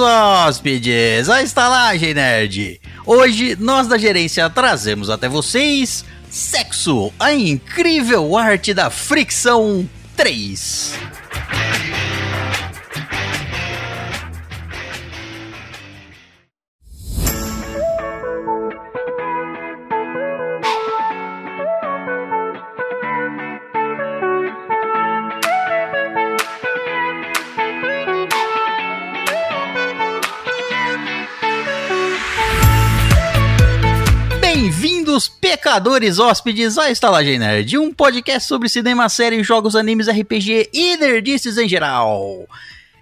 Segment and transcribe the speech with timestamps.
[0.00, 2.80] Bem-vindos, hóspedes, à Estalagem Nerd.
[3.04, 9.86] Hoje, nós da gerência trazemos até vocês Sexo, a incrível arte da fricção
[10.16, 10.94] 3.
[35.70, 41.56] Pecadores hóspedes, à Estalagem Nerd, um podcast sobre cinema, séries, jogos, animes, RPG e nerdices
[41.56, 42.44] em geral.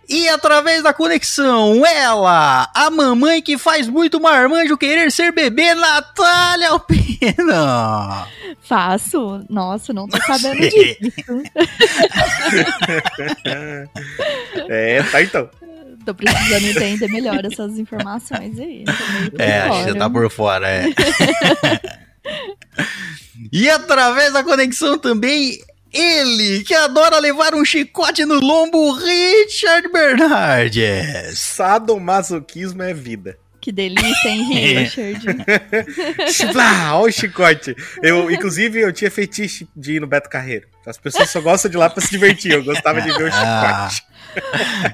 [0.06, 6.68] E através da conexão, ela, a mamãe que faz muito marmanjo querer ser bebê, Natália
[6.68, 8.28] Alpina.
[8.60, 9.42] Faço?
[9.48, 11.42] Nossa, não tô sabendo disso.
[14.68, 15.48] é, tá então.
[16.04, 18.84] Tô precisando entender melhor essas informações aí.
[19.38, 20.84] É, acho que você tá por fora, é.
[23.52, 25.58] e através da conexão também,
[25.92, 31.38] ele, que adora levar um chicote no lombo, Richard Bernardes.
[31.38, 33.38] Sadomasoquismo é vida.
[33.60, 34.44] Que delícia, hein,
[34.84, 35.26] Richard?
[36.92, 37.74] Olha o chicote.
[38.02, 40.68] Eu, inclusive, eu tinha fetiche de ir no Beto Carreiro.
[40.86, 42.52] As pessoas só gostam de ir lá pra se divertir.
[42.52, 44.07] Eu gostava de ver o chicote.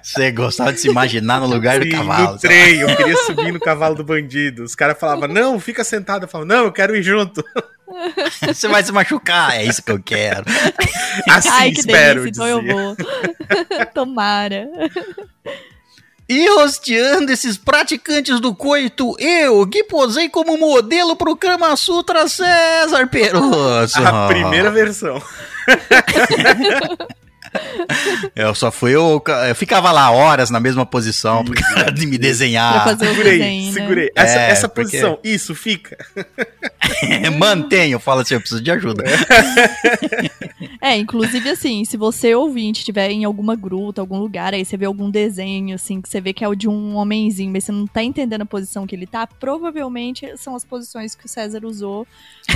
[0.03, 2.33] Você gostava de se imaginar no lugar Sim, do cavalo.
[2.33, 4.65] No trem, eu queria subir no cavalo do bandido.
[4.65, 6.25] Os caras falavam, não, fica sentado.
[6.25, 7.45] Eu falava, não, eu quero ir junto.
[8.47, 10.45] Você vai se machucar, é isso que eu quero.
[11.29, 12.23] Assim Ai, que espero.
[12.23, 12.97] delícia, então eu vou.
[13.95, 14.69] Tomara.
[16.29, 23.07] E rosteando esses praticantes do coito, eu, que posei como modelo pro Kama Sutra César
[23.09, 24.03] Peroso.
[24.03, 25.23] A primeira versão.
[28.35, 32.19] Eu só fui, eu, eu ficava lá horas na mesma posição por causa de me
[32.19, 32.73] desenhar.
[32.73, 33.73] Pra fazer o Segurei, desenho, né?
[33.81, 34.11] segurei.
[34.15, 35.97] Essa, É, essa porque- posição, isso, fica.
[37.39, 39.05] Mantenho, fala assim, eu preciso de ajuda.
[40.81, 44.85] É, inclusive assim, se você ouvinte estiver em alguma gruta, algum lugar, aí você vê
[44.87, 47.87] algum desenho, assim, que você vê que é o de um homenzinho, mas você não
[47.87, 52.07] tá entendendo a posição que ele tá, provavelmente são as posições que o César usou.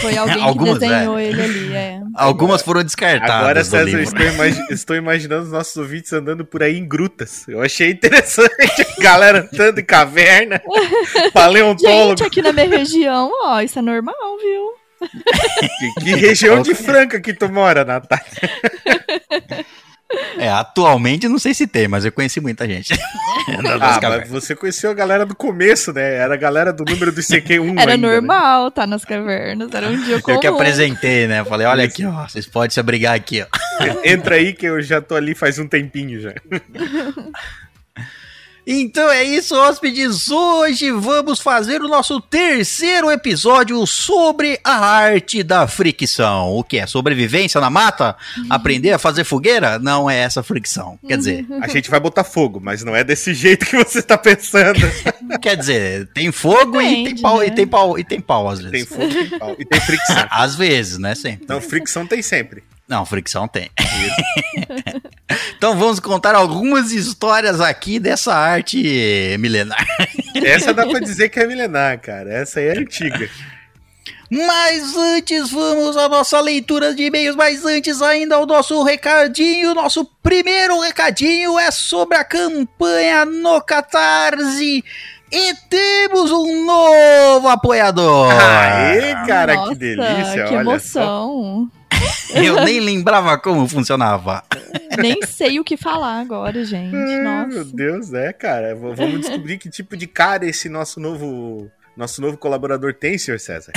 [0.00, 2.00] Foi alguém Algumas, que desenhou ele ali, é.
[2.14, 4.02] Algumas foram descartadas Agora, César, livro.
[4.02, 7.46] estou, imagi- estou imaginando os nossos ouvintes andando por aí em grutas.
[7.46, 10.62] Eu achei interessante a galera andando em caverna,
[11.34, 12.18] paleontólogo.
[12.18, 14.72] Gente, aqui na minha região, ó, isso é normal, viu?
[15.68, 18.24] Que, que região de Franca que tu mora, Natália?
[20.38, 22.94] É, atualmente não sei se tem, mas eu conheci muita gente.
[23.80, 26.16] Ah, mas você conheceu a galera do começo, né?
[26.16, 28.14] Era a galera do número do ICQ1 Era ainda, né?
[28.14, 30.36] normal, tá nas cavernas, era um dia comum.
[30.36, 31.42] Eu que apresentei, né?
[31.44, 33.46] Falei, olha aqui, ó, vocês podem se abrigar aqui, ó.
[34.04, 36.34] Entra aí que eu já tô ali faz um tempinho já.
[38.70, 40.28] Então é isso, hóspedes.
[40.28, 46.50] Hoje vamos fazer o nosso terceiro episódio sobre a arte da fricção.
[46.54, 46.86] O que é?
[46.86, 48.14] Sobrevivência na mata?
[48.50, 49.78] Aprender a fazer fogueira?
[49.78, 50.98] Não é essa fricção.
[51.08, 54.18] Quer dizer, A gente vai botar fogo, mas não é desse jeito que você tá
[54.18, 54.80] pensando.
[55.40, 57.46] quer dizer, tem fogo e tem Depende, pau, né?
[57.46, 58.88] e tem pau, e tem pau às Tem vezes.
[58.90, 59.56] fogo e tem pau.
[59.58, 60.26] E tem fricção.
[60.30, 61.14] Às vezes, né?
[61.14, 61.46] Sempre.
[61.48, 62.62] Não, fricção tem sempre.
[62.88, 63.70] Não, fricção tem.
[65.58, 69.86] então vamos contar algumas histórias aqui dessa arte milenar.
[70.42, 72.32] Essa dá pra dizer que é milenar, cara.
[72.32, 73.28] Essa aí é antiga.
[74.30, 79.74] Mas antes vamos à nossa leitura de e-mails, mas antes ainda ao nosso recadinho.
[79.74, 84.82] Nosso primeiro recadinho é sobre a campanha no Catarse.
[85.30, 88.32] E temos um novo apoiador.
[88.32, 90.44] Aê, cara, Nossa, que delícia.
[90.44, 91.70] Que olha emoção.
[92.44, 94.42] Eu nem lembrava como funcionava.
[95.00, 96.94] Nem sei o que falar agora, gente.
[96.96, 97.54] Ah, Nossa.
[97.54, 98.74] Meu Deus, é, cara.
[98.74, 101.70] V- Vamos descobrir que tipo de cara esse nosso novo.
[101.96, 103.72] Nosso novo colaborador tem, senhor César.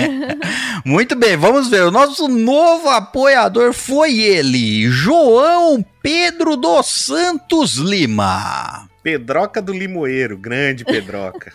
[0.84, 1.82] Muito bem, vamos ver.
[1.84, 8.88] O nosso novo apoiador foi ele, João Pedro dos Santos Lima.
[9.02, 11.52] Pedroca do Limoeiro, grande Pedroca.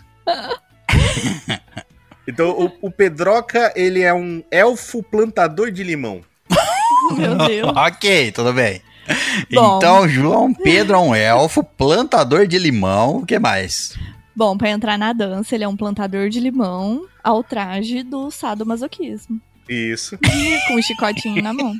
[2.27, 6.21] Então, o, o Pedroca, ele é um elfo plantador de limão.
[7.18, 7.71] Meu Deus.
[7.75, 8.81] ok, tudo bem.
[9.53, 9.77] Bom.
[9.77, 13.18] Então, João Pedro é um elfo, plantador de limão.
[13.18, 13.97] O que mais?
[14.35, 19.39] Bom, pra entrar na dança, ele é um plantador de limão ao traje do sadomasoquismo.
[19.68, 20.18] Isso.
[20.68, 21.73] Com um chicotinho na mão.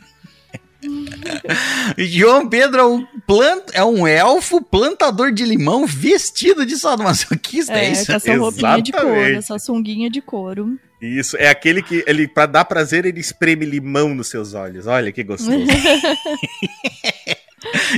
[1.98, 3.64] João Pedro é um, plant...
[3.74, 8.06] é um elfo plantador de limão vestido de sadomasoquista, é, É, isso?
[8.08, 9.38] com a sua roupinha de couro, Exatamente.
[9.38, 10.80] a sua sunguinha de couro.
[11.02, 11.38] Isso.
[11.38, 14.88] É aquele que, ele, pra dar prazer, ele espreme limão nos seus olhos.
[14.88, 15.58] Olha que gostoso.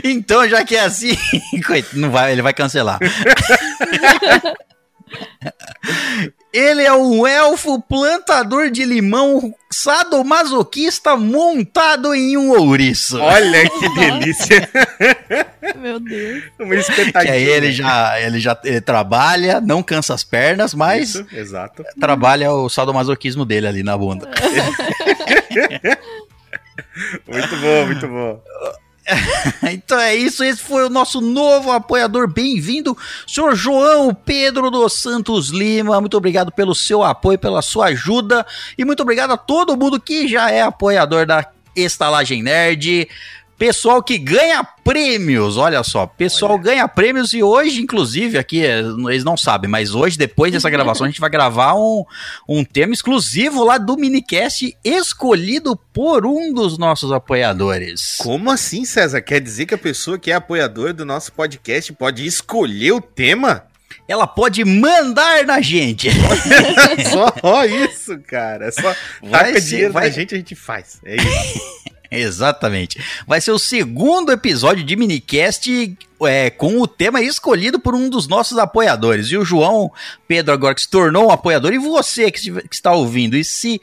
[0.04, 1.18] Então, já que é assim,
[1.94, 2.98] não vai, ele vai cancelar.
[6.52, 13.20] Ele é um elfo plantador de limão sadomasoquista montado em um ouriço.
[13.22, 14.70] Olha que delícia.
[15.76, 16.44] Meu Deus.
[16.60, 17.22] Uma espetadinha.
[17.24, 21.84] Que aí ele já, ele já ele trabalha, não cansa as pernas, mas Isso, exato.
[22.00, 24.28] trabalha o sadomasoquismo dele ali na bunda.
[27.28, 28.42] Muito bom, muito bom.
[29.72, 32.28] então é isso, esse foi o nosso novo apoiador.
[32.28, 32.98] Bem-vindo,
[33.28, 36.00] senhor João Pedro dos Santos Lima.
[36.00, 38.46] Muito obrigado pelo seu apoio, pela sua ajuda.
[38.78, 41.46] E muito obrigado a todo mundo que já é apoiador da
[41.76, 43.08] Estalagem Nerd.
[43.60, 46.62] Pessoal que ganha prêmios, olha só, pessoal Olha.
[46.64, 48.80] ganha prêmios e hoje, inclusive, aqui, eh,
[49.10, 52.06] eles não sabem, mas hoje, depois dessa gravação, a gente vai gravar um,
[52.48, 58.16] um tema exclusivo lá do minicast escolhido por um dos nossos apoiadores.
[58.20, 59.22] Como assim, César?
[59.22, 63.66] Quer dizer que a pessoa que é apoiador do nosso podcast pode escolher o tema?
[64.08, 66.10] Ela pode mandar na gente.
[67.42, 68.72] Só isso, cara.
[68.72, 71.00] Só Vai taca ser- dinheiro vai- na gente, a gente faz.
[71.04, 71.80] É isso.
[72.12, 73.00] Exatamente.
[73.28, 78.28] Vai ser o segundo episódio de minicast é, com o tema escolhido por um dos
[78.28, 79.28] nossos apoiadores.
[79.28, 79.92] E o João
[80.28, 81.74] Pedro agora que se tornou um apoiador.
[81.74, 83.38] E você que, que está ouvindo.
[83.38, 83.80] E se,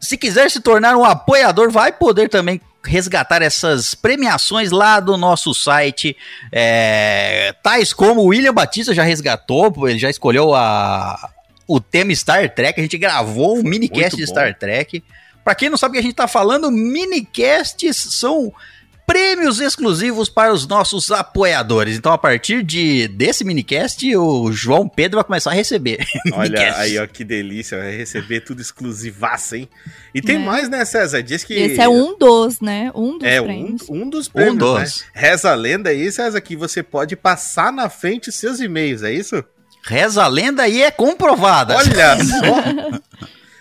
[0.00, 5.52] se quiser se tornar um apoiador, vai poder também resgatar essas premiações lá do nosso
[5.52, 6.16] site,
[6.52, 11.30] é, tais como o William Batista já resgatou, ele já escolheu a,
[11.66, 14.26] o tema Star Trek, a gente gravou um minicast de.
[14.26, 15.02] Star Trek.
[15.46, 18.52] Pra quem não sabe o que a gente tá falando, minicasts são
[19.06, 21.96] prêmios exclusivos para os nossos apoiadores.
[21.96, 26.04] Então, a partir de desse minicast, o João Pedro vai começar a receber.
[26.34, 27.78] Olha aí, ó, que delícia.
[27.78, 29.68] Vai receber tudo exclusivaço, hein?
[30.12, 30.38] E tem É.
[30.40, 31.22] mais, né, César?
[31.22, 31.54] Diz que.
[31.54, 32.90] Esse é um dos, né?
[32.92, 33.82] Um dos É um, prêmios.
[33.88, 34.80] um dos prêmios, Um dos.
[34.80, 35.06] né?
[35.14, 39.12] Reza a lenda aí, César, que você pode passar na frente os seus e-mails, é
[39.12, 39.44] isso?
[39.84, 41.76] Reza a lenda e é comprovada.
[41.76, 43.00] Olha só!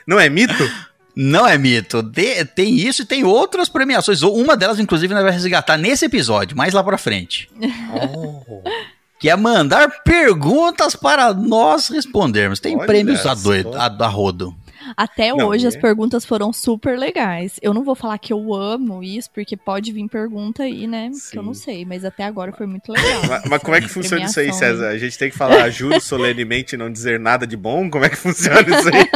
[0.08, 0.68] Não é mito?
[1.16, 2.02] Não é mito.
[2.02, 4.22] De- tem isso e tem outras premiações.
[4.22, 7.50] Uma delas, inclusive, nós vamos resgatar nesse episódio, mais lá pra frente.
[7.94, 8.62] Oh,
[9.18, 12.60] Que é mandar perguntas para nós respondermos.
[12.60, 14.54] Tem Olha prêmios a, doido, a, a rodo.
[14.96, 15.70] Até Não, hoje é.
[15.70, 17.54] as perguntas foram super legais.
[17.62, 21.10] Eu não vou falar que eu amo isso, porque pode vir pergunta aí, né?
[21.32, 21.48] Que eu Sim.
[21.48, 23.22] não sei, mas até agora foi muito legal.
[23.28, 24.90] mas, mas como é que funciona isso aí, César?
[24.90, 27.90] A gente tem que falar juro solenemente e não dizer nada de bom?
[27.90, 29.10] Como é que funciona isso aí?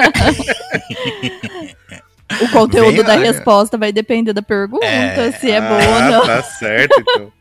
[2.41, 5.31] O conteúdo da resposta vai depender da pergunta, É.
[5.31, 6.25] se é Ah, boa ou não.
[6.25, 7.31] Tá certo, então.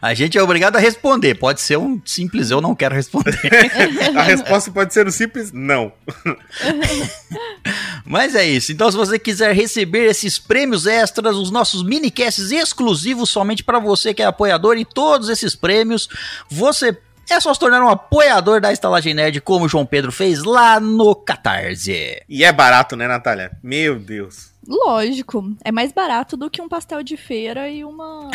[0.00, 1.34] A gente é obrigado a responder.
[1.34, 3.38] Pode ser um simples eu não quero responder.
[4.16, 5.92] A resposta pode ser o simples não.
[8.04, 8.72] Mas é isso.
[8.72, 14.14] Então, se você quiser receber esses prêmios extras, os nossos minicasts exclusivos somente para você
[14.14, 16.08] que é apoiador e todos esses prêmios,
[16.48, 16.96] você
[17.32, 20.78] é só se tornar um apoiador da Estalagem Nerd, como o João Pedro fez lá
[20.80, 22.22] no Catarse.
[22.28, 23.52] E é barato, né, Natália?
[23.62, 24.54] Meu Deus.
[24.66, 28.30] Lógico, é mais barato do que um pastel de feira e uma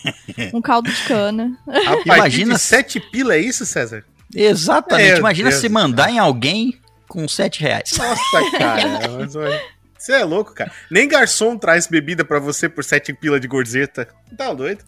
[0.54, 1.58] um caldo de cana.
[1.66, 4.02] Partir Imagina sete pila é isso, César?
[4.34, 5.10] Exatamente.
[5.10, 7.92] Meu Imagina Deus se mandar em alguém com 7 reais.
[7.96, 9.08] Nossa, cara.
[9.18, 9.62] mas olha,
[9.96, 10.72] Você é louco, cara.
[10.90, 14.08] Nem garçom traz bebida pra você por sete pila de gorjeta.
[14.36, 14.82] Tá doido?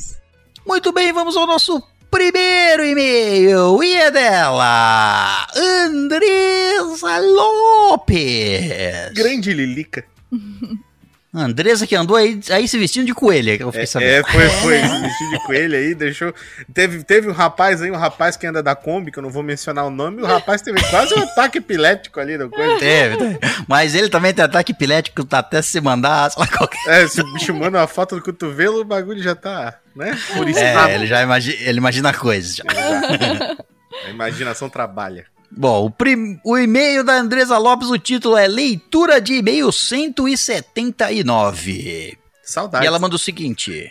[0.64, 3.82] Muito bem, vamos ao nosso primeiro e-mail.
[3.82, 9.12] E é dela, Andresa Lopes.
[9.14, 10.04] Grande Lilica.
[11.32, 14.10] Andresa que andou aí, aí se vestindo de coelha, que eu fiquei sabendo.
[14.10, 14.76] É, foi, foi.
[14.80, 16.34] Esse vestido de coelho aí, deixou.
[16.74, 19.42] Teve, teve um rapaz aí, um rapaz que anda da Kombi, que eu não vou
[19.42, 22.78] mencionar o nome, e o rapaz teve quase um ataque epilético ali da coisa.
[22.80, 23.38] Teve, teve.
[23.68, 26.80] Mas ele também tem ataque epilético, tá até se mandar, sei lá, qualquer...
[26.88, 30.18] É, se o bicho manda uma foto do cotovelo, o bagulho já tá, né?
[30.36, 32.56] Por isso É, ele já imagina, ele imagina coisas.
[32.56, 32.64] já.
[34.06, 35.26] A imaginação trabalha.
[35.50, 42.16] Bom, o, prim- o e-mail da Andresa Lopes, o título é Leitura de e-mail 179.
[42.42, 42.84] Saudades.
[42.84, 43.90] E ela manda o seguinte: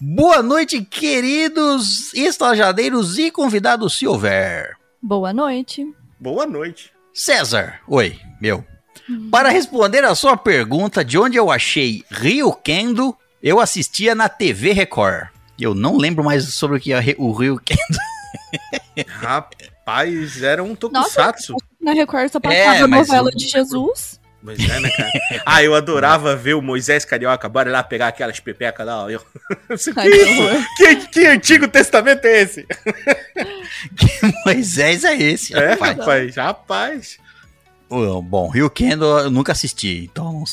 [0.00, 4.76] Boa noite, queridos estajadeiros e convidados se houver.
[5.02, 5.86] Boa noite.
[6.18, 6.92] Boa noite.
[7.14, 8.64] César, oi, meu.
[9.30, 14.72] Para responder a sua pergunta de onde eu achei Rio Kendo, eu assistia na TV
[14.72, 15.28] Record.
[15.58, 17.98] Eu não lembro mais sobre o que é o Rio Kendo.
[19.08, 19.69] Rapaz,
[20.42, 21.56] era um tokusatsu.
[21.80, 24.20] Na Record só É, passava a mas novela o- de Jesus.
[24.42, 25.10] Pois é, né, cara?
[25.44, 29.04] Ah, eu adorava ver o Moisés Carioca, bora lá pegar aquelas pepecas lá.
[29.04, 29.10] ó.
[29.10, 29.20] Eu...
[29.20, 30.96] que Ai, que.
[30.96, 32.66] Que, que antigo testamento é esse?
[33.96, 35.96] Que Moisés é esse, É, rapaz?
[35.98, 37.18] rapaz, rapaz.
[37.88, 40.44] Bom, Rio Kendo eu nunca assisti, então.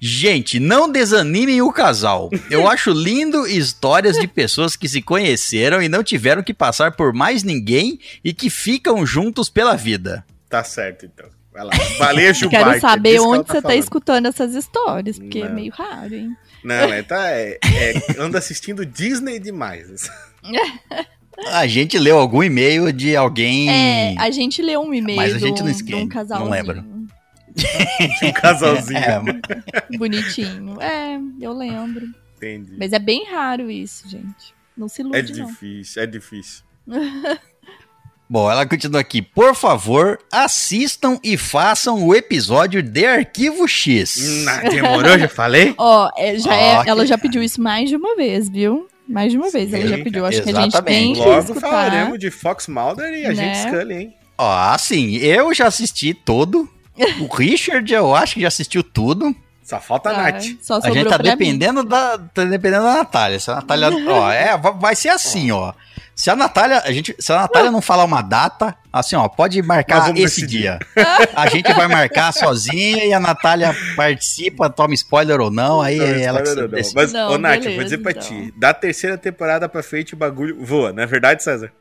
[0.00, 2.30] Gente, não desanimem o casal.
[2.50, 7.12] Eu acho lindo histórias de pessoas que se conheceram e não tiveram que passar por
[7.12, 10.24] mais ninguém e que ficam juntos pela vida.
[10.48, 11.28] Tá certo, então.
[11.52, 11.72] Vai lá.
[12.32, 12.48] Gilbarte.
[12.48, 13.78] Quero é saber ela onde você tá falando.
[13.78, 15.54] escutando essas histórias, porque é Não.
[15.54, 16.34] meio raro, hein?
[16.64, 20.08] Não, é, tá, é, é- anda assistindo Disney demais.
[21.52, 23.70] A gente leu algum e-mail de alguém.
[23.70, 26.00] É, a gente leu um e-mail Mas a de gente um, não de esque- um
[26.00, 26.99] não casalzinho.
[27.66, 28.28] Lembra.
[28.28, 28.98] Um casalzinho.
[28.98, 30.80] É, Bonitinho.
[30.80, 32.06] É, eu lembro.
[32.36, 32.72] Entendi.
[32.78, 34.54] Mas é bem raro isso, gente.
[34.76, 35.46] Não se ilude, É não.
[35.46, 36.62] difícil, é difícil.
[38.28, 39.20] Bom, ela continua aqui.
[39.20, 44.44] Por favor, assistam e façam o episódio de Arquivo X.
[44.44, 45.74] Na, demorou, já falei?
[45.78, 46.90] Ó, é, já é- Ok.
[46.90, 48.86] ela já pediu isso mais de uma vez, viu?
[49.08, 50.24] Mais de uma vez ela já pediu.
[50.24, 50.96] Acho que a gente exatamente.
[51.02, 51.60] tem que Logo escutar.
[51.60, 53.34] falaremos de Fox Mulder e a Né?
[53.34, 54.14] gente Scully, hein?
[54.38, 56.68] Ó, assim, eu já assisti todo.
[57.20, 59.34] O Richard, eu acho que já assistiu tudo.
[59.62, 60.44] Só falta a Ah, Nath.
[60.60, 61.24] Só A gente tá mim.
[61.24, 63.38] dependendo da, tá dependendo da Natália.
[63.38, 65.72] Se a Natália, ó, é, va- vai ser assim, ó.
[66.16, 69.62] Se a Natália, a gente, se a Natália não falar uma data, assim, ó, pode
[69.62, 70.78] marcar esse dia.
[71.34, 76.04] A gente vai marcar sozinha e a Natália participa, toma spoiler ou não, aí Não,
[76.04, 76.68] é ela que não.
[76.68, 76.94] decide.
[76.96, 78.22] Mas, Não, ô Nath, eu vou beleza, dizer pra então.
[78.22, 78.52] ti.
[78.56, 81.72] Da terceira temporada pra frente, o bagulho voa, não é verdade, César?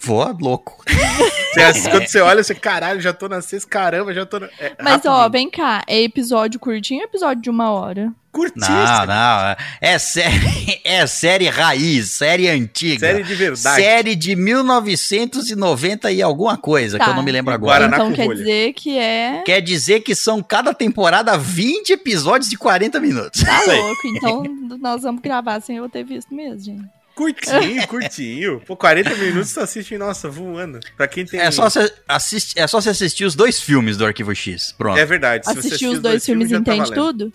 [0.00, 0.82] Voa louco.
[1.54, 4.46] Você assiste- quando você olha, você, caralho, já tô na sexta, caramba, já tô na...
[4.60, 5.82] É, Mas, ó, vem cá.
[5.86, 8.12] É episódio curtinho ou episódio de uma hora?
[8.30, 8.76] Curtíssimo.
[8.76, 13.06] Não, não, é série, é série raiz, série antiga.
[13.06, 13.82] Série de verdade.
[13.82, 17.10] Série de 1990 e alguma coisa, que Tá.
[17.12, 17.86] eu não me lembro agora.
[17.88, 19.42] Guaraná então quer dizer que é.
[19.46, 23.42] Quer dizer que são cada temporada 20 episódios de 40 minutos.
[23.42, 24.06] Tá louco.
[24.08, 24.42] Então
[24.78, 26.84] nós vamos gravar sem eu ter visto mesmo, gente.
[27.16, 28.62] Curtinho, curtinho.
[28.66, 30.78] Pô, 40 minutos você assiste, nossa, voando.
[30.96, 31.40] Pra quem tem...
[31.40, 34.74] É só você assistir, é só você assistir os dois filmes do Arquivo X.
[34.76, 34.98] Pronto.
[34.98, 35.46] É verdade.
[35.46, 37.06] se você Assistir assistir os dois filmes já tá entende valendo.
[37.06, 37.32] tudo?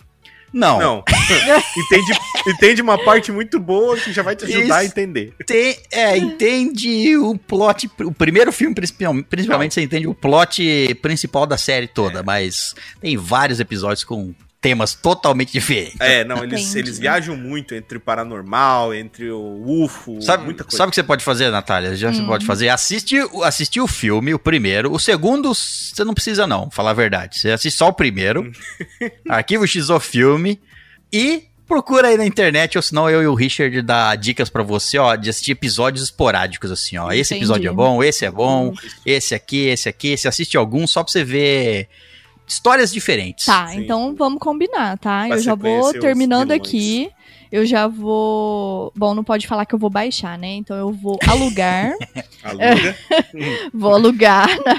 [0.54, 1.04] Não, Não.
[1.78, 4.92] entende, entende uma parte muito boa que já vai te ajudar a Isso.
[4.92, 5.34] entender.
[5.46, 7.90] Tem, é, entende o plot.
[8.02, 13.16] O primeiro filme, principalmente, principalmente você entende o plot principal da série toda, mas tem
[13.18, 16.00] vários episódios com temas totalmente diferentes.
[16.00, 16.78] É, não, eles, Entendi.
[16.80, 20.78] eles viajam muito entre o paranormal, entre o UFO, Sabe, muita coisa.
[20.78, 21.96] sabe o que você pode fazer, Natália?
[21.96, 22.28] Já você Hum.
[22.28, 22.70] pode fazer?
[22.70, 24.94] Assiste, o- assistir o filme, o primeiro.
[24.94, 27.40] O segundo, você não precisa, não, falar a verdade.
[27.40, 28.52] Você assiste só o primeiro.
[29.28, 30.62] Arquivo X o filme.
[31.12, 34.98] E procura aí na internet, ou senão eu e o Richard dá dicas pra você,
[35.00, 37.12] ó, de assistir episódios esporádicos, assim, ó.
[37.12, 37.46] Esse Entendi.
[37.46, 38.74] episódio é bom, esse é bom,
[39.06, 40.16] esse aqui, esse aqui.
[40.16, 41.88] Você assiste algum só pra você ver
[42.52, 43.46] histórias diferentes.
[43.46, 43.80] Tá, Sim.
[43.84, 45.26] então vamos combinar, tá?
[45.28, 47.10] Pra eu já vou terminando aqui.
[47.52, 48.94] Eu já vou.
[48.96, 50.48] Bom, não pode falar que eu vou baixar, né?
[50.54, 51.92] Então eu vou alugar.
[52.44, 52.96] Aluga.
[53.74, 54.74] vou alugar na,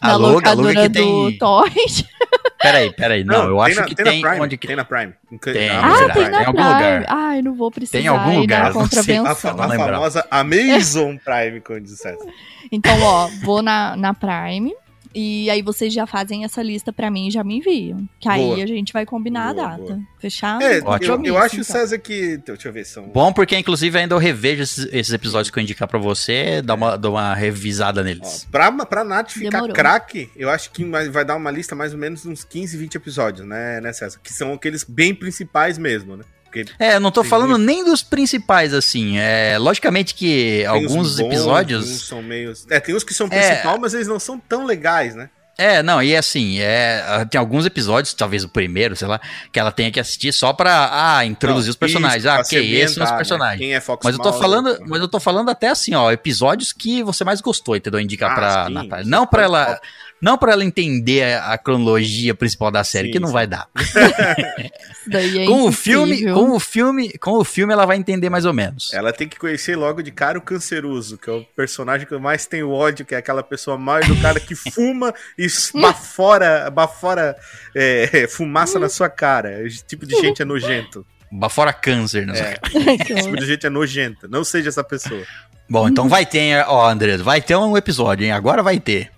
[0.00, 0.92] na Aluga, aluga locadora que do
[1.28, 2.04] tem- Torrent.
[2.62, 3.22] Peraí, peraí.
[3.24, 4.04] Não, eu acho na, que tem.
[4.04, 5.12] tem, na Prime, onde que Tem na Prime.
[5.30, 6.30] Em- Tem, na Ah, Amazon tem Prime.
[6.30, 6.74] na Em algum Prime.
[6.74, 7.04] lugar.
[7.08, 8.70] Ai, não vou precisar Tem algum ir lugar, não.
[8.70, 9.50] A, contravenção.
[9.50, 9.86] a Não lembro.
[9.86, 12.24] famosa Amazon Prime, como diz o César.
[12.72, 14.72] Então, ó, vou na, na Prime.
[15.18, 18.06] E aí vocês já fazem essa lista pra mim e já me enviam.
[18.20, 18.62] Que aí Boa.
[18.62, 19.82] a gente vai combinar Boa, a data.
[19.94, 20.00] boa.
[20.18, 20.62] Fechado?
[20.62, 21.26] É, ótimo.
[21.26, 21.64] eu, eu acho, então.
[21.74, 22.36] César, que.
[22.36, 23.08] Deixa eu ver, são.
[23.08, 26.74] Bom, porque inclusive ainda eu revejo esses, esses episódios que eu indicar pra você, dá
[26.74, 28.46] uma, dá uma revisada Ó, neles.
[28.50, 31.98] pra, pra Nath ficar craque, eu acho que vai vai dar uma lista mais ou
[31.98, 34.20] menos uns 15, 20 episódios, né, né, César?
[34.22, 36.24] Que são aqueles bem principais mesmo, né?
[36.64, 39.18] Porque É, não tô falando nem dos principais, assim.
[39.18, 41.84] É, logicamente que tem alguns uns bons, episódios.
[41.90, 42.52] Uns são meio.
[42.70, 43.30] É, tem uns que são É.
[43.48, 45.28] principal, mas eles não são tão legais, né?
[45.58, 49.18] É, não, e assim, é, tem alguns episódios, talvez o primeiro, sei lá,
[49.50, 52.24] que ela tenha que assistir só pra ah, introduzir Não, os personagens.
[52.24, 53.16] isso, ah, ok, se esses são os ambientar, né?
[53.16, 53.58] personagens.
[53.60, 54.86] Quem é Fox Mas eu tô falando, então.
[54.86, 57.98] mas eu tô falando até assim, ó, episódios que você mais gostou, entendeu?
[57.98, 59.06] Indicar Ah, pra sim, Natália.
[59.06, 59.80] Não pra ela,
[60.20, 63.34] não para ela entender a cronologia principal da série, Sim, que não sim.
[63.34, 63.68] vai dar.
[65.08, 68.52] É com o filme, com o filme, com o filme ela vai entender mais ou
[68.52, 68.92] menos.
[68.92, 72.18] Ela tem que conhecer logo de cara o Canceroso, que é o personagem que eu
[72.18, 77.36] mais tenho ódio, que é aquela pessoa mal educada que fuma e bafora, bafora
[77.72, 79.64] é, fumaça na sua cara.
[79.64, 81.06] Esse tipo de gente é nojento.
[81.50, 82.38] Fora câncer, né?
[82.38, 84.26] É, Que esse tipo de gente é nojenta.
[84.26, 85.24] Não seja essa pessoa.
[85.68, 88.32] Bom, então vai ter, ó, André, vai ter um episódio, hein?
[88.32, 89.10] Agora vai ter.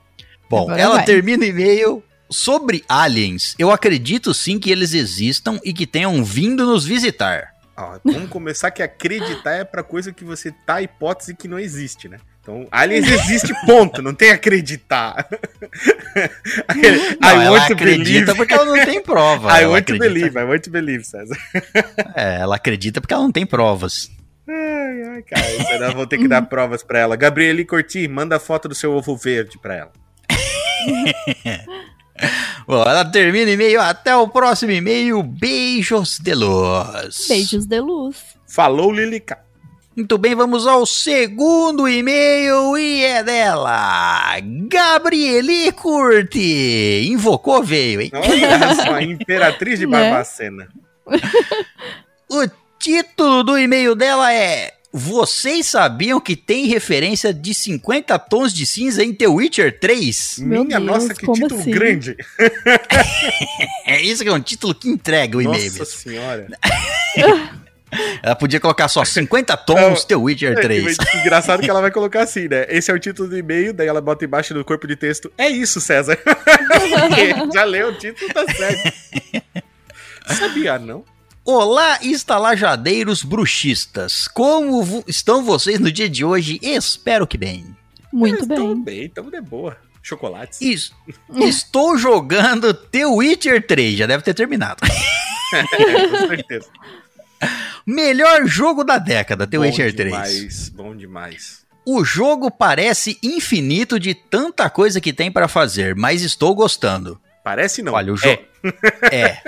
[0.50, 1.04] Bom, Agora ela vai.
[1.04, 3.54] termina o e-mail sobre aliens.
[3.58, 7.54] Eu acredito sim que eles existam e que tenham vindo nos visitar.
[7.76, 11.58] Ó, vamos começar que acreditar é pra coisa que você tá a hipótese que não
[11.58, 12.18] existe, né?
[12.42, 14.00] Então, aliens existe, ponto.
[14.02, 15.28] Não tem acreditar.
[17.20, 18.34] Não, I ela want to acredita believe.
[18.34, 19.50] porque ela não tem prova.
[19.58, 21.36] I ela want to acredita- believe, I want to believe, César.
[22.14, 24.10] É, ela acredita porque ela não tem provas.
[24.48, 27.16] Ai, ai, cara, vamos ter que dar provas pra ela.
[27.16, 29.92] Gabriele Corti, manda a foto do seu ovo verde pra ela.
[32.66, 33.80] Bom, ela termina o e-mail.
[33.80, 35.22] Até o próximo e-mail.
[35.22, 37.26] Beijos de luz.
[37.28, 38.16] Beijos de luz.
[38.46, 39.38] Falou, Lilica.
[39.98, 44.36] Muito bem, vamos ao segundo e-mail e é dela.
[44.68, 47.08] Gabrieli Curti.
[47.10, 48.10] Invocou, veio, hein?
[48.14, 49.98] Olha só, Imperatriz de Né?
[50.10, 50.68] Barbacena.
[52.30, 58.64] O título do e-mail dela é Vocês sabiam que tem referência de 50 tons de
[58.64, 60.38] cinza em The Witcher 3?
[60.38, 61.70] Meu Minha Deus, nossa, que como título assim?
[61.70, 62.16] grande.
[63.86, 65.64] É isso que é um título que entrega o e-mail.
[65.64, 65.86] Nossa mesmo.
[65.86, 66.46] senhora.
[68.22, 70.96] Ela podia colocar só 50 tons Não, The Witcher É, 3.
[70.98, 72.66] que engraçado que ela vai colocar assim, né?
[72.68, 75.32] Esse é o título do e-mail, daí ela bota embaixo do corpo de texto.
[75.38, 76.18] É isso, César.
[77.54, 78.92] Já leu o título, tá certo.
[80.38, 81.02] Sabia, não?
[81.52, 84.28] Olá, estalajadeiros bruxistas.
[84.28, 86.58] Como vo- estão vocês no dia de hoje?
[86.60, 87.74] Espero que bem.
[88.12, 88.84] Muito Tamo bem.
[88.84, 89.74] bem, tamo de boa.
[90.02, 90.60] Chocolates.
[90.60, 90.94] Isso.
[91.36, 94.80] Estou jogando The Witcher 3, já deve ter terminado.
[95.50, 96.68] É, com certeza.
[97.86, 100.12] Melhor jogo da década, The bom Witcher 3.
[100.12, 101.64] demais, bom demais.
[101.86, 107.18] O jogo parece infinito de tanta coisa que tem para fazer, mas estou gostando.
[107.48, 107.94] Parece não.
[107.94, 108.42] Olha, o jogo.
[109.10, 109.38] É.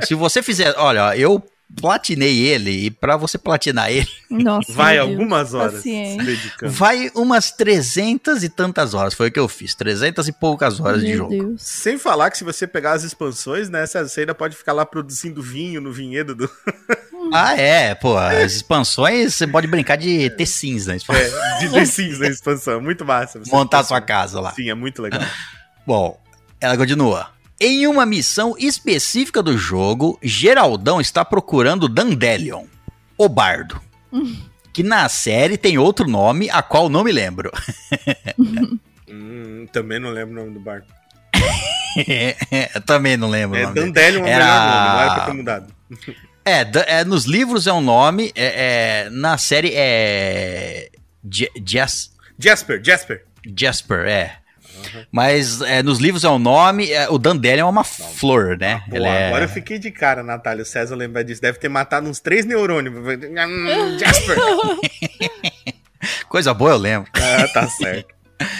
[0.00, 0.74] Se você fizer.
[0.78, 1.44] Olha, eu
[1.78, 4.72] platinei ele, e pra você platinar ele, Nossa.
[4.72, 6.72] Vai algumas horas dedicando.
[6.72, 9.12] vai umas 300 e tantas horas.
[9.12, 9.74] Foi o que eu fiz.
[9.74, 11.30] 300 e poucas horas de Meu jogo.
[11.30, 11.62] Deus.
[11.62, 15.42] Sem falar que se você pegar as expansões, né, você ainda pode ficar lá produzindo
[15.42, 16.50] vinho no vinhedo do.
[17.34, 18.16] Ah, é, pô.
[18.16, 20.96] As expansões, você pode brincar de ter cinza.
[20.96, 22.80] É, de The Sims na expansão.
[22.80, 23.38] Muito massa.
[23.38, 24.52] Você Montar sua casa lá.
[24.54, 25.20] Sim, é muito legal.
[25.86, 26.18] Bom,
[26.58, 27.28] ela continua.
[27.60, 32.64] Em uma missão específica do jogo, Geraldão está procurando Dandelion,
[33.18, 33.80] o bardo.
[34.72, 37.50] Que na série tem outro nome, a qual não me lembro.
[39.12, 40.86] Hum, também não lembro o nome do barco.
[42.74, 43.66] Eu também não lembro É.
[43.72, 45.74] Dandelion é o Era- melhor nome, não era pra ter mudado.
[46.42, 46.66] É,
[47.00, 50.88] é, nos livros é um nome, é, é, na série é.
[51.30, 53.24] Je- Jas- Jasper, Jasper.
[53.58, 54.36] Jasper, é.
[55.10, 58.82] Mas é, nos livros é um nome, é, o Dandelion é uma flor, né?
[58.92, 60.62] Ele é- Agora eu fiquei de cara, Natália.
[60.62, 61.40] O César lembra disso.
[61.42, 62.94] Deve ter matado uns três neurônios.
[63.98, 64.36] Jasper.
[66.28, 67.10] Coisa boa, eu lembro.
[67.14, 68.14] ah, tá certo.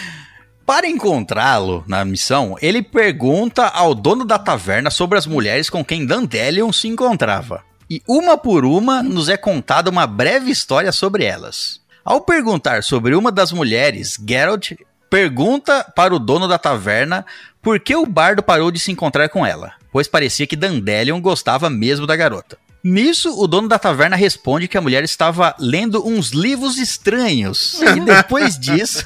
[0.67, 6.07] Para encontrá-lo na missão, ele pergunta ao dono da taverna sobre as mulheres com quem
[6.07, 7.65] Dandelion se encontrava.
[7.91, 11.81] E uma por uma nos é contada uma breve história sobre elas.
[12.05, 14.73] Ao perguntar sobre uma das mulheres, Geralt
[15.11, 17.27] pergunta para o dono da taverna
[17.61, 21.69] por que o bardo parou de se encontrar com ela, pois parecia que Dandelion gostava
[21.69, 22.57] mesmo da garota.
[22.83, 27.79] Nisso, o dono da taverna responde que a mulher estava lendo uns livros estranhos.
[27.95, 29.05] E depois disso,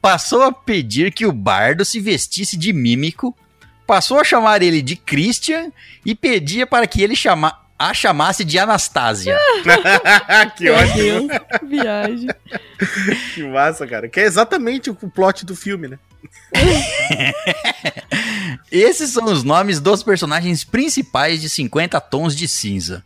[0.00, 3.34] passou a pedir que o bardo se vestisse de mímico,
[3.86, 5.72] passou a chamar ele de Christian
[6.04, 9.38] e pedia para que ele chama a chamasse de Anastasia.
[10.56, 11.28] que Meu ótimo.
[11.28, 11.28] Deus.
[11.62, 12.28] Viagem.
[13.34, 14.08] Que massa, cara.
[14.08, 15.98] Que é exatamente o plot do filme, né?
[18.70, 23.04] Esses são os nomes dos personagens principais de 50 Tons de Cinza.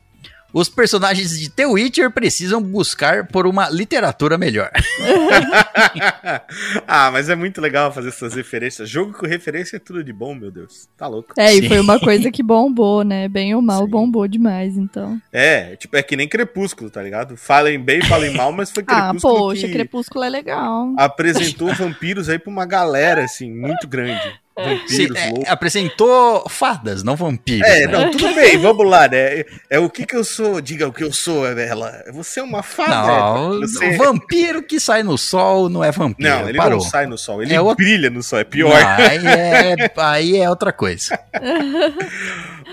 [0.52, 4.70] Os personagens de The Witcher precisam buscar por uma literatura melhor.
[6.86, 8.88] ah, mas é muito legal fazer essas referências.
[8.88, 10.88] Jogo com referência é tudo de bom, meu Deus.
[10.96, 11.32] Tá louco.
[11.38, 11.58] É, Sim.
[11.58, 13.28] e foi uma coisa que bombou, né?
[13.28, 13.90] Bem ou mal, Sim.
[13.90, 15.20] bombou demais, então.
[15.32, 17.36] É, tipo, é que nem Crepúsculo, tá ligado?
[17.36, 20.92] Falem bem, falem mal, mas foi Ah, Crepúsculo poxa, que Crepúsculo é legal.
[20.98, 24.41] apresentou vampiros aí pra uma galera, assim, muito grande.
[24.58, 25.48] Sim, Vampiros, é, loucos.
[25.48, 27.66] apresentou fadas, não vampiros.
[27.66, 27.92] É, né?
[27.92, 29.44] não, tudo bem, vamos lá, né?
[29.70, 32.04] É o que que eu sou, diga o que eu sou, ela.
[32.12, 33.06] Você é uma fada.
[33.06, 33.88] Não, você...
[33.88, 36.28] o vampiro que sai no sol não é vampiro.
[36.28, 36.78] Não, ele parou.
[36.78, 38.68] não sai no sol, ele É outro- brilha no sol, é pior.
[38.78, 41.18] Não, aí, é, aí é outra coisa.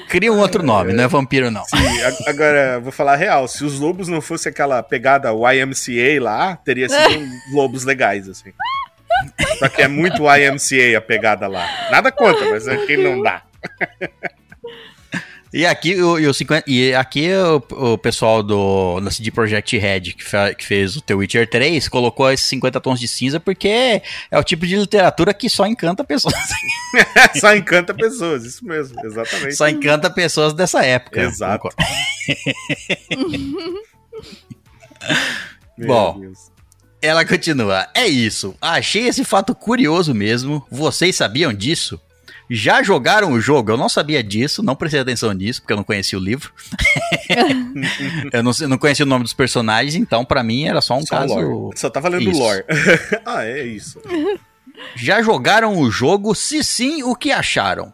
[0.09, 1.63] Cria um outro nome, não é vampiro, não.
[1.65, 1.77] Sim,
[2.27, 6.89] agora, vou falar a real, se os lobos não fosse aquela pegada YMCA lá, teria
[6.89, 8.51] sido um lobos legais, assim.
[9.57, 11.65] Só que é muito YMCA a pegada lá.
[11.91, 13.43] Nada contra, mas aqui não dá.
[15.51, 19.75] E aqui, o, e o 50, e aqui o, o pessoal do da CD Projekt
[19.79, 23.39] Red, que, fe- que fez o The Witcher 3, colocou esses 50 tons de cinza
[23.39, 26.35] porque é o tipo de literatura que só encanta pessoas.
[27.39, 29.55] Só encanta pessoas, isso mesmo, exatamente.
[29.55, 31.21] só encanta pessoas dessa época.
[31.21, 31.69] Exato.
[35.77, 36.19] Bom.
[36.19, 36.51] Deus.
[37.01, 37.87] Ela continua.
[37.93, 38.55] É isso.
[38.61, 40.65] Achei esse fato curioso mesmo.
[40.69, 41.99] Vocês sabiam disso?
[42.49, 43.71] Já jogaram o jogo?
[43.71, 46.51] Eu não sabia disso, não prestei atenção nisso, porque eu não conhecia o livro.
[48.33, 51.19] eu não, não conhecia o nome dos personagens, então para mim era só um Só
[51.19, 51.35] caso.
[51.35, 51.77] lore.
[51.77, 52.39] Só tava lendo Isso.
[52.39, 52.63] lore.
[53.23, 54.01] ah, é isso.
[54.95, 56.33] Já jogaram o jogo?
[56.33, 57.93] Se sim, o que acharam?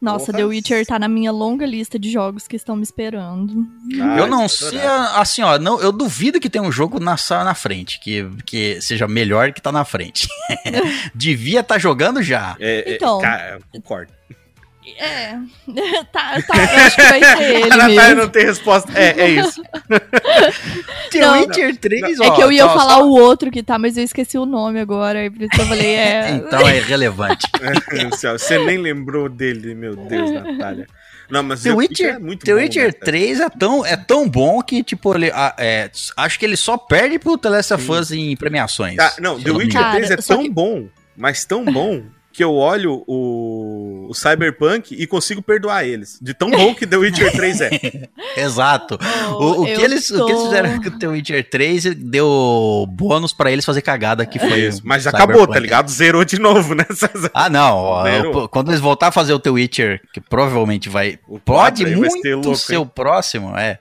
[0.00, 0.38] Nossa, Porra.
[0.38, 3.66] The Witcher tá na minha longa lista de jogos que estão me esperando.
[4.00, 4.80] Ah, eu não sei,
[5.14, 8.80] assim, ó, não, eu duvido que tenha um jogo na sala na frente, que, que
[8.80, 10.26] seja melhor que tá na frente.
[11.14, 12.56] Devia estar jogando já.
[12.58, 13.20] É, é, Então.
[13.20, 14.12] cara, concordo.
[14.98, 15.34] É,
[16.12, 18.14] tá, tá, eu acho que vai ser ele A Natália mesmo.
[18.22, 18.92] não tem resposta.
[18.98, 19.62] É, é isso.
[21.10, 22.24] The Não, Witcher 3, ó.
[22.24, 24.46] É que eu ia só- falar só- o outro que tá, mas eu esqueci o
[24.46, 26.30] nome agora, aí por isso eu falei, é...
[26.30, 27.46] Então é irrelevante.
[28.32, 30.86] Você nem lembrou dele, meu Deus, Natália.
[31.28, 33.04] Não, mas The Witcher, é muito The bom, Witcher né, cara?
[33.04, 36.76] 3 é tão, é tão bom que, tipo, ele, ah, é, acho que ele só
[36.76, 37.90] perde pro The Last of.
[37.92, 38.96] Us em premiações.
[38.96, 39.84] Tá, não, The Witcher engano.
[39.84, 44.94] Cara, 3 é tão que- bom, mas tão bom, que eu olho o, o Cyberpunk
[44.94, 46.18] e consigo perdoar eles.
[46.22, 47.70] De tão bom que The Witcher 3 é.
[48.36, 48.98] Exato.
[49.38, 52.86] O, o que eles, o que eles tô- fizeram com o The Witcher 3 deu
[52.88, 55.90] bônus pra eles fazer cagada, que foi Isso, mas o acabou, tá ligado?
[55.90, 56.84] Zerou de novo, né?
[57.34, 58.06] Ah, não.
[58.06, 61.18] eu- quando eles voltar a fazer o The Witcher, que provavelmente vai.
[61.28, 62.78] O Pode aí vai ser muito louco, ser hein?
[62.80, 63.78] o próximo, é.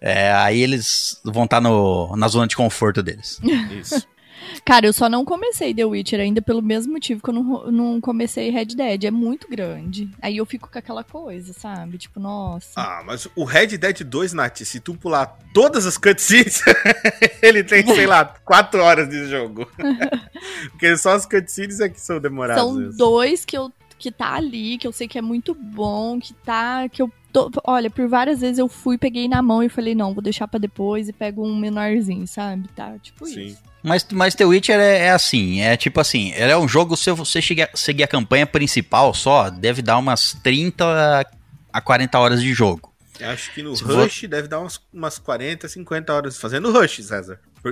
[0.00, 3.38] É, aí eles vão estar no, na zona de conforto deles.
[3.78, 4.06] Isso.
[4.64, 8.00] Cara, eu só não comecei The Witcher ainda pelo mesmo motivo que eu não, não
[8.00, 9.04] comecei Red Dead.
[9.04, 10.08] É muito grande.
[10.20, 11.98] Aí eu fico com aquela coisa, sabe?
[11.98, 12.72] Tipo, nossa.
[12.76, 16.62] Ah, mas o Red Dead 2, Nath, se tu pular todas as cutscenes,
[17.42, 19.68] ele tem, sei lá, 4 horas de jogo.
[20.70, 22.62] Porque só as cutscenes é que são demoradas.
[22.62, 26.32] São dois que eu que tá ali, que eu sei que é muito bom, que
[26.32, 26.88] tá.
[26.88, 30.14] Que eu tô- olha, por várias vezes eu fui, peguei na mão e falei, não,
[30.14, 32.66] vou deixar pra depois e pego um menorzinho, sabe?
[32.74, 33.46] Tá, tipo Sim.
[33.46, 33.69] isso.
[33.82, 37.10] Mas, mas The Witcher é, é assim, é tipo assim, ele é um jogo, se
[37.12, 41.26] você chegar, seguir a campanha principal só, deve dar umas 30
[41.72, 42.90] a 40 horas de jogo.
[43.18, 47.04] Eu Acho que no Se Rush deve dar umas, umas 40, 50 horas fazendo Rush,
[47.04, 47.38] César.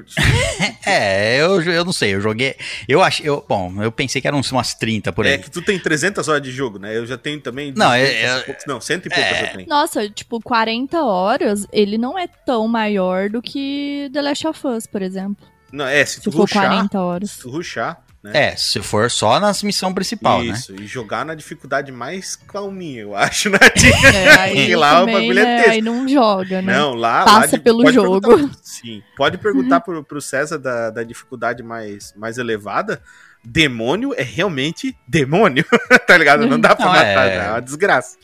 [0.87, 2.55] É, eu, eu não sei, eu joguei,
[2.89, 5.33] eu acho, eu, bom, eu pensei que eram umas 30 por aí.
[5.35, 6.97] É que tu tem 300 horas de jogo, né?
[6.97, 7.73] Eu já tenho também.
[7.77, 9.43] Não, 200 é- é- e poucos- não, cento e poucas é.
[9.45, 9.69] eu tenho.
[9.69, 14.87] Nossa, tipo, 40 horas, ele não é tão maior do que The Last of Us,
[14.87, 15.47] por exemplo.
[15.73, 17.31] Não, é, se Se tu for rushar, 40 horas.
[17.33, 18.33] se tu rushar, né?
[18.35, 20.53] É, se for só nas missão principal, né?
[20.53, 23.59] Isso, e jogar na dificuldade mais calminha, eu acho, né?
[24.15, 25.71] É, aí E lá o também, bagulho é né, texto.
[25.71, 26.73] aí não joga, né?
[26.77, 27.25] Não, lá.
[27.25, 28.51] Passa lá pelo jogo.
[28.63, 29.03] sim.
[29.17, 33.01] Pode perguntar pro, pro César da, da dificuldade mais, mais elevada.
[33.45, 35.65] Demônio é realmente demônio,
[36.07, 36.45] tá ligado?
[36.47, 38.17] Não dá pra Não, matar, é- é uma desgraça.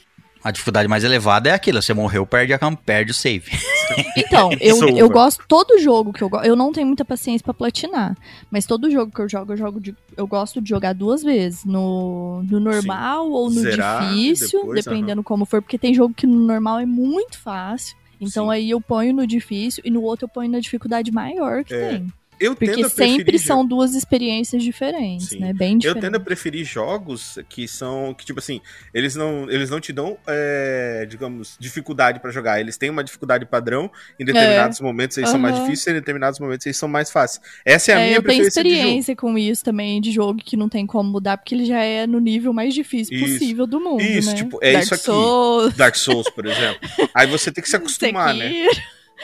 [0.45, 3.51] A dificuldade mais elevada é aquilo, você morreu, perde, a, perde o save.
[4.17, 7.53] Então, eu, eu gosto, todo jogo que eu gosto, eu não tenho muita paciência pra
[7.53, 8.17] platinar,
[8.51, 11.65] mas todo jogo que eu jogo, eu jogo de, eu gosto de jogar duas vezes,
[11.65, 16.27] no, no normal ou no Zerar difícil, depois, dependendo como for, porque tem jogo que
[16.27, 18.53] no normal é muito fácil, então Sim.
[18.53, 21.89] aí eu ponho no difícil e no outro eu ponho na dificuldade maior que É,
[21.91, 22.13] tem.
[22.41, 25.39] Eu Porque sempre são duas experiências diferentes, Sim.
[25.41, 25.53] né?
[25.53, 26.03] Bem Eu diferentes.
[26.03, 28.15] tendo a preferir jogos que são.
[28.15, 28.61] que, tipo assim,
[28.93, 32.61] eles não, eles não te dão, é, digamos, dificuldade pra jogar.
[32.61, 33.91] Eles têm uma dificuldade padrão.
[34.19, 35.61] Em determinados momentos eles são mais É.
[35.61, 37.41] Difíceis, em determinados momentos eles são mais fáceis.
[37.65, 38.81] Essa é a É, minha eu tenho preferência de jogo.
[38.81, 42.07] experiência com isso também, de jogo que não tem como mudar, porque ele já é
[42.07, 43.33] no nível mais difícil Isso.
[43.35, 44.35] possível do mundo, Isso, né?
[44.37, 45.05] tipo, é Dark isso aqui.
[45.05, 46.79] Souls, Dark Souls, por exemplo.
[47.15, 48.51] Aí você tem que se acostumar, né?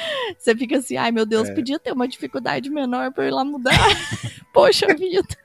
[0.39, 1.55] Você fica assim, ai meu Deus, É.
[1.55, 3.73] podia ter uma dificuldade menor pra eu ir lá mudar.
[4.53, 5.23] Poxa vida.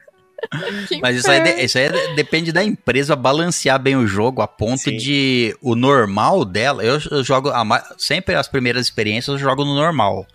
[0.87, 4.47] Que Mas isso aí, isso aí de- depende da empresa balancear bem o jogo a
[4.47, 4.97] ponto Sim.
[4.97, 6.83] de o normal dela.
[6.83, 10.27] Eu, eu jogo a sempre as primeiras experiências eu jogo no normal.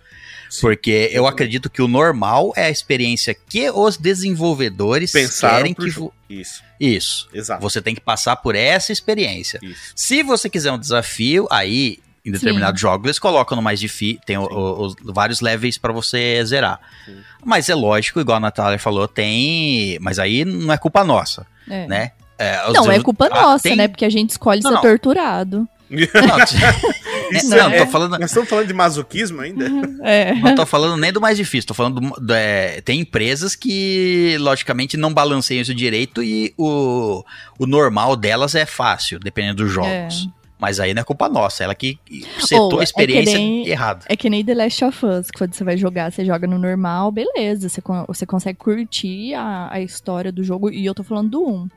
[0.49, 5.73] Sim, Porque eu acredito que o normal é a experiência que os desenvolvedores Pensaram querem
[5.73, 5.89] que.
[5.89, 6.13] jogo.
[6.29, 7.29] Isso, Isso.
[7.33, 7.61] exato.
[7.61, 9.59] Você tem que passar por essa experiência.
[9.63, 9.93] Isso.
[9.95, 14.37] Se você quiser um desafio, aí em determinados jogos eles colocam no mais difícil, tem
[14.37, 16.79] o- o- os vários levels pra você zerar.
[17.05, 17.17] Sim.
[17.43, 21.87] Mas é lógico, igual a Natália falou, tem, mas aí não é culpa nossa, É.
[21.87, 22.11] né?
[22.37, 23.87] É, os Não, é desenvol- culpa Ah, nossa, tem- né?
[23.87, 24.81] Porque a gente escolhe Não, ser não.
[24.81, 25.67] torturado.
[25.91, 25.99] Não,
[27.31, 29.65] Isso não, é- tô falando, Nós estamos falando de masoquismo ainda?
[30.03, 30.33] É.
[30.35, 34.37] não tô falando nem do mais difícil, tô falando do, do- é, tem empresas que
[34.39, 37.23] logicamente não balanceiam isso direito e o,
[37.59, 40.27] o normal delas é fácil, dependendo dos jogos.
[40.61, 41.97] Mas aí não é culpa nossa, ela que
[42.39, 44.05] setou Ou, a é experiência nem- errado.
[44.07, 46.59] É que nem The Last of Us, que quando você vai jogar, você joga no
[46.59, 51.31] normal, beleza, você, você consegue curtir a, a história do jogo, e eu tô falando
[51.31, 51.67] do 1.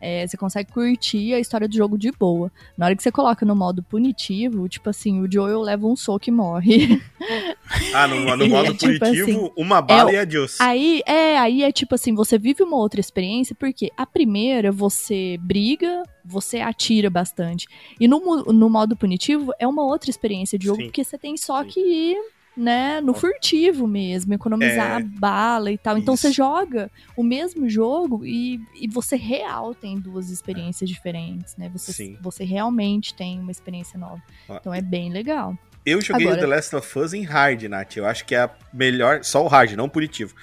[0.00, 2.50] É, você consegue curtir a história do jogo de boa.
[2.76, 6.28] Na hora que você coloca no modo punitivo, tipo assim, o Joel leva um soco
[6.28, 7.00] e morre.
[7.92, 10.58] Ah, no, no modo é tipo punitivo, assim, uma bala é, e adiós.
[10.58, 15.36] Aí é, aí é tipo assim, você vive uma outra experiência, porque a primeira você
[15.38, 17.66] briga, você atira bastante.
[18.00, 20.86] E no, no modo punitivo é uma outra experiência de jogo, Sim.
[20.86, 21.68] porque você tem só Sim.
[21.68, 22.16] que ir,
[22.58, 25.96] né, no furtivo mesmo, economizar É, bala e tal.
[25.96, 26.22] Então isso.
[26.26, 31.68] você joga o mesmo jogo e, e você real tem duas experiências diferentes, né?
[31.72, 32.18] Você, Sim.
[32.20, 34.20] você realmente tem uma experiência nova.
[34.48, 34.56] Ó.
[34.56, 35.56] Então é bem legal.
[35.86, 37.96] Eu joguei Agora- The Last of Us em hard, Nath.
[37.96, 39.22] Eu acho que é a melhor.
[39.22, 40.34] Só o hard, não o punitivo.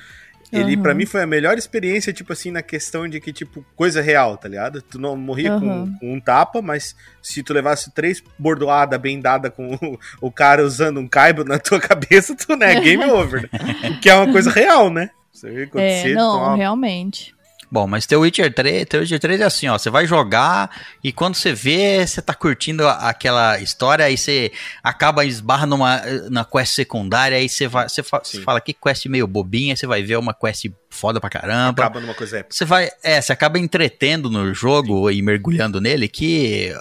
[0.60, 0.82] Ele, Aham.
[0.84, 4.38] pra mim, foi a melhor experiência, tipo assim, na questão de que, tipo, coisa real,
[4.38, 4.82] tá ligado?
[4.82, 5.94] Tu não morria com, Aham.
[6.00, 10.64] com um tapa, mas se tu levasse três bordoadas bem dada com o, o cara
[10.64, 12.80] usando um caibo na tua cabeça, tu, né?
[12.80, 13.50] Game over, né?
[14.02, 15.10] Que é uma coisa real, né?
[15.34, 16.14] Você vê É, acontecer.
[16.16, 17.35] não, toma- realmente.
[17.72, 20.70] Bom, mas The Witcher 3, The Witcher 3 é assim, ó, você vai jogar
[21.04, 24.52] e quando você vê, você tá curtindo aquela história, aí você
[24.84, 28.44] acaba esbarra numa na quest secundária, aí você vai, você, fa- você Sim.
[28.44, 31.84] fala que quest meio bobinha, você vai ver uma quest foda pra caramba.
[31.84, 32.56] Acaba numa coisa épica.
[32.56, 36.74] Você vai, é, você acaba entretendo no jogo e mergulhando nele que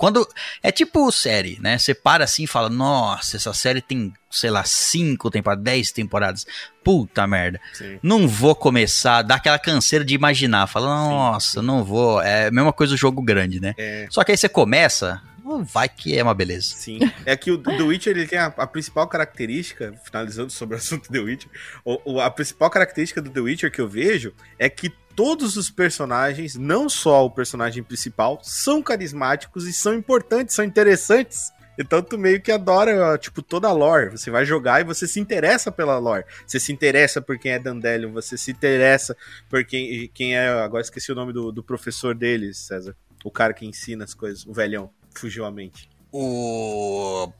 [0.00, 0.26] quando
[0.62, 1.76] é tipo série, né?
[1.76, 6.46] Você para assim e fala: "Nossa, essa série tem, sei lá, 5 temporadas, 10 temporadas.
[6.82, 7.60] Puta merda.
[7.74, 7.98] Sim.
[8.02, 12.22] Não vou começar, dá aquela canseira de imaginar, fala: "Nossa, não vou".
[12.22, 13.74] É a mesma coisa do jogo grande, né?
[13.76, 16.68] É, Só que aí você começa, oh, vai que é uma beleza.
[16.74, 16.98] Sim.
[17.26, 21.12] É que o The Witcher ele tem a, a principal característica, finalizando sobre o assunto
[21.12, 21.50] The Witcher,
[21.84, 25.70] o- o- a principal característica do The Witcher que eu vejo é que todos os
[25.70, 31.52] personagens, não só o personagem principal, são carismáticos e são importantes, são interessantes.
[31.78, 34.10] Então tu meio que adora, tipo, toda a lore.
[34.10, 36.24] Você vai jogar e você se interessa pela lore.
[36.46, 39.16] Você se interessa por quem é Dandelion, você se interessa
[39.48, 40.48] por quem, quem é.
[40.48, 42.94] Agora esqueci o nome do, do professor deles, César.
[43.24, 44.90] O cara que ensina as coisas, o velhão.
[45.14, 45.88] Fugiu a mente.
[46.12, 47.32] O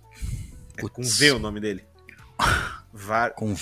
[0.76, 1.02] É com.
[1.02, 1.84] V o nome dele.
[2.92, 3.54] Va- com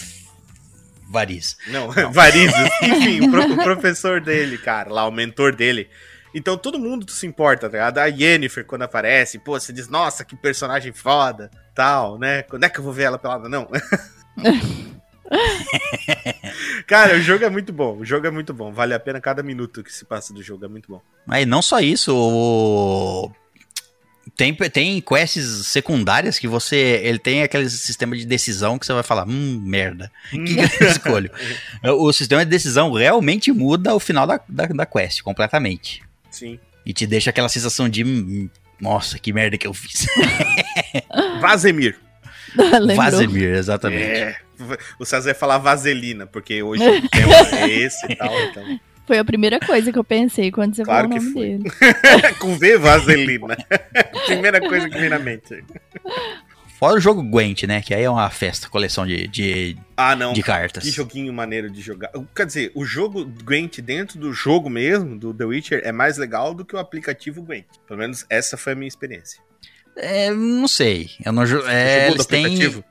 [1.08, 1.56] variz.
[1.68, 2.54] Não, Varizes.
[2.82, 5.88] Enfim, o, pro- o professor dele, cara, lá, o mentor dele.
[6.34, 7.98] Então todo mundo se importa, tá ligado?
[7.98, 12.42] A Yennefer, quando aparece, pô, você diz, nossa, que personagem foda, tal, né?
[12.42, 13.48] Quando é que eu vou ver ela pelada?
[13.48, 13.66] Não.
[16.86, 18.72] cara, o jogo é muito bom, o jogo é muito bom.
[18.72, 21.00] Vale a pena cada minuto que se passa do jogo, é muito bom.
[21.26, 23.30] Aí não só isso, o...
[24.38, 27.00] tem, tem quests secundárias que você.
[27.02, 30.12] Ele tem aquele sistema de decisão que você vai falar, hum, merda.
[30.32, 31.28] O que, que eu escolho?
[31.82, 36.02] o sistema de decisão realmente muda o final da, da, da quest completamente.
[36.30, 36.56] Sim.
[36.86, 38.04] E te deixa aquela sensação de.
[38.04, 38.48] hum,
[38.80, 40.06] Nossa, que merda que eu fiz.
[41.40, 41.98] Vazemir.
[42.94, 44.04] Vazemir, exatamente.
[44.04, 44.36] É.
[45.00, 48.80] O César ia falar vaselina, porque hoje o tema é esse e tal, então.
[49.08, 51.48] Foi a primeira coisa que eu pensei quando você Claro falou o nome foi.
[51.56, 52.34] dele.
[52.38, 53.56] Com V, vaselina.
[54.26, 55.64] Primeira coisa que vem na mente.
[56.78, 57.80] Fora o jogo Gwent, né?
[57.80, 60.34] Que aí é uma festa, coleção de, de, Ah, não.
[60.34, 60.84] de cartas.
[60.84, 62.10] Que joguinho maneiro de jogar.
[62.36, 66.52] Quer dizer, o jogo Gwent dentro do jogo mesmo, do The Witcher, é mais legal
[66.52, 67.64] do que o aplicativo Gwent.
[67.86, 69.40] Pelo menos essa foi a minha experiência.
[69.96, 71.08] É, não sei.
[71.24, 72.84] Eu não, é, eles têm.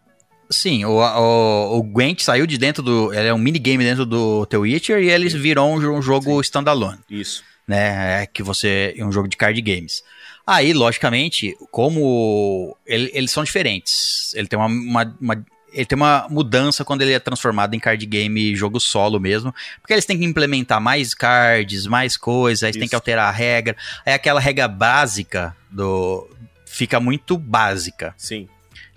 [0.49, 3.13] Sim, o, o, o Gwent saiu de dentro do.
[3.13, 6.99] Ele é um minigame dentro do The Witcher e eles virou um, um jogo standalone,
[7.09, 7.43] Isso.
[7.67, 8.23] né?
[8.23, 8.93] É que você.
[8.97, 10.03] É um jogo de card games.
[10.45, 14.33] Aí, logicamente, como ele- eles são diferentes.
[14.35, 18.05] Ele tem uma, uma- uma- ele tem uma mudança quando ele é transformado em card
[18.05, 19.53] game jogo solo mesmo.
[19.81, 22.89] Porque eles têm que implementar mais cards, mais coisas, tem Isso.
[22.89, 23.75] que alterar a regra.
[24.05, 26.25] Aí aquela regra básica do.
[26.65, 28.13] fica muito básica.
[28.17, 28.47] Sim.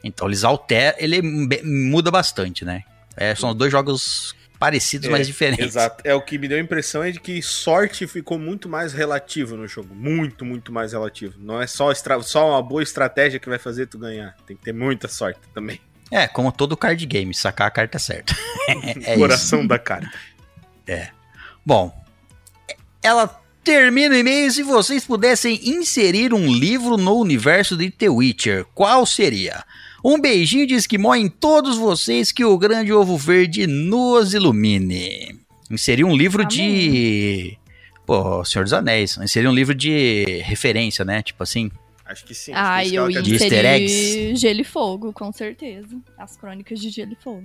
[0.02, 2.82] Então eles alteram, ele muda bastante, né?
[3.16, 5.64] É, são dois jogos parecidos, É, mas diferentes.
[5.64, 6.02] Exato.
[6.04, 9.56] É o que me deu a impressão é de que sorte ficou muito mais relativo
[9.56, 9.94] no jogo.
[9.94, 11.34] Muito, muito mais relativo.
[11.38, 11.90] Não é só,
[12.22, 14.36] só uma boa estratégia que vai fazer tu ganhar.
[14.46, 15.80] Tem que ter muita sorte também.
[16.10, 18.34] É, como todo card game, sacar a carta certa.
[18.68, 19.14] é isso.
[19.14, 20.12] Coração da carta.
[21.64, 21.94] Bom,
[23.02, 23.28] ela
[23.62, 24.50] termina o e-mail.
[24.50, 29.64] Se vocês pudessem inserir um livro no universo de The Witcher, qual seria?
[30.04, 35.38] Um beijinho de esquimó em todos vocês, que o grande ovo verde nos ilumine.
[35.70, 37.56] Inserir um livro de.
[38.06, 39.16] Pô, Senhor dos Anéis.
[39.18, 41.22] Inserir um livro de referência, né?
[41.22, 41.70] Tipo assim.
[42.04, 42.50] Acho que sim.
[42.54, 43.52] Ah, eu quer De dizer.
[43.52, 45.96] easter inseri Gelo e Fogo, com certeza.
[46.18, 47.44] As crônicas de Gelo e Fogo.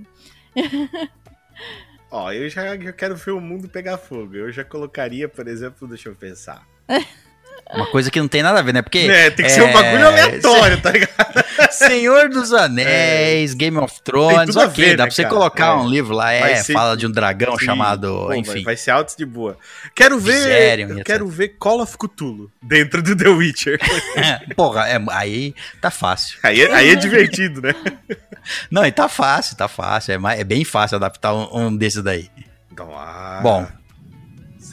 [2.10, 4.36] Ó, eu já, já quero ver o mundo pegar fogo.
[4.36, 6.66] Eu já colocaria, por exemplo, deixa eu pensar.
[7.74, 8.82] Uma coisa que não tem nada a ver, né?
[8.82, 9.00] Porque.
[9.00, 11.46] É, tem que ser é, um bagulho aleatório, tá ligado?
[11.72, 15.34] Senhor dos Anéis, Game of Thrones, ok, ver, dá né, pra você cara?
[15.36, 15.76] colocar É.
[15.76, 17.66] um livro lá, é, ser- fala de um dragão Sim.
[17.66, 18.64] chamado, Pô, vai- enfim.
[18.64, 19.58] Vai, ser altos de boa.
[19.96, 20.80] Quero ver.
[20.80, 21.04] Etc.
[21.04, 23.80] quero ver Call of Cthulhu dentro do The Witcher.
[24.56, 26.38] Porra, é, aí tá fácil.
[26.44, 27.74] Aí é, aí é divertido, né?
[28.70, 32.04] Não, e tá fácil, tá fácil, é, mais- é bem fácil adaptar um, um desses
[32.04, 32.30] daí.
[32.72, 33.68] Então, ah, Bom.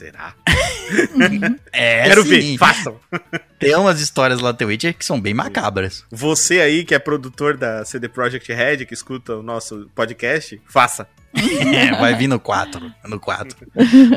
[0.03, 0.33] Será?
[1.71, 2.29] É, Quero sim.
[2.29, 2.57] ver.
[2.57, 2.97] Façam.
[3.57, 6.03] Tem umas histórias lá do The Witcher que são bem macabras.
[6.11, 11.07] Você aí que é produtor da CD Projekt Red, que escuta o nosso podcast, faça.
[11.33, 12.93] É, vai vir no 4.
[13.07, 13.57] No 4.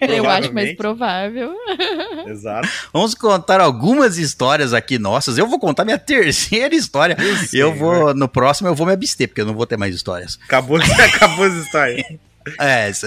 [0.01, 1.53] Eu acho mais provável.
[2.25, 2.67] Exato.
[2.91, 5.37] Vamos contar algumas histórias aqui nossas.
[5.37, 7.15] Eu vou contar minha terceira história.
[7.47, 9.93] sei, Eu vou no próximo eu vou me abster porque eu não vou ter mais
[9.93, 10.39] histórias.
[10.45, 12.19] Acabou, acabou essa história.
[12.59, 13.05] É, isso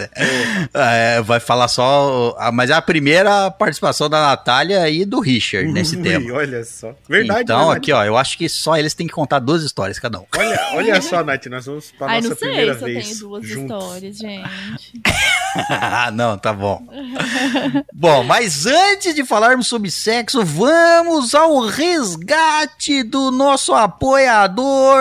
[0.75, 2.37] é, vai falar só.
[2.53, 6.35] Mas é a primeira participação da Natália e do Richard nesse Ui, tema.
[6.35, 6.95] Olha só.
[7.09, 7.79] Verdade, então, verdade.
[7.79, 10.25] aqui, ó, eu acho que só eles têm que contar duas histórias cada um.
[10.37, 13.07] Olha, olha só, Nath, nós vamos pra Ai, nossa não sei primeira se eu vez.
[13.09, 13.63] tenho duas juntos.
[13.85, 15.03] histórias, gente.
[15.71, 16.83] Ah, não, tá bom.
[17.93, 24.99] bom, mas antes de falarmos sobre sexo, vamos ao resgate do nosso apoiador.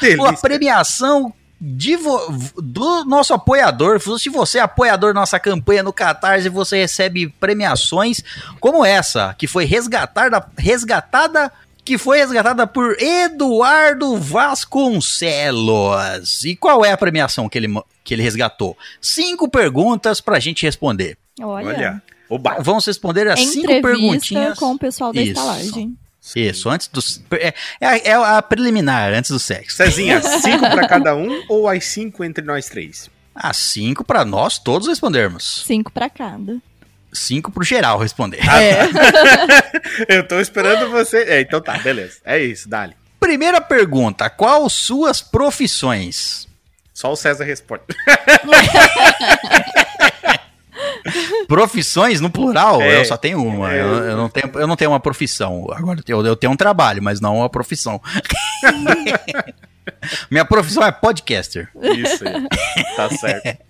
[0.00, 0.22] Delícia.
[0.22, 4.00] Uma premiação do nosso apoiador.
[4.18, 8.22] Se você é apoiador da nossa campanha no Catarse, você recebe premiações
[8.60, 11.52] como essa, que foi resgatada, resgatada
[11.84, 16.44] que foi resgatada por Eduardo Vasconcelos.
[16.44, 17.68] E qual é a premiação que ele,
[18.04, 18.76] que ele resgatou?
[19.00, 21.16] Cinco perguntas pra gente responder.
[21.40, 22.02] Olha, Olha.
[22.28, 22.58] Oba.
[22.60, 24.58] Vamos responder as cinco entrevista perguntinhas.
[24.58, 25.30] com o pessoal da Isso.
[25.30, 25.96] estalagem.
[26.36, 27.00] Isso, antes do.
[27.36, 29.76] É, é, é a preliminar, antes do sexo.
[29.76, 33.10] Cezinha, cinco pra cada um ou as cinco entre nós três?
[33.34, 35.62] As cinco pra nós todos respondermos.
[35.66, 36.58] Cinco pra cada.
[37.12, 38.40] Cinco pro geral responder.
[38.46, 38.88] É.
[40.08, 41.22] Eu tô esperando você.
[41.22, 42.18] É, então tá, beleza.
[42.24, 42.94] É isso, dali.
[43.18, 46.46] Primeira pergunta: qual suas profissões?
[46.92, 47.84] Só o César responde.
[51.46, 52.80] Profissões no plural?
[52.82, 53.00] É.
[53.00, 53.72] eu só tenho uma.
[53.74, 53.80] É.
[53.80, 55.66] Eu, eu não tenho, eu não tenho uma profissão.
[55.72, 58.00] Agora eu, eu tenho um trabalho, mas não uma profissão.
[60.30, 61.68] Minha profissão é podcaster.
[61.82, 62.46] Isso aí.
[62.96, 63.62] Tá certo.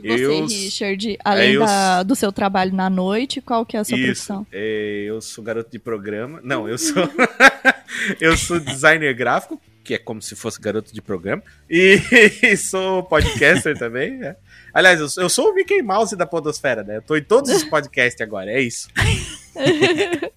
[0.00, 3.80] E você, Eu- Richard, além eu- da- do seu trabalho na noite, qual que é
[3.80, 4.06] a sua Isso.
[4.06, 4.46] profissão?
[4.52, 6.40] É, eu sou garoto de programa.
[6.42, 7.08] Não, eu sou.
[8.20, 11.42] eu sou designer gráfico, que é como se fosse garoto de programa.
[11.68, 11.98] E,
[12.58, 14.36] sou podcaster também, né?
[14.74, 16.98] Aliás, eu, sou- eu sou o Mickey Mouse da Podosfera, né?
[16.98, 18.88] Eu tô em todos os podcasts agora, é isso.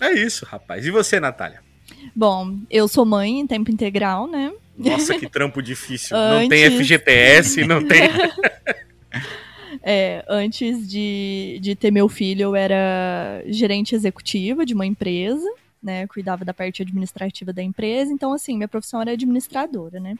[0.00, 0.86] é isso, rapaz.
[0.86, 1.60] E você, Natália?
[2.16, 4.50] Bom, eu sou mãe em tempo integral, né?
[4.78, 6.16] Nossa, que trampo difícil.
[6.16, 8.00] Não tem Antes- FGTS, não tem.
[9.82, 15.44] É, antes de, de ter meu filho, eu era gerente executiva de uma empresa,
[15.82, 16.06] né?
[16.06, 18.12] Cuidava da parte administrativa da empresa.
[18.12, 20.16] Então, assim, minha profissão era administradora, né?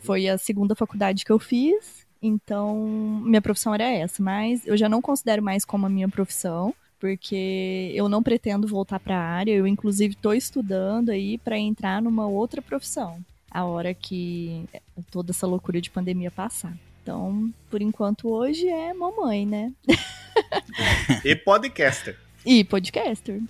[0.00, 2.06] Foi a segunda faculdade que eu fiz.
[2.20, 4.22] Então, minha profissão era essa.
[4.22, 6.74] Mas eu já não considero mais como a minha profissão.
[6.98, 9.52] Porque eu não pretendo voltar para a área.
[9.52, 13.18] Eu, inclusive, estou estudando aí para entrar numa outra profissão.
[13.50, 14.64] A hora que
[15.10, 16.72] toda essa loucura de pandemia passar.
[17.02, 19.72] Então, por enquanto, hoje é mamãe, né?
[21.24, 22.18] E podcaster.
[22.44, 23.40] E podcaster.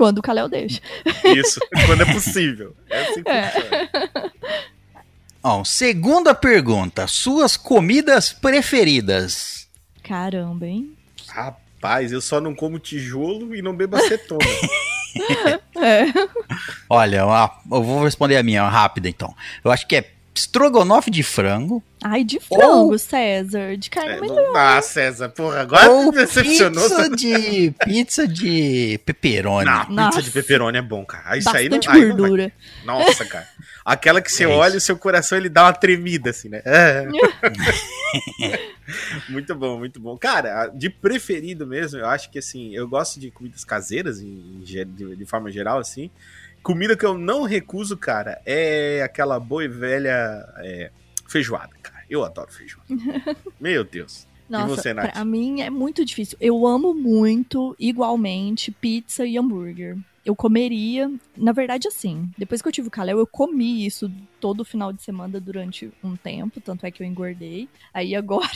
[0.00, 0.80] Quando o Kalel deixa.
[1.36, 2.74] Isso, quando é possível.
[2.88, 3.50] É assim que É.
[3.50, 3.90] funciona.
[5.42, 9.68] Bom, segunda pergunta: suas comidas preferidas?
[10.02, 10.96] Caramba, hein?
[11.28, 14.40] Rapaz, eu só não como tijolo e não bebo acetona.
[15.76, 16.04] É.
[16.88, 17.24] Olha,
[17.70, 19.34] eu vou responder a minha rápida então.
[19.64, 23.76] Eu acho que é estrogonofe de frango Ai, de frango, César.
[23.76, 24.36] De carne É, melhor.
[24.36, 26.82] não- ah, César, porra, agora ou me decepcionou.
[26.88, 29.66] pizza de pizza de pepperoni.
[29.66, 30.22] Não, pizza Nossa.
[30.22, 31.24] de pepperoni é bom, cara.
[31.26, 32.16] Ah, Isso aí não, Bastante aí não vai.
[32.16, 32.52] gordura.
[32.84, 33.46] Nossa, cara.
[33.84, 36.62] Aquela que você É olha e o seu coração ele dá uma tremida, assim, né?
[36.64, 37.06] É.
[39.28, 40.16] muito bom, muito bom.
[40.16, 44.84] Cara, de preferido mesmo, eu acho que assim, eu gosto de comidas caseiras, em, de,
[44.84, 46.10] de forma geral, assim.
[46.62, 50.90] Comida que eu não recuso, cara, é aquela boa e velha é,
[51.28, 52.04] feijoada, cara.
[52.08, 52.86] Eu adoro feijoada.
[53.58, 54.28] Meu Deus.
[54.48, 55.12] Nossa, você, Nath?
[55.12, 56.36] pra mim é muito difícil.
[56.40, 59.96] Eu amo muito, igualmente, pizza e hambúrguer.
[60.26, 64.64] Eu comeria, na verdade, assim, depois que eu tive o Kalel, eu comi isso todo
[64.64, 67.68] final de semana durante um tempo, tanto é que eu engordei.
[67.94, 68.50] Aí agora,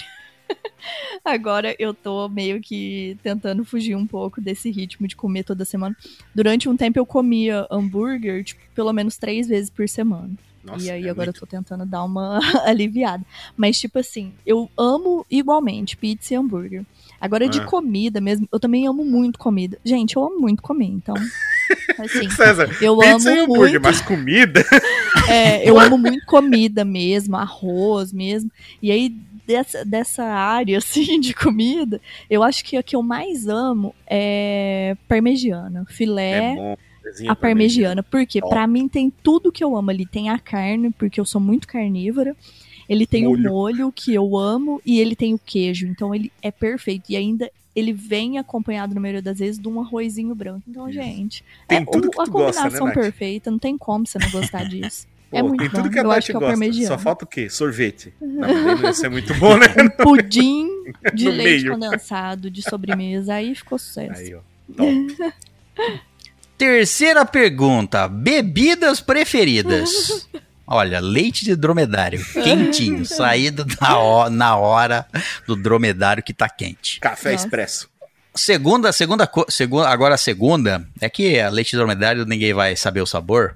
[1.24, 5.96] agora eu tô meio que tentando fugir um pouco desse ritmo de comer toda semana.
[6.34, 10.30] Durante um tempo eu comia hambúrguer, tipo, pelo menos três vezes por semana
[10.62, 13.24] Nossa, e aí é agora muito- eu tô tentando dar uma aliviada.
[13.56, 16.84] Mas, tipo assim, eu amo igualmente pizza e hambúrguer.
[17.20, 17.64] Agora, de Ah.
[17.64, 19.78] comida mesmo, eu também amo muito comida.
[19.84, 21.14] Gente, eu amo muito comer, então.
[21.98, 23.82] Assim, César, eu pizza e amo hambúrguer, muito.
[23.82, 24.62] mas comida.
[25.30, 28.50] É, eu amo muito comida mesmo, arroz mesmo.
[28.82, 29.16] E aí,
[29.46, 34.96] dessa, dessa área, assim, de comida, eu acho que a que eu mais amo é
[35.08, 35.84] parmegiana.
[35.88, 36.54] Filé.
[36.56, 36.76] É.
[37.28, 38.50] A parmegiana, porque Top.
[38.54, 40.06] pra mim tem tudo que eu amo ali.
[40.06, 42.34] Tem a carne, porque eu sou muito carnívora.
[42.88, 43.50] Ele tem Molho.
[43.50, 45.86] o molho que eu amo e ele tem o queijo.
[45.86, 47.10] Então ele é perfeito.
[47.10, 50.62] E ainda ele vem acompanhado, na maioria das vezes, de um arrozinho branco.
[50.68, 50.98] Então, Isso.
[51.02, 53.50] gente, Tem é o- a tu gosta, né, combinação perfeita.
[53.50, 55.06] Não tem como você não gostar disso.
[55.34, 55.90] Pô, é muito tem tudo bom.
[55.90, 56.46] que a Eu Nath acho que é gosta.
[56.48, 56.88] parmegiano.
[56.88, 57.48] Só falta o quê?
[57.50, 58.14] Sorvete.
[58.20, 59.66] Não, isso é muito bom, né?
[59.80, 60.68] Um pudim
[61.14, 61.72] de leite meio.
[61.72, 63.34] condensado de sobremesa.
[63.34, 64.20] Aí ficou sucesso.
[64.20, 64.40] Aí, ó.
[64.76, 65.16] Top.
[66.56, 70.28] Terceira pergunta: bebidas preferidas.
[70.66, 75.06] Olha, leite de dromedário, quentinho, saído na hora, na hora
[75.46, 77.00] do dromedário que tá quente.
[77.00, 77.44] Café Nossa.
[77.44, 77.90] expresso.
[78.34, 83.02] Segunda, segunda, segunda, agora a segunda é que a leite de dromedário ninguém vai saber
[83.02, 83.54] o sabor.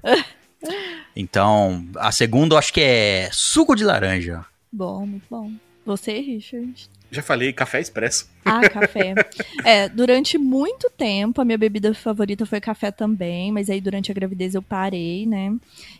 [1.15, 4.45] Então, a segunda eu acho que é suco de laranja.
[4.71, 5.51] Bom, muito bom.
[5.85, 6.87] Você, Richard?
[7.11, 8.29] Já falei, café expresso.
[8.45, 9.15] Ah, café.
[9.65, 14.13] É, durante muito tempo a minha bebida favorita foi café também, mas aí durante a
[14.13, 15.55] gravidez eu parei, né?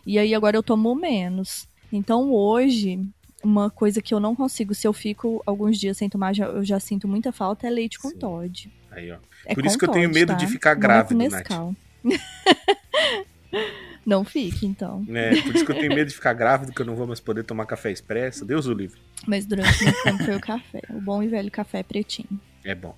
[0.06, 1.66] E aí agora eu tomo menos.
[1.92, 3.00] Então hoje,
[3.42, 6.64] uma coisa que eu não consigo, se eu fico alguns dias sem tomar, já- eu
[6.64, 8.18] já sinto muita falta, é leite com Sim.
[8.18, 8.70] Todd.
[8.92, 9.16] Aí, ó.
[9.46, 10.34] É Por isso que eu tenho Toddy, medo tá?
[10.34, 11.48] de ficar é com Nath.
[14.06, 15.04] Não fique, então.
[15.12, 17.20] É, por isso que eu tenho medo de ficar grávido, que eu não vou mais
[17.20, 18.44] poder tomar café expresso.
[18.44, 18.98] Deus o livre.
[19.26, 20.80] Mas durante muito tempo foi o café.
[20.90, 22.40] O bom e velho café pretinho.
[22.64, 22.96] É bom.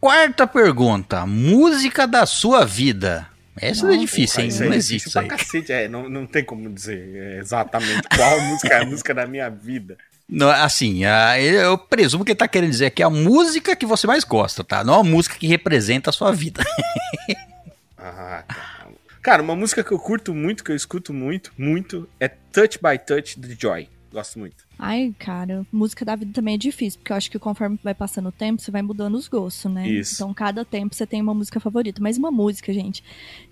[0.00, 3.28] Quarta pergunta: música da sua vida.
[3.60, 4.48] Essa é Nossa, difícil, Porra, hein?
[4.48, 5.28] isso Não é existe difícil isso aí.
[5.28, 5.72] cacete.
[5.72, 9.48] É, não, não tem como dizer é, exatamente qual música é a música da minha
[9.50, 9.98] vida.
[10.28, 13.84] Não, assim, a- eu presumo que ele tá querendo dizer que é a música que
[13.86, 14.84] você mais gosta, tá?
[14.84, 16.62] Não a música que representa a sua vida.
[17.96, 18.77] Ah, cara.
[19.22, 22.98] Cara, uma música que eu curto muito, que eu escuto muito, muito, é Touch by
[22.98, 23.88] Touch do Joy.
[24.10, 24.66] Gosto muito.
[24.78, 28.30] Ai, cara, música da vida também é difícil, porque eu acho que conforme vai passando
[28.30, 29.86] o tempo, você vai mudando os gostos, né?
[29.86, 30.14] Isso.
[30.14, 32.00] Então, cada tempo você tem uma música favorita.
[32.02, 33.04] Mas uma música, gente,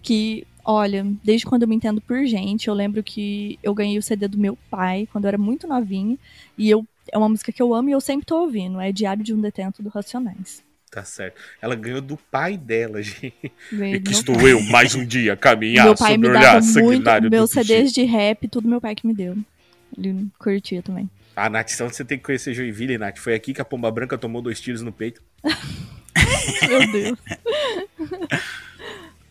[0.03, 4.03] que, olha, desde quando eu me entendo por gente, eu lembro que eu ganhei o
[4.03, 6.19] CD do meu pai quando eu era muito novinha,
[6.57, 8.81] e eu é uma música que eu amo e eu sempre tô ouvindo.
[8.81, 10.66] É Diário de um Detento do Racionais.
[10.97, 11.39] Tá certo.
[11.61, 13.53] Ela ganhou do pai dela, gente.
[13.71, 14.53] E que estou pai.
[14.53, 17.53] eu mais um dia a caminhar Meu pai sobre me olhar muito, sanguinário meus do
[17.53, 19.37] CDs de rap, tudo meu pai que me deu.
[19.95, 21.11] Ele curtia também.
[21.37, 23.19] Ah, Nath, então você tem que conhecer Joinville, Nath.
[23.19, 25.21] Foi aqui que a Pomba Branca tomou dois tiros no peito.
[26.67, 27.19] Meu Deus.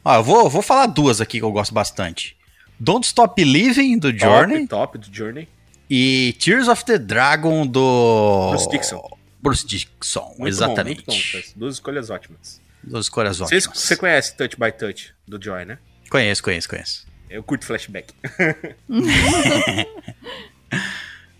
[0.05, 2.38] Ó, eu vou, vou falar duas aqui que eu gosto bastante.
[2.80, 5.47] Don't Stop Living, do Journey, Top, top do Journey.
[5.89, 8.49] e Tears of the Dragon, do...
[8.51, 9.14] Bruce Dixon.
[9.46, 11.04] Bruce Dixon, Muito exatamente.
[11.06, 12.62] Bom, muito bom, Duas escolhas ótimas.
[12.84, 13.66] Duas escolhas ótimas.
[13.74, 15.78] Você conhece Touch by Touch do Joy, né?
[16.10, 17.06] Conheço, conheço, conheço.
[17.30, 18.14] Eu curto flashback.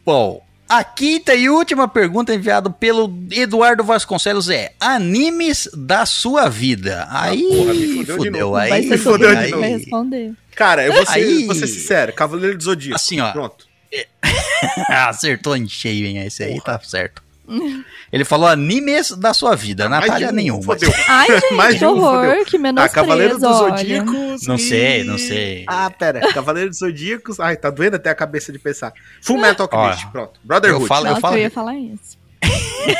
[0.06, 7.08] Bom, a quinta e última pergunta enviada pelo Eduardo Vasconcelos é: animes da sua vida.
[7.10, 8.56] Aí, Ah, porra, me fudeu de fudeu, novo.
[8.56, 9.60] aí, ser fodeu novo.
[9.60, 9.78] vai aí.
[9.78, 10.34] responder.
[10.56, 12.14] Cara, eu vou ser, Aí- vou ser sincero.
[12.14, 12.96] Cavaleiro do Zodíaco.
[12.96, 13.32] Assim, ó.
[13.32, 13.68] Pronto.
[14.90, 16.18] Acertou em cheio, hein?
[16.26, 17.24] Esse aí tá certo.
[18.12, 20.64] Ele falou animes da sua vida, Natália um, nenhuma.
[20.64, 20.92] Fodeu.
[21.08, 22.46] Ai, gente, Mais que de um, horror, fodeu.
[22.46, 23.58] que menos Ah, Cavaleiro dos.
[23.58, 24.48] Zodíacos.
[24.48, 25.64] Não e- sei, não sei.
[25.68, 26.22] Ah, pera.
[26.34, 27.40] Cavaleiro dos Zodíacos.
[27.40, 28.94] Ai, tá doendo até a cabeça de pensar.
[29.22, 30.12] Full Metal Alchemist.
[30.12, 30.40] Pronto.
[30.44, 30.84] Brotherhood.
[30.84, 32.18] eu falo- Nossa, eu, falo- ia falar isso.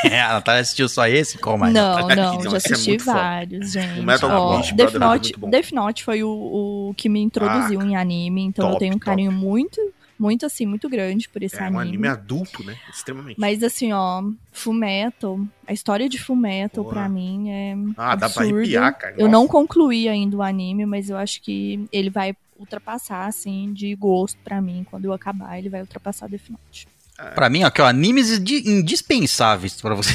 [0.04, 1.38] a Natália assistiu só esse?
[1.38, 1.72] Qual mais?
[1.72, 2.16] não, Natália?
[2.16, 3.18] não, Não, já esse é assisti foda.
[3.18, 4.00] vários, gente.
[4.00, 5.32] O Metal Ó, Alchemist Death é Note.
[5.48, 6.28] Death Note foi o,
[6.90, 9.04] o que me introduziu Ah, em anime, então eu top, tenho um top.
[9.06, 9.80] carinho muito
[10.18, 12.76] muito assim, muito grande por esse É um anime adulto, né?
[12.92, 13.38] Extremamente.
[13.38, 16.94] Mas assim, ó, Fullmetal, a história de Fullmetal Porra.
[16.96, 19.14] pra mim é ah, dá pra arrepiar, cara.
[19.16, 19.32] Eu Nossa.
[19.32, 24.38] não concluí ainda o anime, mas eu acho que ele vai ultrapassar, assim, de gosto
[24.42, 24.86] pra mim.
[24.90, 26.88] Quando eu acabar, ele vai ultrapassar Death Note.
[27.34, 30.12] Pra mim, ó, aqui, ó, animes indi- indispensáveis pra você.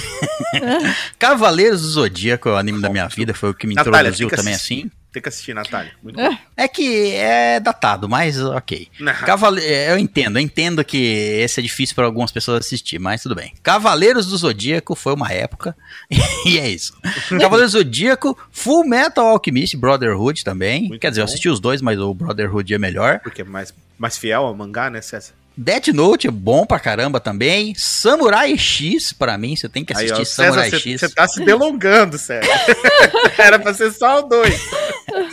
[1.17, 4.29] Cavaleiros do Zodíaco é o anime da minha vida, foi o que me Natália, introduziu
[4.29, 4.73] que também assistir.
[4.85, 4.91] assim.
[5.11, 5.91] Tem que assistir, Natália.
[6.01, 6.29] Muito É.
[6.29, 6.37] bom.
[6.55, 8.87] É que é datado, mas ok.
[9.25, 9.61] Cavale...
[9.61, 13.53] Eu entendo, eu entendo que esse é difícil para algumas pessoas assistir, mas tudo bem.
[13.61, 15.75] Cavaleiros do Zodíaco foi uma época,
[16.45, 16.93] e é isso.
[17.41, 20.87] Cavaleiros do Zodíaco, Full Metal Alchemist, Brotherhood também.
[20.87, 21.29] Muito Quer dizer, eu bom.
[21.29, 23.19] assisti os dois, mas o Brotherhood é melhor.
[23.19, 25.33] Porque é mais, mais fiel ao mangá, né, César?
[25.57, 27.73] Death Note é bom pra caramba também.
[27.75, 31.01] Samurai X, pra mim, você tem que Aí, assistir ó, Samurai César, X.
[31.01, 32.47] você tá se delongando, César.
[33.37, 34.59] Era pra ser só o dois.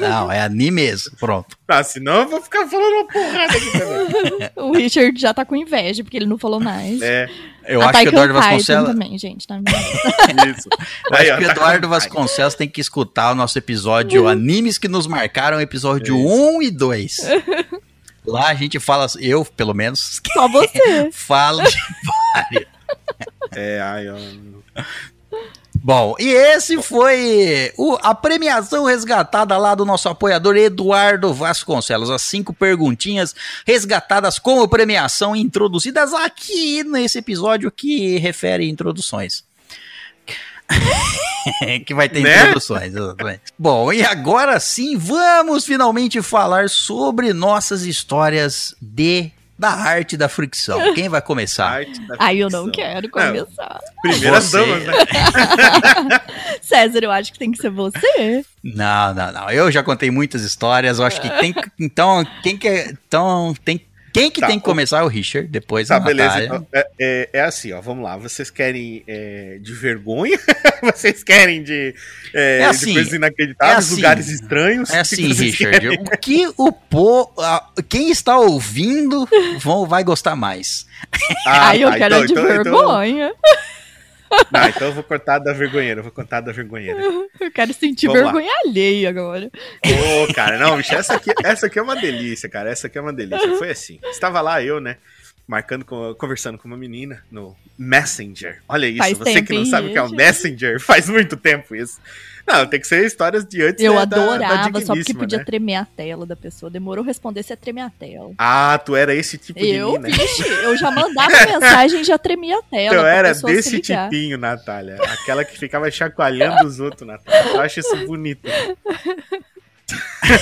[0.00, 1.16] Não, é anime mesmo.
[1.18, 1.56] Pronto.
[1.68, 4.50] Ah, senão eu vou ficar falando uma porrada aqui também.
[4.56, 7.00] O Richard já tá com inveja, porque ele não falou mais.
[7.00, 7.28] É,
[7.66, 8.90] Eu a acho que o Eduardo Vasconcelos.
[8.90, 9.46] também, gente.
[9.46, 10.68] Tá isso.
[11.10, 14.26] Eu Aí, acho ó, que o tá Eduardo Vasconcelos tem que escutar o nosso episódio
[14.26, 16.56] Animes que nos marcaram, episódio Isso.
[16.56, 17.16] 1 e 2.
[18.28, 21.10] Lá a gente fala, eu pelo menos, Só você.
[21.12, 21.76] falo de
[22.34, 22.66] vários.
[23.56, 24.82] É, ai, ó.
[25.80, 32.10] Bom, e esse foi o- a premiação resgatada lá do nosso apoiador Eduardo Vasconcelos.
[32.10, 39.44] As cinco perguntinhas resgatadas como premiação introduzidas aqui nesse episódio que refere introduções.
[41.86, 42.40] que vai ter Né?
[42.40, 43.40] introduções, exatamente.
[43.58, 50.94] Bom, e agora sim, vamos finalmente falar sobre nossas histórias de da arte da fricção.
[50.94, 51.80] Quem vai começar?
[52.20, 53.80] Ai, eu não quero começar.
[54.02, 54.56] Primeiras Você.
[54.64, 54.94] damas, né?
[56.62, 58.44] César, eu acho que tem que ser você.
[58.62, 59.50] Não, não, não.
[59.50, 61.00] Eu já contei muitas histórias.
[61.00, 61.52] Eu acho que tem.
[61.52, 62.68] que- Então, quem que.
[63.08, 63.80] Então, tem.
[64.18, 66.44] Quem que Tá, tem que começar é o Richard, depois Tá, a beleza.
[66.44, 68.16] Então, é, é- é assim, ó, vamos lá.
[68.16, 70.38] Vocês querem é, de vergonha?
[70.82, 71.94] Vocês querem de,
[72.34, 74.90] é, É assim, de coisas inacreditáveis, é assim, lugares estranhos?
[74.90, 75.78] É assim, Richard.
[75.80, 75.98] querem?
[76.00, 79.28] O que o po, a- quem está ouvindo
[79.60, 80.86] vão, vai gostar mais.
[81.46, 83.32] Ah, Ai, eu tá, quero então- de então- então- vergonha.
[84.50, 87.00] Não, então eu vou cortar da vergonheira, eu vou cortar da vergonheira.
[87.40, 88.32] Eu quero sentir Vamos lá.
[88.32, 89.50] vergonha alheia agora.
[89.86, 92.68] Ô, cara, não, bicho, essa aqui, essa aqui é uma delícia, cara.
[92.70, 93.56] Essa aqui é uma delícia.
[93.56, 94.00] Foi assim.
[94.06, 94.96] Estava lá eu, né?
[95.46, 98.60] Marcando, com- conversando com uma menina no Messenger.
[98.68, 100.16] Olha isso, Faz você tempo, que não hein, sabe o que é o gente?
[100.16, 101.98] Messenger, faz muito tempo isso.
[102.48, 105.38] Não, tem que ser histórias de antes Eu né, da- da adorava, só porque podia
[105.38, 105.44] né?
[105.44, 106.70] tremer a tela da pessoa.
[106.70, 108.30] Demorou responder, você tremer a tela.
[108.38, 110.08] Ah, tu era esse tipo de Eu, mina.
[110.08, 112.94] vixe, eu já mandava mensagem e já tremia a tela.
[112.96, 114.96] Eu pra era se desse tipinho, Natália.
[115.02, 117.50] Aquela que ficava chacoalhando os outros, Natália.
[117.52, 118.48] Eu acho isso bonito.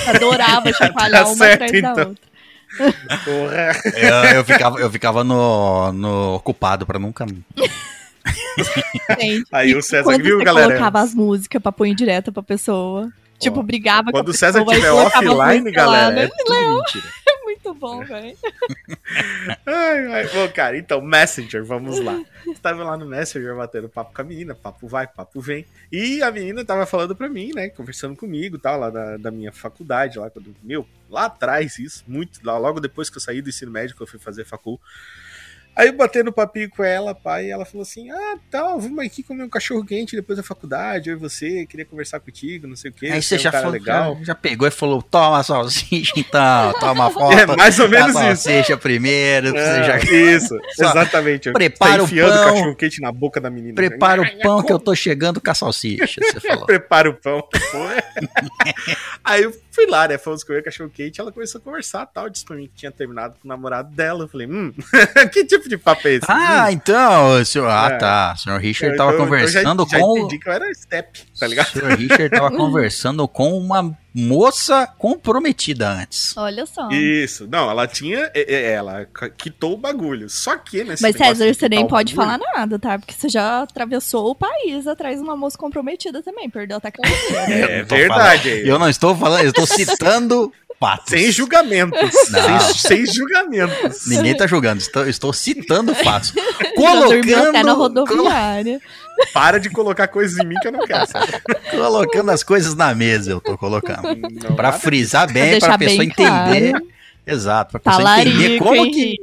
[0.07, 2.09] Adorava chacoalhar Tá uma certo, atrás da então.
[2.09, 2.27] outra.
[3.23, 3.71] Porra.
[3.97, 7.25] Eu, eu ficava, eu ficava no, no ocupado pra nunca.
[9.19, 10.67] Gente, Aí o César viu, galera?
[10.67, 13.11] colocava as músicas pra pôr em direta pra pessoa.
[13.39, 16.29] Tipo, brigava Quando com a o César as offline, músicas lá, galera, né?
[16.49, 17.07] é mentira.
[17.43, 18.37] Muito bom, velho.
[20.33, 22.21] Bom, cara, então, Messenger, vamos lá.
[22.61, 25.65] Tava lá no Messenger batendo papo com a menina, papo vai, papo vem.
[25.91, 29.51] E a menina tava falando pra mim, né, conversando comigo tal, lá da, da minha
[29.51, 33.49] faculdade, lá quando, meu, lá atrás isso, muito, lá, logo depois que eu saí do
[33.49, 34.79] ensino médio, que eu fui fazer facul.
[35.77, 39.21] Aí eu batendo papinho com ela, pai, e ela falou assim: Ah, tal, vamos aqui
[39.21, 42.89] comer um cachorro quente depois da faculdade, eu e você, queria conversar contigo, não sei
[42.89, 43.09] o quê.
[43.11, 44.17] Aí você é um já, cara falou, legal.
[44.23, 47.37] já, pegou e falou: toma salsicha então, toma a foto.
[47.37, 48.19] É mais ou menos isso.
[48.19, 49.55] salsicha primeiro.
[49.55, 51.51] É, Você já Isso, exatamente.
[51.51, 52.53] Prepara tá o enfiando pão.
[52.53, 53.75] cachorro quente na boca da menina.
[53.75, 56.19] prepara o pão que eu tô chegando com a salsicha.
[56.23, 56.65] Você falou.
[56.65, 57.47] Prepara o pão.
[57.71, 58.03] Porra.
[59.23, 60.17] Aí eu fui lá, né?
[60.17, 61.21] Fomos comer cachorro quente.
[61.21, 62.29] Ela começou a conversar tal.
[62.29, 64.23] Disse pra mim que tinha terminado com o namorado dela.
[64.23, 64.73] Eu falei, hum,
[65.31, 66.25] que tipo de papo é esse?
[66.29, 66.71] Ah, Hum.
[66.71, 67.69] então, o senhor.
[67.69, 67.97] Ah, É.
[67.97, 68.33] tá.
[68.35, 70.17] O senhor Richard Eu- tava eu- eu conversando já, já com.
[70.17, 71.67] entendi que eu era step, tá O ligado?
[71.67, 76.35] senhor Richard tava conversando com uma moça comprometida antes.
[76.35, 76.89] Olha só.
[76.89, 77.47] Isso.
[77.47, 78.31] Não, ela tinha.
[78.33, 79.07] é, é, Ela
[79.37, 80.29] quitou o bagulho.
[80.29, 82.97] Só que nesse Mas César, você nem o pode bagulho- falar nada, tá?
[82.97, 86.49] Porque você já atravessou o país atrás de uma moça comprometida também.
[86.49, 87.71] Perdeu até a carteira.
[87.71, 88.67] É tô verdade.
[88.67, 91.09] Eu não estou falando, eu estou citando fatos.
[91.09, 92.11] Sem julgamentos.
[92.27, 94.07] Sem, sem julgamentos.
[94.07, 96.33] Ninguém tá julgando, estou, estou citando fatos.
[96.75, 98.79] Dormiu até na Colocando, rodoviária.
[99.33, 101.31] Para de colocar coisas em mim que eu não quero, sabe?
[101.71, 104.03] colocando as coisas na mesa, eu tô colocando.
[104.05, 106.71] Nada frisar bem, deixar pra pessoa entender.
[106.71, 106.87] claro.
[107.25, 109.17] Exato, pra pessoa entender Talarico, como hein, que?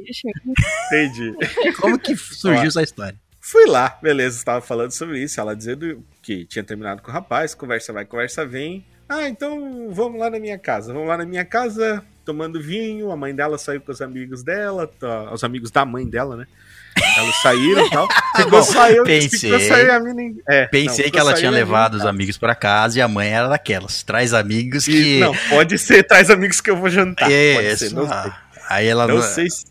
[0.87, 1.33] Entendi.
[1.79, 3.17] como que surgiu essa história.
[3.41, 7.53] Fui lá, beleza, estava falando sobre isso, ela dizendo que tinha terminado com o rapaz,
[7.55, 8.83] conversa vai, conversa vem.
[9.07, 10.91] Ah, então vamos lá na minha casa.
[10.93, 13.11] Vamos lá na minha casa, tomando vinho.
[13.11, 16.47] A mãe dela saiu com os amigos dela, tá, os amigos da mãe dela, né?
[17.17, 18.07] Elas saíram e tal.
[18.37, 19.51] Ficou só eu, Pensei.
[19.51, 20.33] ficou só eu e a mina.
[20.47, 23.29] É, Pensei não, que ela tinha e levado os amigos pra casa e a mãe
[23.29, 24.01] era daquelas.
[24.01, 25.19] Traz amigos E- que.
[25.19, 27.25] Não, pode ser, traz amigos que eu vou jantar.
[27.29, 27.33] pode
[27.67, 27.89] Isso.
[27.89, 28.15] ser, não sei.
[28.15, 28.37] Ah,
[28.69, 29.65] Aí ela Não sei se.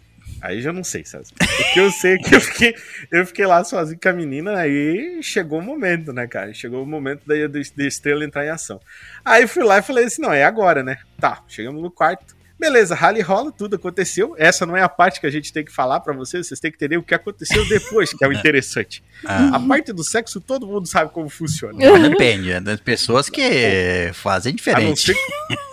[0.45, 1.33] Aí já não sei, César.
[1.41, 2.75] O que eu sei é que eu fiquei,
[3.11, 6.53] eu fiquei lá sozinho com a menina, aí chegou o momento, né, cara?
[6.53, 8.79] Chegou o momento da, da, estrela entrar em ação.
[9.25, 10.99] Aí fui lá e falei assim: não, é agora, né?
[11.19, 12.34] Tá, chegamos no quarto.
[12.65, 14.35] Beleza, rally rola, tudo aconteceu.
[14.39, 16.71] Essa não é a parte que a gente tem que falar pra vocês, vocês têm
[16.71, 19.03] que entender o que aconteceu depois, que é o interessante.
[19.27, 21.75] Ah, A parte do sexo, todo mundo sabe como funciona.
[21.79, 23.41] mas depende, é das pessoas que
[24.13, 25.15] fazem não diferente.
[25.15, 25.17] ser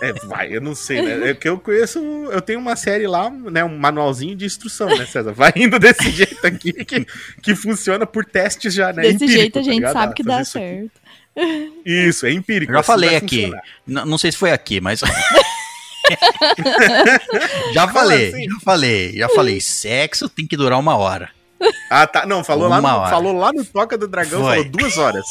[0.00, 1.30] É, vai, eu não sei, né?
[1.30, 1.98] É que eu conheço,
[2.30, 3.62] eu tenho uma série lá, né?
[3.62, 5.32] Um manualzinho de instrução, né, César?
[5.32, 7.06] Vai indo desse jeito aqui que,
[7.42, 9.02] que funciona por testes já, né?
[9.02, 9.92] Desse Empírico, jeito a tá gente ligado?
[9.92, 10.66] sabe Ah, que dá isso aqui.
[10.66, 11.02] certo.
[11.84, 12.72] Isso, é empírico.
[12.72, 13.42] Eu já assim falei aqui.
[13.42, 13.62] funcionar.
[13.86, 15.00] N- não sei se foi aqui, mas.
[17.72, 18.44] já falei, assim?
[18.48, 19.60] já falei, já falei.
[19.60, 21.30] Sexo tem que durar uma hora.
[21.88, 22.26] Ah, tá.
[22.26, 23.10] Não, falou, lá no, hora.
[23.10, 24.56] falou lá no Toca do Dragão, Foi.
[24.56, 25.24] falou duas horas.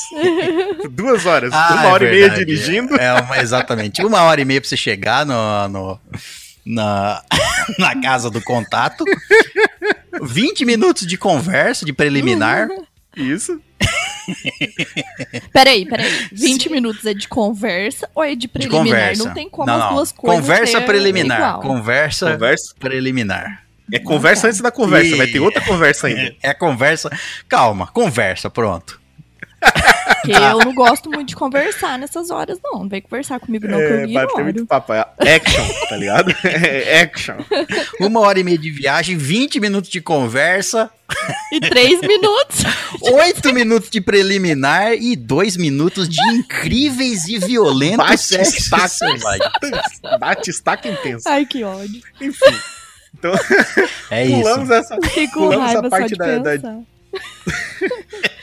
[0.91, 1.51] duas horas.
[1.53, 2.45] Ah, uma é hora e meia verdade.
[2.45, 2.95] dirigindo.
[2.95, 4.03] É, uma- exatamente.
[4.05, 5.99] Uma hora e meia pra você chegar no, no-
[6.65, 7.21] na,
[7.77, 9.03] na casa do contato.
[10.21, 12.69] 20 minutos de conversa, de preliminar.
[13.15, 13.59] Isso.
[15.53, 16.09] Peraí, peraí.
[16.31, 18.83] 20 minutos é de conversa ou é de De preliminar?
[18.85, 19.23] conversa.
[19.25, 19.93] Não tem como Não, as não.
[19.95, 20.39] duas coisas.
[20.41, 21.37] Conversa preliminar.
[21.39, 21.59] igual.
[21.61, 22.75] Conversa, Conversa.
[22.79, 23.63] preliminar.
[23.93, 25.13] É conversa antes da conversa.
[25.15, 26.33] E- Vai ter outra conversa ainda.
[26.41, 27.09] É conversa.
[27.49, 28.99] Calma, conversa, pronto.
[30.21, 32.79] Porque eu não gosto muito de conversar nessas horas, não.
[32.81, 34.93] Não vem conversar comigo, não, que eu É, muito papo.
[34.93, 36.31] É action, tá ligado?
[36.43, 37.35] É action.
[37.99, 40.89] Uma hora e meia de viagem, 20 minutos de conversa,
[41.51, 42.63] E três minutos.
[43.01, 48.87] 8 minutos de preliminar e 2 minutos de incríveis e violentos Bate sexo estaca.
[48.87, 49.49] selvagem.
[50.19, 51.27] Bate estaca intenso.
[51.27, 52.01] Ai, que ódio.
[52.21, 52.55] Enfim.
[53.17, 53.33] Então,
[54.09, 54.35] É isso.
[54.41, 56.79] pulamos essa, Fiquei com Pulamos a raiva só parte da- da-.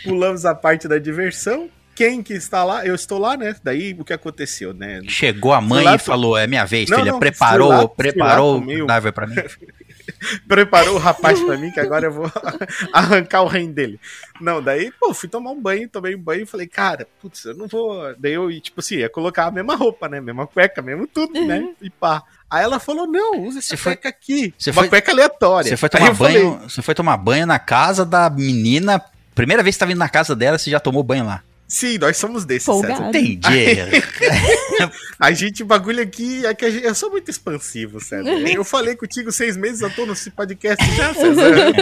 [0.09, 1.69] Pulamos a parte da diversão.
[1.95, 2.87] Quem que está lá?
[2.87, 3.57] Eu estou lá, né?
[3.63, 5.01] Daí o que aconteceu, né?
[5.09, 7.11] Chegou a mãe lá, e falou: É minha vez, Não, filha.
[7.13, 9.35] não, preparou, lá, preparou o cadáver pra mim.
[10.49, 12.33] Preparou o rapaz pra mim, que agora eu vou
[12.93, 14.01] arrancar o reino dele.
[14.41, 17.55] Não, daí, pô, fui tomar um banho, tomei um banho e falei, cara, putz, eu
[17.55, 18.15] não vou.
[18.17, 20.21] Daí eu, tipo assim, ia colocar a mesma roupa, né?
[20.21, 21.69] Mesma cueca, mesmo tudo, né?
[21.83, 22.23] E pá.
[22.51, 24.55] Aí ela falou: não, usa essa Você foi- cueca aqui.
[24.57, 25.69] você uma foi- cueca aleatória.
[25.69, 26.61] Você foi tomar eu falei, banho.
[26.71, 29.03] Você foi tomar banho na casa da menina.
[29.39, 31.43] Primeira vez que você tá vindo na casa dela, você já tomou banho lá.
[31.69, 32.97] Sim, nós somos desses, Folgado.
[32.97, 33.09] César.
[33.11, 33.47] Entendi.
[35.21, 38.31] A gente, o bagulho aqui é que a gente- eu sou muito expansivo, César.
[38.49, 41.73] Eu falei contigo seis meses, eu tô nesse podcast já, César.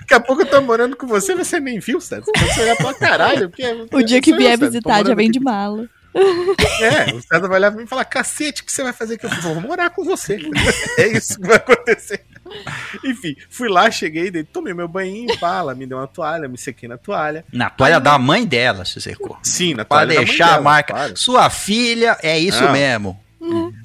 [0.00, 2.24] Daqui a pouco eu tô morando com você, você nem viu, César.
[2.36, 3.48] Você olhar pra caralho.
[3.48, 5.88] Porque, O dia que vier visitar já vem aqui de mala.
[6.80, 9.14] É, o César vai olhar pra mim e falar: cacete, o que você vai fazer
[9.14, 9.26] aqui?
[9.26, 10.38] Eu vou morar com você.
[10.98, 12.24] É isso que vai acontecer.
[13.04, 16.96] Enfim, fui lá, cheguei, tomei meu banho, ela me deu uma toalha, me sequei na
[16.96, 17.44] toalha.
[17.52, 19.36] Na toalha da mãe dela, se secou.
[19.42, 20.08] Sim, na Pra toalha.
[20.08, 20.92] da mãe deixar a dela, marca.
[20.94, 21.16] claro.
[21.16, 22.72] Sua filha é isso Não.
[22.72, 23.20] mesmo.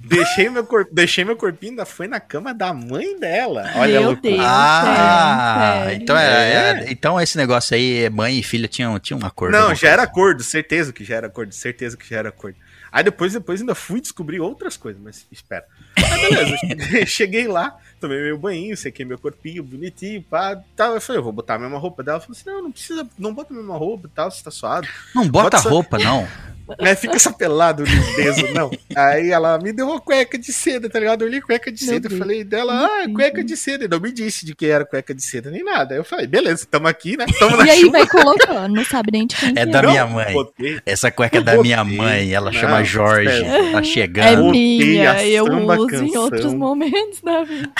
[0.04, 3.70] Deixei meu, corpo, deixei meu corpinho, ainda foi na cama da mãe dela.
[3.76, 4.32] Olha a Meu loucura.
[4.34, 4.44] Deus.
[4.46, 6.02] Ah, sério.
[6.04, 6.56] então, é, É.
[6.88, 9.52] é- então esse negócio aí, mãe e filha tinham, tinham um acordo.
[9.58, 12.58] Não, já era acordo, certeza que já era acordo, certeza que já era acordo.
[12.92, 15.66] Aí depois, depois ainda fui descobrir outras coisas, mas espera.
[15.98, 20.94] Aí beleza, cheguei- cheguei lá, tomei meu banho, sequei meu corpinho bonitinho, pá, tal.
[20.94, 22.18] Eu falei, eu vou botar a mesma roupa dela.
[22.18, 24.52] Ela falou assim: não, não precisa, não bota a mesma roupa e tal, você tá
[24.52, 24.88] suado.
[25.16, 26.28] Não bota Bota roupa, não.
[26.80, 28.72] É, fica essa pelado liso, não.
[28.96, 31.22] Aí ela me deu uma cueca de seda, tá ligado?
[31.24, 33.84] Eu olhei cueca de seda, eu falei dela, ah, cueca de seda.
[33.84, 35.94] E não me disse de que era cueca de seda nem nada.
[35.94, 37.26] Aí eu falei, beleza, tamo aqui, né?
[37.38, 37.92] Tamo na E aí chuva.
[37.92, 40.34] vai colocando, não sabe nem de quem É que da Não, minha mãe.
[40.34, 40.80] botei.
[40.86, 41.98] Essa cueca é da Eu minha botei.
[41.98, 43.44] mãe, ela Não, chama Jorge,
[43.74, 44.44] tá É chegando.
[44.46, 46.22] Botei minha, a eu samba uso em canção.
[46.24, 47.72] outros momentos da vida.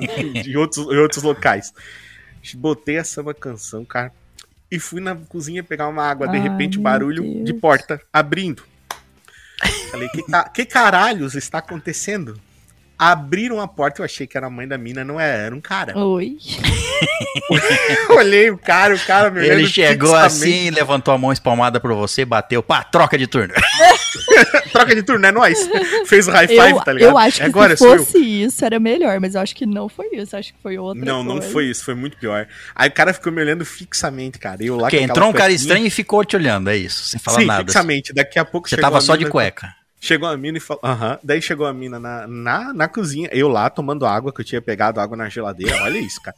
[0.46, 1.72] em, outros, em outros locais.
[2.56, 4.10] Botei essa uma canção, cara.
[4.74, 6.26] E fui na cozinha pegar uma água.
[6.26, 7.44] De Ai, repente, o meu barulho Deus.
[7.44, 8.62] de porta abrindo.
[9.90, 12.38] Falei, que, ca- que caralhos está acontecendo?
[13.06, 15.60] Abriram a porta, eu achei que era a mãe da mina, não era, era um
[15.60, 15.98] cara.
[15.98, 16.38] Oi.
[18.16, 22.24] Olhei o cara, o cara me Ele chegou assim, levantou a mão espalmada pra você,
[22.24, 23.52] bateu, pá, troca de turno.
[24.72, 25.68] Troca de turno, é nóis.
[26.06, 27.10] Fez o high five, Eu, tá ligado?
[27.10, 30.08] eu acho que Agora se fosse isso, era melhor, mas eu acho que não foi
[30.12, 30.36] isso.
[30.36, 31.52] Acho que foi outra Não, não coisa.
[31.52, 32.46] foi isso, foi muito pior.
[32.74, 34.64] Aí o cara ficou me olhando fixamente, cara.
[34.64, 37.40] Eu lá aquela entrou um cara estranho e ficou te olhando, é isso, sem falar
[37.40, 37.60] Sim, nada.
[37.60, 38.12] fixamente.
[38.12, 39.74] Daqui a pouco Você tava a só de cueca.
[40.04, 40.82] Chegou a mina e falou.
[40.84, 41.18] Aham.
[41.22, 43.26] Daí chegou a mina na, na, na cozinha.
[43.32, 45.82] Eu lá tomando água, que eu tinha pegado água na geladeira.
[45.82, 46.36] Olha isso, cara.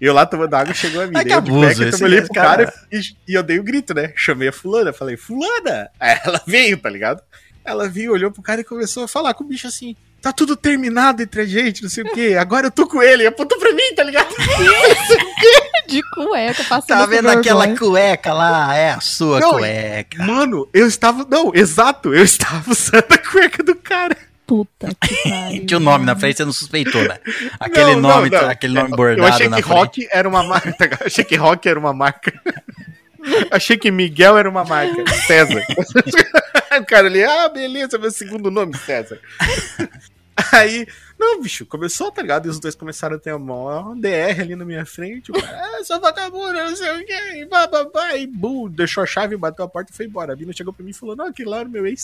[0.00, 1.18] Eu lá tomando água, chegou a mina.
[1.18, 3.92] Ai, que eu abuso, eu olhei pro cara- cara, e, e eu dei o grito,
[3.92, 4.12] né?
[4.14, 4.92] Chamei a fulana.
[4.92, 5.90] Falei, fulana!
[5.98, 7.20] Aí ela veio, tá ligado?
[7.64, 9.96] ela viu, olhou pro cara e começou a falar com o bicho assim.
[10.22, 12.36] Tá tudo terminado entre a gente, não sei o quê.
[12.38, 13.26] Agora eu tô com ele.
[13.26, 14.32] Apontou pra mim, tá ligado?
[15.88, 17.78] De cueca, passando Tá vendo aquela vergonha.
[17.90, 18.74] cueca lá?
[18.76, 20.24] É a sua Não, cueca.
[20.24, 21.26] Mano, eu estava.
[21.28, 24.16] Não, exato, eu estava usando a cueca do cara.
[24.46, 25.66] Puta que pariu.
[25.66, 27.18] Tinha o nome na frente, você não suspeitou, né?
[27.58, 28.48] Aquele Não, nome, não, não.
[28.50, 29.76] aquele nome Eu bordado achei na que frente.
[29.76, 30.70] rock era uma marca.
[31.00, 32.32] Eu achei que rock era uma marca.
[33.50, 35.04] achei que Miguel era uma marca.
[35.26, 35.64] César.
[36.80, 39.18] o cara ali, ah, beleza, meu segundo nome, César.
[40.52, 40.86] Aí,
[41.18, 42.46] não, bicho, começou, tá ligado?
[42.46, 45.30] E os dois começaram a ter uma DR ali na minha frente.
[45.32, 49.36] Cara, ah, sou vagabundo, não sei o quê, e bababá, e bu, deixou a chave,
[49.36, 50.32] bateu a porta e foi embora.
[50.32, 52.02] A Bina chegou pra mim e falou: Não, aquele lá era o meu ex.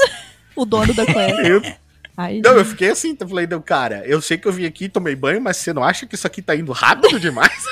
[0.54, 1.40] O dono da cueca.
[1.46, 1.62] Eu,
[2.20, 4.88] Ai, não, eu fiquei assim, eu falei, não, cara, eu sei que eu vim aqui,
[4.88, 7.64] tomei banho, mas você não acha que isso aqui tá indo rápido demais?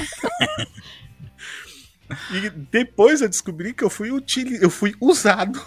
[2.32, 5.60] e depois eu descobri que eu fui utili eu fui usado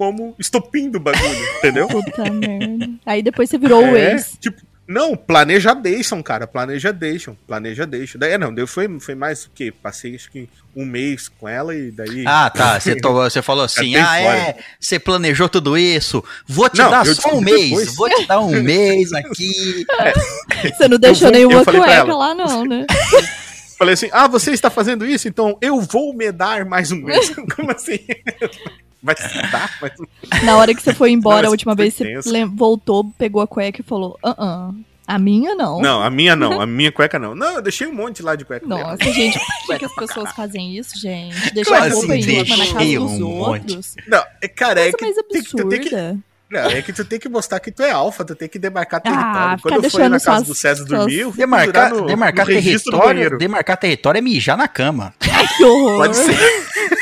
[0.00, 1.86] como estopim do bagulho, entendeu?
[1.86, 2.88] Puta merda.
[3.04, 4.34] Aí depois você virou o É, ex.
[4.40, 8.18] tipo, não, planeja deixam, cara, planeja deixam, planeja deixam.
[8.18, 9.70] Daí, não, daí foi, foi mais o quê?
[9.70, 12.24] Passei acho que um mês com ela e daí...
[12.26, 12.80] Ah, tá.
[12.80, 14.36] Você, to- você falou assim: ah, fora.
[14.38, 14.56] é.
[14.80, 16.24] Você planejou tudo isso.
[16.46, 17.68] Vou te Não, dar só um mês.
[17.68, 17.94] depois.
[17.94, 19.84] Vou te dar um mês aqui.
[20.78, 22.16] Você não deixou vou- nenhuma eu falei pra cueca ela.
[22.28, 22.86] lá, não, né?
[23.78, 25.26] Falei assim, ah, você está fazendo isso?
[25.26, 27.30] Então eu vou me dar mais um mês.
[27.56, 27.98] Como assim?
[29.02, 31.94] Vai se dar mais um Na hora que você foi embora Não, a última vez,
[32.16, 34.70] você voltou, pegou a cueca e falou: ah, ah,
[35.06, 35.80] a minha não.
[35.80, 37.34] Não, a minha não, a minha cueca não.
[37.34, 38.66] Não, eu deixei um monte lá de cueca.
[38.66, 41.52] Nossa, gente, por que, que as pessoas fazem isso, gente?
[41.54, 43.22] Deixar Como a roupa assim, íntima na casa dos monte?
[43.72, 43.94] outros?
[44.06, 45.90] Não, é, cara, é que, mais tem que, tu tem que,
[46.50, 49.00] não, é que tu tem que mostrar que tu é alfa, tu tem que demarcar
[49.00, 49.30] território.
[49.32, 52.52] Ah, Quando eu fui na casa suas- do César dormir, eu Demarcar, no- demarcar no
[52.52, 53.38] território.
[53.38, 55.14] Demarcar território é mijar na cama.
[55.56, 55.96] Que horror.
[55.96, 56.36] Pode ser.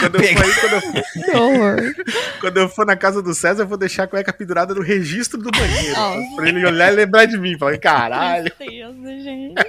[0.00, 0.44] quando, eu Pega.
[0.44, 0.80] for, quando, eu,
[1.32, 1.94] for-
[2.40, 5.40] quando eu for na casa do César, eu vou deixar a cueca pendurada no registro
[5.40, 5.94] do banheiro.
[5.96, 6.36] Nossa.
[6.36, 7.56] pra ele olhar e lembrar de mim.
[7.58, 8.50] Falar, caralho.
[8.50, 9.54] Tristeza, gente.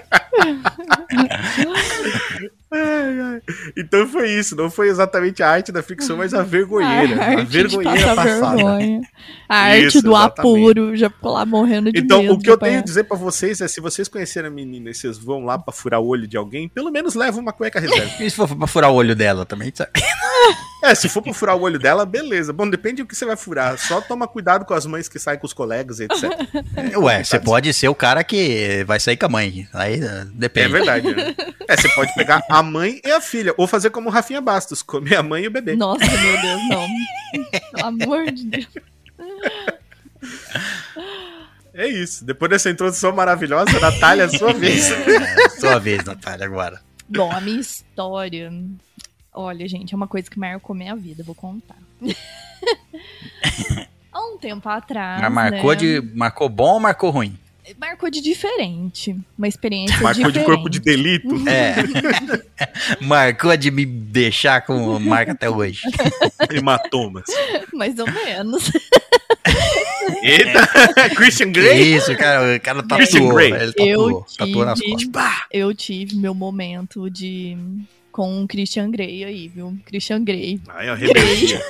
[2.99, 3.41] Ai, ai.
[3.77, 7.15] Então foi isso, não foi exatamente a arte da ficção, mas a vergonheira.
[7.21, 8.23] A A, arte vergonheira passada.
[8.55, 9.01] vergonha.
[9.47, 10.39] A arte Isso, do exatamente.
[10.39, 10.95] apuro.
[10.97, 12.33] Já ficou lá morrendo de Então, medo.
[12.35, 14.93] o que eu tenho a dizer pra vocês é: se vocês conhecerem a menina e
[14.93, 18.09] vocês vão lá pra furar o olho de alguém, pelo menos leva uma cueca reserva.
[18.19, 19.91] E se for pra furar o olho dela também, sabe?
[20.83, 22.51] é, se for pra furar o olho dela, beleza.
[22.53, 23.77] Bom, depende do que você vai furar.
[23.77, 26.23] Só toma cuidado com as mães que saem com os colegas, etc.
[26.97, 29.67] Ué, você pode ser o cara que vai sair com a mãe.
[29.73, 30.69] Aí eh, É depende.
[30.71, 31.35] verdade, né?
[31.67, 34.81] É, você pode pegar a mãe e a filha, ou fazer como o Rafinha Bastos,
[34.81, 35.75] comer a mãe e o bebê.
[35.75, 36.87] Nossa, meu Deus, não.
[37.71, 38.67] Pelo amor de Deus.
[41.73, 42.25] É isso.
[42.25, 44.89] Depois dessa introdução maravilhosa, Natália, sua vez.
[45.09, 46.81] É, sua vez, Natália, agora.
[47.07, 48.51] Bom, a minha história.
[49.33, 51.77] Olha, gente, é uma coisa que marcou minha vida, eu vou contar.
[54.11, 55.21] Há um tempo atrás.
[55.21, 57.37] Mas marcou, né, de, marcou bom ou marcou ruim?
[57.77, 59.15] Marcou de diferente.
[59.37, 60.45] Uma experiência Marcou de diferente.
[60.45, 61.27] corpo de delito.
[61.47, 61.75] É.
[63.03, 65.81] marcou de me deixar com marca até hoje.
[66.51, 67.25] Hematomas.
[67.73, 68.71] Mais ou menos.
[70.23, 70.67] Eita!
[71.15, 71.95] Christian Grey?
[71.95, 73.35] isso, cara, o cara Christian tatuou.
[73.35, 73.51] Grey.
[73.53, 75.33] Ele Eu tatuou, tatuou nas tive- costas.
[75.51, 77.57] Eu tive meu momento de.
[78.11, 79.77] Com o Christian Grey aí, viu?
[79.85, 80.59] Christian Grey.
[80.69, 81.61] Ai, ó, rebeldia.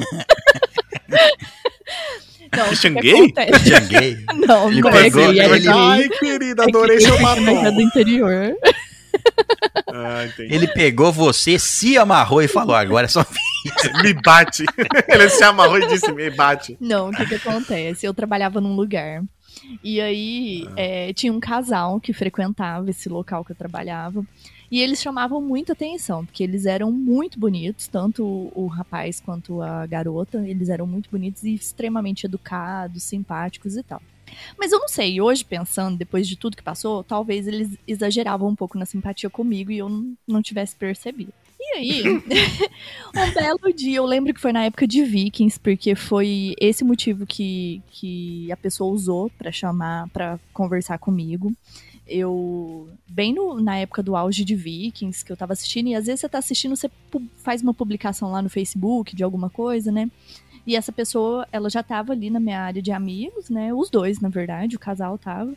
[2.56, 2.66] Não?
[2.68, 4.26] Christian Gay.
[4.48, 5.68] Não, Ele não pegou- é gay, é ele-.
[5.70, 7.82] Ai, querida, É que adorei gay seu nós é do batom.
[7.82, 8.56] interior.
[9.88, 10.54] Ah, entendi.
[10.56, 13.24] Ele pegou você, se amarrou e falou: agora é só.
[14.02, 14.64] Me bate.
[15.08, 16.76] Ele se amarrou e disse: Me bate.
[16.80, 18.06] Não, o que que acontece?
[18.06, 19.22] Eu trabalhava num lugar.
[19.84, 20.74] E aí Ah.
[20.78, 24.24] é, tinha um casal que frequentava esse local que eu trabalhava.
[24.72, 29.62] E eles chamavam muita atenção, porque eles eram muito bonitos, tanto o, o rapaz quanto
[29.62, 30.48] a garota.
[30.48, 34.02] Eles eram muito bonitos e extremamente educados, simpáticos e tal.
[34.58, 38.56] Mas eu não sei, hoje pensando, depois de tudo que passou, talvez eles exageravam um
[38.56, 41.34] pouco na simpatia comigo e eu não, não tivesse percebido.
[41.60, 42.04] E aí,
[43.16, 47.26] um belo dia, eu lembro que foi na época de Vikings, porque foi esse motivo
[47.26, 51.52] que, que a pessoa usou pra chamar, pra conversar comigo.
[52.10, 56.06] Eu, bem no- na época do auge de Vikings, que eu tava assistindo, e às
[56.08, 56.90] vezes você tá assistindo, você
[57.38, 60.10] faz uma publicação lá no Facebook de alguma coisa, né?
[60.66, 63.74] E essa pessoa, ela já tava ali na minha área de amigos, né?
[63.74, 65.54] Os dois, na verdade, o casal tava.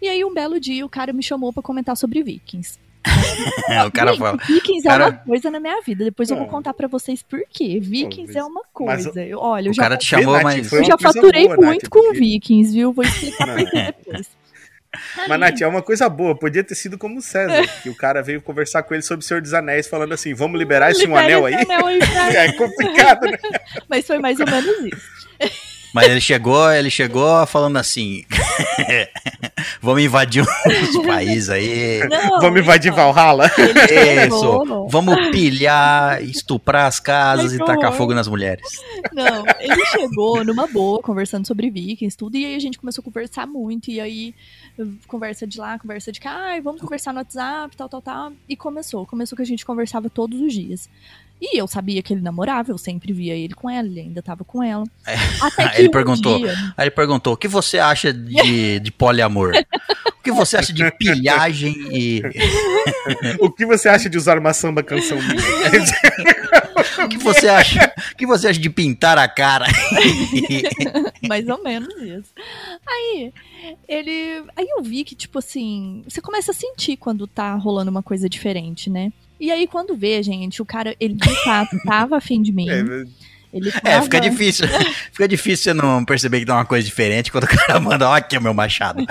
[0.00, 2.78] E aí, um belo dia, o cara me chamou pra comentar sobre Vikings.
[3.86, 4.36] o cara fala.
[4.46, 6.04] Vikings cara- é uma coisa na minha vida.
[6.04, 6.48] Depois eu vou É.
[6.48, 7.78] contar pra vocês por quê.
[7.80, 9.24] Vikings mas- é uma mas coisa.
[9.24, 10.72] Eu- olha, eu O já, cara te chamou, Nath, mas.
[10.72, 12.92] eu já faturei boa, Nath, muito com porque- Vikings, viu?
[12.92, 13.70] Vou explicar por Não.
[13.70, 14.28] quê depois.
[15.28, 16.38] Mas, Nath, é uma coisa boa.
[16.38, 19.26] Podia ter sido como o César, que o cara veio conversar com ele sobre o
[19.26, 21.54] Senhor dos Anéis, falando assim: vamos liberar esse um Libera anel aí?
[21.54, 21.98] anel aí.
[22.36, 23.38] É complicado, né?
[23.88, 25.26] Mas foi mais ou menos isso.
[25.94, 28.24] Mas ele chegou, ele chegou falando assim:
[29.80, 32.00] Vamos invadir uns países aí.
[32.08, 33.50] Não, Vamos invadir então, Valhalla.
[33.58, 34.38] ele Isso.
[34.40, 38.66] chegou- Vamos pilhar, estuprar as casas Ai, e tacar fogo nas mulheres.
[39.12, 43.04] Não, ele chegou numa boa, conversando sobre vikings, tudo, e aí a gente começou a
[43.04, 44.34] conversar muito, e aí
[45.06, 48.32] conversa de lá, conversa de cá, ai, vamos conversar no WhatsApp, tal, tal, tal.
[48.48, 50.88] E começou, começou que a gente conversava todos os dias.
[51.40, 54.42] E eu sabia que ele namorava, eu sempre via ele com ela, ele ainda tava
[54.42, 54.84] com ela.
[55.40, 56.38] Até que Ele um perguntou.
[56.38, 59.52] dia- Aí ele perguntou: o que você acha de, de poliamor?
[60.18, 62.22] O que você acha de pilhagem e.
[63.38, 65.36] O que você acha de usar uma samba canção minha?
[67.04, 67.92] O que você acha?
[68.12, 69.66] O que você acha de pintar a cara?
[71.28, 72.30] Mais ou menos isso.
[72.86, 73.32] Aí,
[73.88, 74.42] ele.
[74.56, 78.28] Aí eu vi que, tipo assim, você começa a sentir quando tá rolando uma coisa
[78.28, 79.12] diferente, né?
[79.38, 82.66] E aí, quando vê, gente, o cara, ele de fato tava afim de mim.
[82.66, 83.04] Tava...
[83.84, 84.66] É, fica difícil.
[85.12, 88.14] Fica difícil você não perceber que dá uma coisa diferente quando o cara manda, ó,
[88.14, 89.02] aqui é o meu machado.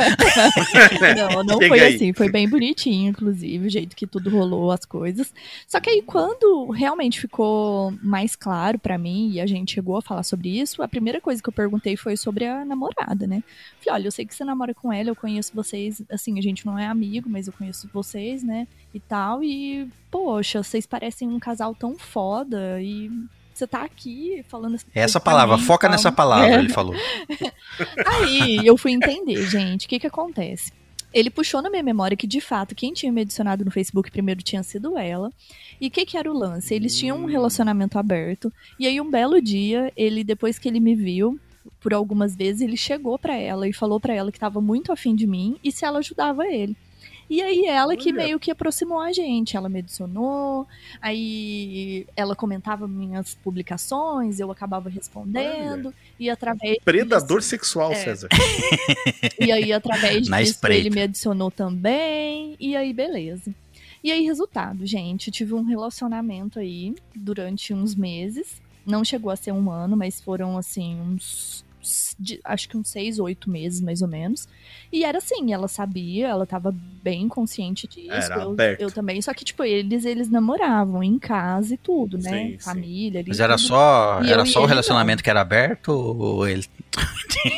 [1.16, 1.96] Não, não Chega foi aí.
[1.96, 2.14] assim.
[2.14, 5.34] Foi bem bonitinho, inclusive, o jeito que tudo rolou, as coisas.
[5.68, 10.02] Só que aí, quando realmente ficou mais claro pra mim e a gente chegou a
[10.02, 13.44] falar sobre isso, a primeira coisa que eu perguntei foi sobre a namorada, né?
[13.80, 16.66] Falei, olha, eu sei que você namora com ela, eu conheço vocês, assim, a gente
[16.66, 18.68] não é amigo, mas eu conheço vocês, né?
[18.94, 19.44] E tal.
[19.44, 23.10] E, poxa, vocês parecem um casal tão foda e.
[23.56, 24.86] Você tá aqui falando assim.
[24.94, 26.94] Essa palavra, foca nessa palavra, ele falou.
[28.06, 30.74] Aí eu fui entender, gente, o que que acontece?
[31.14, 34.44] Ele puxou na minha memória que, de fato, quem tinha me adicionado no Facebook primeiro
[34.44, 35.32] tinha sido ela.
[35.80, 36.74] E o que, que era o lance?
[36.74, 38.52] Eles tinham um relacionamento aberto.
[38.78, 41.40] E aí, um belo dia, ele, depois que ele me viu,
[41.80, 45.16] por algumas vezes, ele chegou pra ela e falou pra ela que tava muito afim
[45.16, 46.76] de mim e se ela ajudava ele.
[47.30, 48.24] E aí ela que Olha.
[48.24, 49.58] meio que aproximou a gente.
[49.58, 50.68] Ela me adicionou,
[51.02, 55.94] aí ela comentava minhas publicações, eu acabava respondendo.
[56.20, 57.96] E através Predador sexual, É.
[57.96, 58.30] César.
[59.40, 60.88] e aí, através Na disso, espreita.
[60.88, 62.56] ele me adicionou também.
[62.60, 63.54] E aí, beleza.
[64.04, 68.62] E aí, resultado, gente, eu tive um relacionamento aí durante uns meses.
[68.86, 71.65] Não chegou a ser um ano, mas foram assim, uns.
[72.20, 74.48] De- acho que uns seis, oito meses, mais ou menos.
[74.92, 76.74] E era assim, ela sabia, ela tava
[77.04, 78.12] bem consciente disso.
[78.12, 78.82] Era eu, aberto.
[78.82, 79.22] eu também.
[79.22, 82.30] Só que, tipo, eles, eles namoravam em casa e tudo, né?
[82.30, 82.58] Sim, sim.
[82.60, 83.30] Família ali.
[83.30, 83.68] Mas era tudo.
[83.68, 86.66] só, E era só o relacionamento que era aberto ou ele.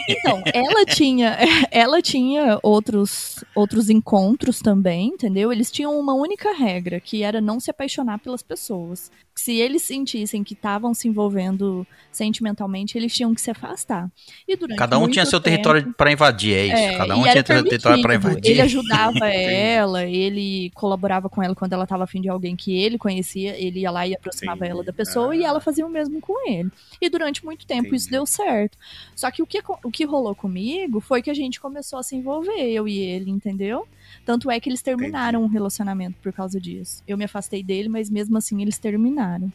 [0.09, 1.37] Então, ela tinha,
[1.71, 5.51] ela tinha outros, outros encontros também, entendeu?
[5.51, 9.11] Eles tinham uma única regra, que era não se apaixonar pelas pessoas.
[9.39, 14.09] Se eles sentissem que estavam se envolvendo sentimentalmente, eles tinham que se afastar.
[14.47, 16.75] E durante Cada um tinha seu tempo- território pra invadir, é isso.
[16.75, 18.31] é, Cada um tinha seu território pra permitido.
[18.31, 18.51] invadir.
[18.51, 22.97] Ele ajudava ela, ele colaborava com ela quando ela estava afim de alguém que ele
[22.97, 24.71] conhecia, ele ia lá e aproximava Entendi.
[24.71, 25.49] ela da pessoa e Ah.
[25.49, 26.69] ela fazia o mesmo com ele.
[26.99, 28.11] E durante muito tempo isso Entendi.
[28.17, 28.77] deu certo.
[29.15, 32.15] Só que o que, o que rolou comigo foi que a gente começou a se
[32.15, 33.87] envolver, eu e ele, entendeu?
[34.25, 37.03] Tanto é que eles terminaram o relacionamento por causa disso.
[37.07, 39.51] Eu me afastei dele, mas mesmo assim eles terminaram.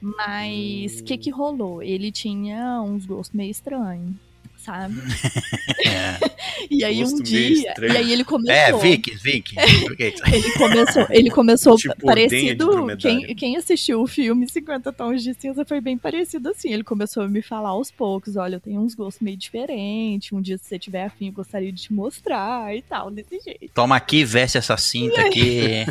[0.00, 1.82] Mas o que que rolou?
[1.82, 4.14] Ele tinha uns gostos meio estranhos,
[4.64, 4.94] sabe?
[6.70, 8.54] e aí um dia, e aí ele começou.
[8.54, 9.54] É, Vicky, Vicky.
[9.82, 10.22] Por que isso?
[10.26, 12.96] Ele começou, ele começou Tipo, parecido.
[12.96, 16.72] Quem, quem assistiu o filme 50 Tons de Cinza foi bem parecido assim.
[16.72, 20.32] Ele começou a me falar aos poucos: olha, eu tenho uns gostos meio diferentes.
[20.32, 23.70] Um dia, se você tiver afim, eu gostaria de te mostrar e tal, desse jeito.
[23.74, 25.84] Toma aqui, veste essa cinta aqui.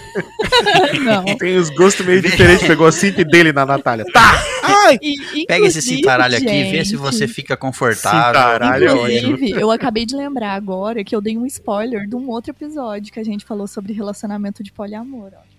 [1.03, 1.25] Não.
[1.37, 2.65] Tem os gostos meio diferentes.
[2.65, 4.05] Pegou a cinta dele na Natália.
[4.11, 4.43] Tá!
[4.63, 4.97] Ai!
[5.01, 8.27] E, Pega esse cintaralho aqui e vê se gente, você fica confortável.
[8.27, 9.09] Cintaralho é ótimo.
[9.09, 13.11] Inclusive, eu acabei de lembrar agora que eu dei um spoiler de um outro episódio
[13.11, 15.31] que a gente falou sobre relacionamento de poliamor.
[15.35, 15.50] Ó.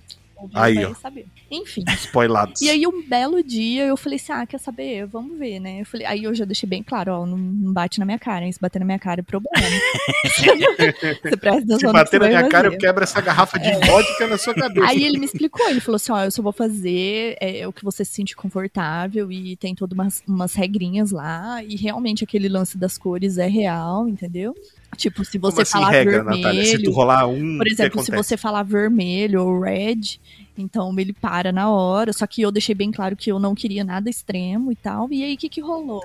[0.55, 0.95] Aí, ó.
[0.95, 1.27] saber.
[1.51, 1.85] Enfim.
[1.97, 2.61] Spoilados.
[2.61, 5.07] E aí, um belo dia, eu falei assim: ah, quer saber?
[5.07, 5.81] Vamos ver, né?
[5.81, 7.39] Eu falei, aí eu já deixei bem claro: ó, não,
[7.73, 8.53] bate na minha cara, hein?
[8.53, 9.53] Se bater na minha cara é problema.
[10.25, 14.39] você presta atenção Se bater na minha cara, eu quebro essa garrafa de vodka na
[14.39, 14.87] sua cabeça.
[14.87, 17.85] Aí ele me explicou, ele falou assim, ó, eu só vou fazer é, o que
[17.85, 22.79] você se sente confortável e tem todas umas, umas regrinhas lá, e realmente aquele lance
[22.79, 24.55] das cores é real, entendeu?
[24.97, 26.65] Tipo, se você assim, falar regra, vermelho, Natália?
[26.67, 30.19] Se tu rolar um, por exemplo, se você falar vermelho ou red,
[30.57, 33.83] então ele para na hora, só que eu deixei bem claro que eu não queria
[33.85, 36.03] nada extremo e tal, e aí o que que rolou?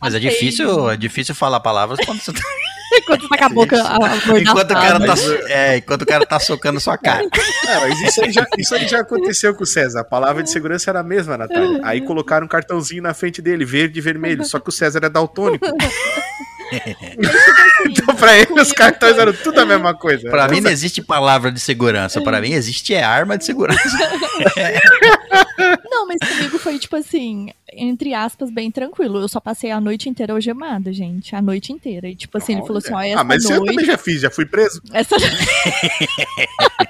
[0.00, 2.40] Mas é difícil, é difícil falar palavras quando você tá,
[3.06, 5.14] você tá com a boca a- enquanto, o cara tá,
[5.48, 7.24] é, enquanto o cara tá socando sua cara.
[7.68, 10.00] É, mas isso aí, já, isso aí já aconteceu com o César.
[10.00, 11.78] A palavra de segurança era a mesma, Natália.
[11.84, 14.44] Aí colocaram um cartãozinho na frente dele, verde e vermelho.
[14.44, 15.66] Só que o César é daltônico.
[17.86, 20.30] Então, pra ele, os cartões eram tudo a mesma coisa.
[20.30, 23.80] Pra mim não existe palavra de segurança, pra mim existe é arma de segurança.
[25.90, 29.20] Não, mas comigo foi, tipo assim, entre aspas, bem tranquilo.
[29.20, 31.36] Eu só passei a noite inteira algemada, gente.
[31.36, 32.08] A noite inteira.
[32.08, 33.86] E, tipo assim, ele falou assim, ó, essa ah, mas isso eu também noite...
[33.86, 34.82] já fiz, já fui preso.
[34.92, 35.16] Essa...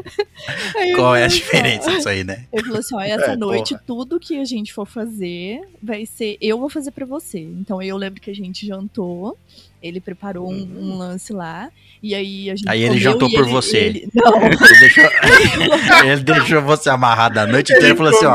[0.96, 2.46] Qual é a diferença disso aí, né?
[2.52, 3.82] Ele falou assim, ó, essa É, noite porra.
[3.86, 7.40] tudo que a gente for fazer vai ser, eu vou fazer pra você.
[7.40, 9.36] Então eu lembro que a gente jantou,
[9.82, 11.70] ele preparou um, um lance lá,
[12.02, 13.76] e aí a gente Aí ele comeu jantou e por ele- você.
[13.78, 15.04] ele- não, Ele deixou,
[16.04, 18.34] ele deixou você amarrado a noite inteira e falou assim: ó,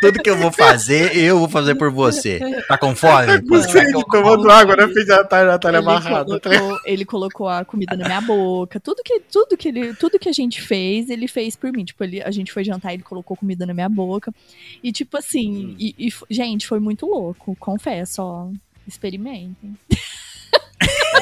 [0.00, 2.40] tudo que eu vou fazer, eu vou fazer por você.
[2.68, 3.26] Tá com fome?
[3.70, 6.40] Sede, tomando água na frente da Natália, Natália ele, amarrada.
[6.40, 10.18] tá colocou, ele colocou a comida na minha boca, tudo que, tudo que ele, tudo
[10.18, 11.84] que a gente fez, ele fez por mim.
[11.84, 14.32] Tipo, ele, a gente foi jantar, ele colocou comida na minha boca.
[14.82, 15.20] E tipo Hum.
[15.20, 18.48] assim, e, e f- gente, foi muito louco, confesso, ó.
[18.88, 19.76] Experimentem.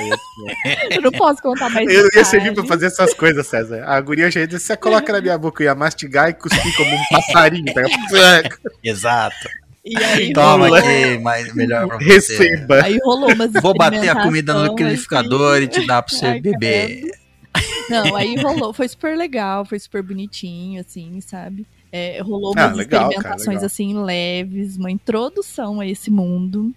[0.91, 3.85] Eu não posso contar mais Eu ia servir pra fazer essas coisas, César.
[3.87, 6.77] A guria já ia dizer, você coloca na minha boca, eu ia mastigar e cuspir
[6.77, 7.73] como um passarinho.
[7.73, 7.83] Tá?
[8.83, 9.49] Exato.
[9.85, 12.05] E aí, Toma rolou, aqui, mais, melhor pra você.
[12.37, 12.83] Receba.
[12.85, 15.65] aí rolou umas Vou bater a comida no liquidificador assim.
[15.65, 17.03] e te dar pra você Ai, beber.
[17.89, 21.67] Não, aí rolou, foi super legal, foi super bonitinho, assim, sabe?
[21.91, 23.67] É, rolou Ah, umas legal, cara, experimentações, legal.
[23.67, 26.73] assim, leves, uma introdução a esse mundo.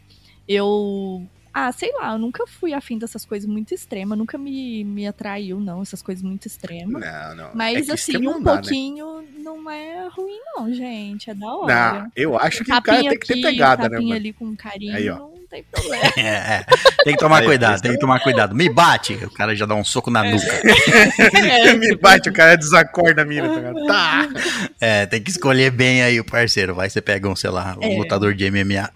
[0.48, 1.24] Eu.
[1.54, 5.60] Ah, sei lá, eu nunca fui afim dessas coisas muito extremas, nunca me, me atraiu,
[5.60, 7.00] não, essas coisas muito extremas.
[7.02, 7.50] Não, não.
[7.54, 8.62] Mas, É assim, um dá, né?
[8.62, 11.30] pouquinho não é ruim, não, gente.
[11.30, 11.94] É da hora.
[12.02, 14.20] Não, eu acho que o cara tem que ter aqui, pegada, né, tapinha mano?
[14.20, 15.18] ali com carinho, Aí, ó.
[15.20, 16.04] não tem problema.
[16.18, 16.22] É,
[16.56, 16.66] é.
[17.04, 18.56] Tem que tomar Aí, cuidado, tem que tomar cuidado.
[18.56, 20.46] Me bate, o cara já dá um soco na nuca.
[21.38, 23.48] É, Me bate, o cara desacorda a mina.
[23.88, 24.70] Tá, tá.
[24.82, 26.74] É, tem que escolher bem aí o parceiro.
[26.74, 27.98] Vai, você pega um, sei lá, um É.
[27.98, 28.90] lutador de MMA.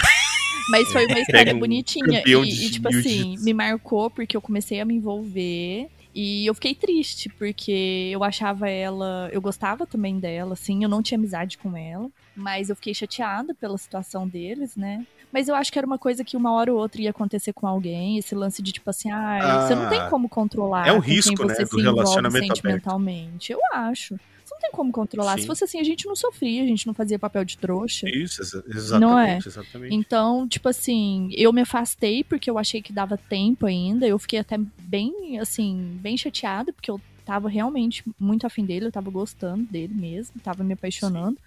[0.69, 2.23] Mas foi uma história bonitinha.
[2.25, 5.87] E, e, tipo assim, me marcou porque eu comecei a me envolver.
[6.13, 9.29] E eu fiquei triste, porque eu achava ela.
[9.31, 12.09] Eu gostava também dela, assim, eu não tinha amizade com ela.
[12.35, 15.05] Mas eu fiquei chateada pela situação deles, né?
[15.31, 17.67] Mas eu acho que era uma coisa que uma hora ou outra ia acontecer com
[17.67, 18.17] alguém.
[18.17, 21.15] Esse lance de, tipo assim, ah, você não tem Ah, como controlar é um quem
[21.15, 22.55] risco, né, você do relacionamento aberto.
[22.55, 23.51] sentimentalmente.
[23.51, 24.19] Eu acho.
[24.67, 25.35] Tem como controlar.
[25.35, 25.41] Sim.
[25.41, 28.07] Se fosse assim, a gente não sofria, a gente não fazia papel de trouxa.
[28.09, 29.37] Isso, exa- exatamente, Não é?
[29.37, 29.95] exatamente.
[29.95, 34.05] Então, tipo assim, eu me afastei porque eu achei que dava tempo ainda.
[34.07, 38.91] Eu fiquei até bem, assim, bem chateada, porque eu tava realmente muito afim dele, eu
[38.91, 41.37] tava gostando dele mesmo, tava me apaixonando.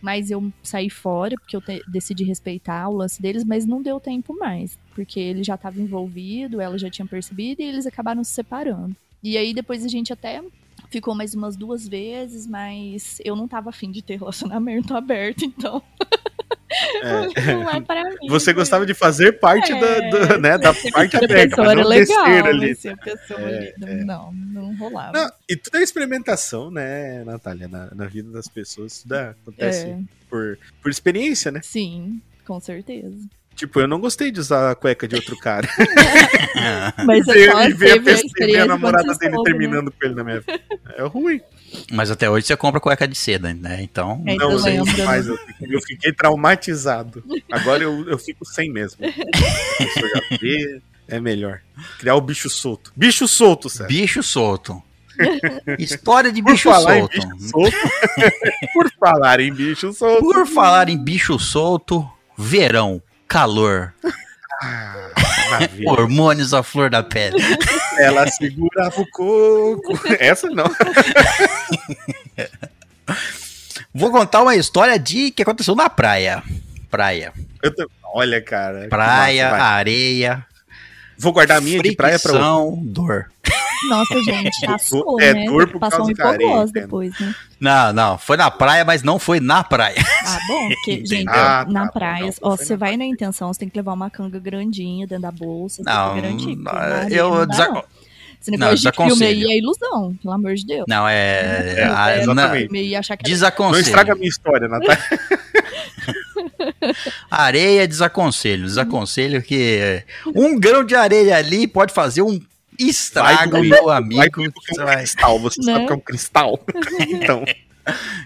[0.00, 3.98] Mas eu saí fora porque eu te- decidi respeitar o lance deles, mas não deu
[3.98, 8.32] tempo mais, porque ele já tava envolvido, ela já tinha percebido e eles acabaram se
[8.32, 8.94] separando.
[9.22, 10.42] E aí depois a gente até
[10.90, 15.82] ficou mais umas duas vezes, mas eu não tava afim de ter relacionamento aberto, então
[17.02, 17.54] É.
[17.54, 18.28] não é pra mim.
[18.28, 22.24] Você gostava de fazer parte É, da, do- né, da parte aberta, mas não legal,
[22.46, 22.74] ali.
[23.04, 25.12] pessoa É, ali, não, não rolava.
[25.12, 27.66] Não, e tudo é experimentação, né, Natália?
[27.68, 31.60] Na, na vida das pessoas, dá, acontece É, por, por experiência, né?
[31.62, 33.18] sim, com certeza.
[33.60, 35.68] Tipo, eu não gostei de usar a cueca de outro cara.
[37.04, 39.58] Mas e é só e ver a, a a namorada dele soube, né?
[39.58, 40.62] terminando com ele na minha vida.
[40.96, 41.42] É ruim.
[41.92, 43.82] Mas até hoje você compra cueca de seda, né?
[43.82, 44.24] Então.
[44.26, 45.26] É, não eu usei lembro, mais.
[45.26, 47.22] Eu fiquei, eu fiquei traumatizado.
[47.52, 49.04] Agora eu, eu fico sem mesmo.
[49.04, 51.60] Eu É melhor.
[51.98, 52.90] Criar o bicho solto.
[52.96, 53.94] Bicho solto, Sérgio.
[53.94, 54.82] Bicho solto.
[55.78, 57.08] História de bicho solto.
[57.10, 57.76] bicho solto.
[58.72, 60.20] Por falar em bicho solto.
[60.22, 63.94] Por falar em bicho solto, verão, calor,
[64.62, 65.08] Ah,
[65.86, 67.38] hormônios à flor da pele.
[67.98, 69.98] Ela segurava o coco.
[70.20, 70.64] Essa não.
[73.94, 76.42] Vou contar uma história de que aconteceu na praia.
[76.90, 77.32] Praia.
[77.76, 78.88] Tô- Olha, cara.
[78.88, 80.44] Praia, massa, areia.
[81.16, 82.82] Vou guardar a minha de praia pra outra.
[82.84, 83.30] dor.
[83.88, 85.44] Nossa, gente, passou, É né?
[85.46, 87.34] dor por Passou causa um hipogloss depois, né?
[87.58, 89.96] Não, não, foi na praia, mas não foi na praia.
[90.22, 93.52] Ah, bom, porque, gente, Ah, tá na bom, praia, não, ó, você vai na intenção,
[93.52, 97.34] você tem que levar uma canga grandinha dentro da bolsa, você Não, porque não, eu
[97.34, 97.84] não dá, não.
[98.40, 99.46] Esse Não, de filme desaconselho.
[99.48, 100.84] aí é ilusão, pelo amor de Deus.
[100.88, 101.74] Não, é.
[101.76, 102.68] É, a- É, exatamente.
[102.70, 103.82] filme achar que era Não desaconselho.
[103.84, 104.98] estraga a minha história, Natália.
[107.30, 108.64] Areia, desaconselho.
[108.64, 110.02] Desaconselho que
[110.34, 112.40] um grão de areia ali pode fazer um
[112.88, 113.68] estrago, doer.
[113.70, 114.42] meu Vai amigo.
[114.42, 115.38] é um vai- cristal.
[115.40, 115.72] Você Né?
[115.72, 116.60] sabe que é um cristal.
[117.08, 117.44] então,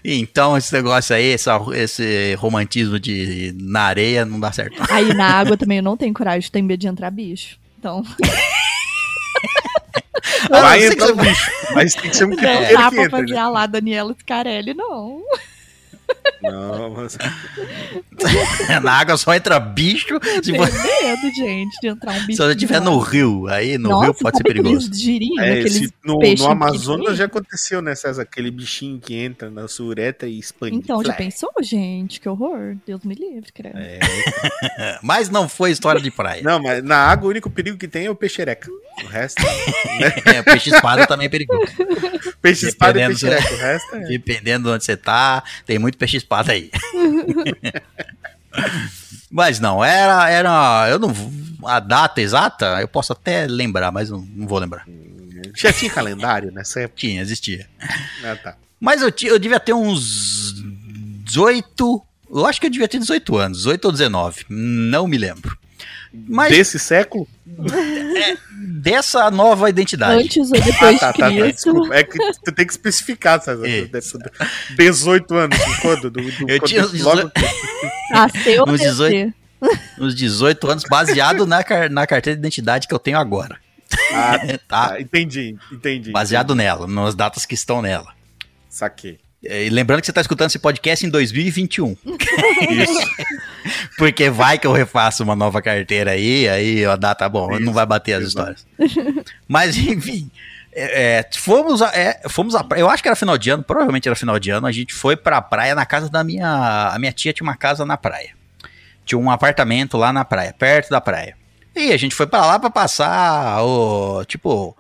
[0.05, 4.77] Então, esse negócio aí, essa- esse romantismo de na areia não dá certo.
[4.91, 7.57] Aí na água também eu não tenho coragem, tenho medo de entrar bicho.
[7.79, 8.03] Então,
[10.51, 11.51] Ah, vai não entrar que o você- bicho.
[11.75, 13.11] Mas tem que ser um não quinteiro dá que pra entra.
[13.11, 13.39] fazer né?
[13.41, 15.23] a lá Daniela Scarelli, não.
[16.43, 17.17] Não, mas...
[18.83, 20.19] Na água só entra bicho.
[20.43, 22.33] Se, Tenho for- medo, gente, de entrar um bicho.
[22.33, 24.91] se você estiver no rio, aí no Nossa, rio pode ser perigoso.
[24.95, 28.23] girinhos, É, esse- no, no Amazonas já aconteceu, né, César?
[28.23, 30.77] Aquele bichinho que entra na sua uretra e expande.
[30.77, 32.21] Então, já pensou, gente?
[32.21, 32.77] Que horror.
[32.87, 33.77] Deus me livre, credo.
[33.79, 33.99] É.
[35.03, 36.43] Mas não foi história de praia.
[36.43, 38.69] Não, mas na água o único perigo que tem é o peixereca.
[39.03, 39.43] O resto.
[39.43, 39.55] né?
[40.35, 41.73] É, peixe espada também é perigoso.
[42.41, 43.53] Peixe espada e peixereca.
[43.53, 44.01] O resto é.
[44.01, 46.71] Dependendo de onde você tá, tem muito peixe espada aí.
[49.31, 50.89] mas não, era, era.
[50.91, 51.13] Eu não.
[51.65, 54.87] A data exata, eu posso até lembrar, mas não, não vou lembrar.
[55.55, 57.01] Já tinha calendário nessa época?
[57.01, 57.69] Tinha, existia.
[58.23, 58.57] Ah, tá.
[58.81, 60.55] Mas eu, eu devia ter uns
[61.25, 62.03] 18.
[62.31, 64.45] Eu acho que eu devia ter 18 anos, 18 ou 19.
[64.49, 65.57] Não me lembro.
[66.29, 67.27] Mas Desse século?
[68.81, 70.23] dessa nova identidade.
[70.25, 71.51] Antes ou depois tá, de tá, tá.
[71.51, 71.95] Desculpa.
[71.95, 73.67] É que tu tem que especificar, César.
[73.67, 74.19] Isso.
[74.77, 75.59] 18 anos.
[75.59, 76.11] de Quando?
[76.11, 77.31] Do, do, Eu quando tinha desse logo-
[78.13, 79.13] Ah, seu Uns ou 18.
[79.13, 79.35] descer?
[79.99, 83.59] Uns 18 anos, baseado na, car- na carteira de identidade que eu tenho agora.
[84.13, 84.39] Ah,
[84.69, 84.89] Tá?
[84.91, 85.01] tá.
[85.01, 86.11] Entendi, entendi.
[86.11, 88.13] Baseado nela, nas datas que estão nela.
[88.69, 89.19] Saquei.
[89.47, 91.97] É, E lembrando que você está escutando esse podcast em 2021.
[92.71, 93.11] Isso.
[93.97, 97.73] Porque vai que eu refaço uma nova carteira aí, aí a data, bom, Isso, não
[97.73, 98.67] vai bater as histórias.
[99.49, 100.31] Mas, enfim,
[100.73, 104.09] é, é, fomos, a, é, fomos a eu acho que era final de ano, provavelmente
[104.09, 107.13] era final de ano, a gente foi pra praia na casa da minha, a minha
[107.13, 108.31] tia tinha uma casa na praia.
[109.05, 111.37] Tinha um apartamento lá na praia, perto da praia.
[111.77, 114.77] E a gente foi pra lá pra passar o, tipo,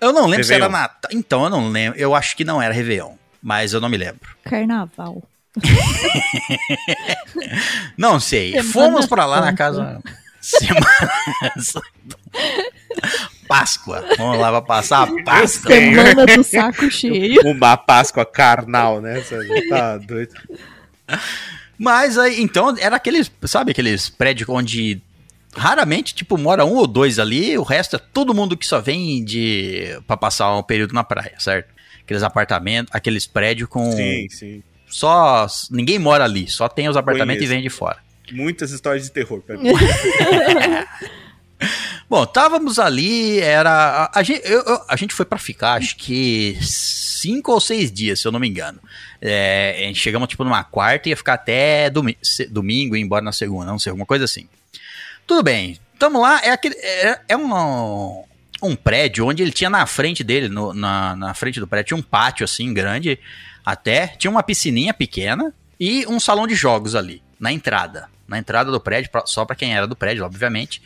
[0.00, 0.82] eu não lembro se era Réveillon.
[0.82, 3.12] Natal, então eu não lembro, eu acho que não era Réveillon,
[3.42, 4.36] mas eu não me lembro.
[4.44, 5.22] Carnaval.
[7.96, 8.52] Não sei.
[8.52, 10.00] Semana Fomos pra lá na casa.
[10.40, 10.86] Semana.
[13.48, 14.04] Páscoa.
[14.18, 15.72] Vamos lá pra passar a Páscoa.
[15.72, 17.40] Semana do saco cheio.
[17.44, 19.22] Uma Páscoa carnal, né?
[19.22, 19.54] César?
[19.68, 20.34] Tá doido.
[21.78, 25.00] Mas aí, então, era aqueles, sabe, aqueles prédios onde
[25.54, 29.24] raramente, tipo, mora um ou dois ali, o resto é todo mundo que só vem
[29.24, 31.74] de para passar um período na praia, certo?
[32.06, 34.62] Aqueles apartamentos, aqueles prédios com Sim, sim.
[34.88, 37.52] só ninguém mora ali, só tem os apartamentos Conheço.
[37.52, 37.98] e vem de fora.
[38.32, 39.70] Muitas histórias de terror mim.
[42.08, 43.70] Bom, estávamos ali, era.
[44.14, 47.90] A, a gente, eu- eu- a gente foi pra ficar, acho que cinco ou seis
[47.90, 48.78] dias, se eu não me engano.
[49.20, 52.16] É, a gente chegamos tipo numa quarta e ia ficar até domi
[52.50, 54.46] domingo e ir embora na segunda, não sei, alguma coisa assim.
[55.26, 58.22] Tudo bem, tamo lá, é, aquele, é, é um,
[58.62, 61.96] um prédio onde ele tinha na frente dele, no- na, na frente do prédio, tinha
[61.98, 63.18] um pátio assim grande,
[63.64, 68.08] até, tinha uma piscininha pequena e um salão de jogos ali, na entrada.
[68.26, 70.82] Na entrada do prédio, só pra quem era do prédio, obviamente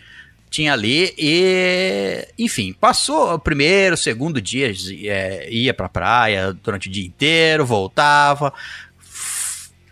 [0.51, 4.73] tinha ali e enfim passou o primeiro segundo dia
[5.05, 8.53] é, ia pra praia durante o dia inteiro voltava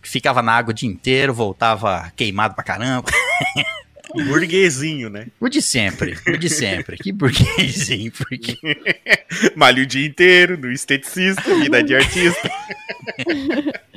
[0.03, 3.09] ficava na água o dia inteiro voltava queimado pra caramba
[4.15, 5.27] Burguesinho, né?
[5.41, 8.57] o de sempre o de sempre que burguesinho porque
[9.55, 12.51] Malha o dia inteiro, no esteticista, vida de artista.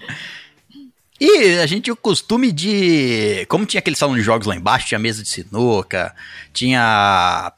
[1.24, 3.46] E a gente tinha o costume de.
[3.48, 6.16] Como tinha aquele salão de jogos lá embaixo, tinha mesa de sinuca,
[6.52, 7.54] tinha.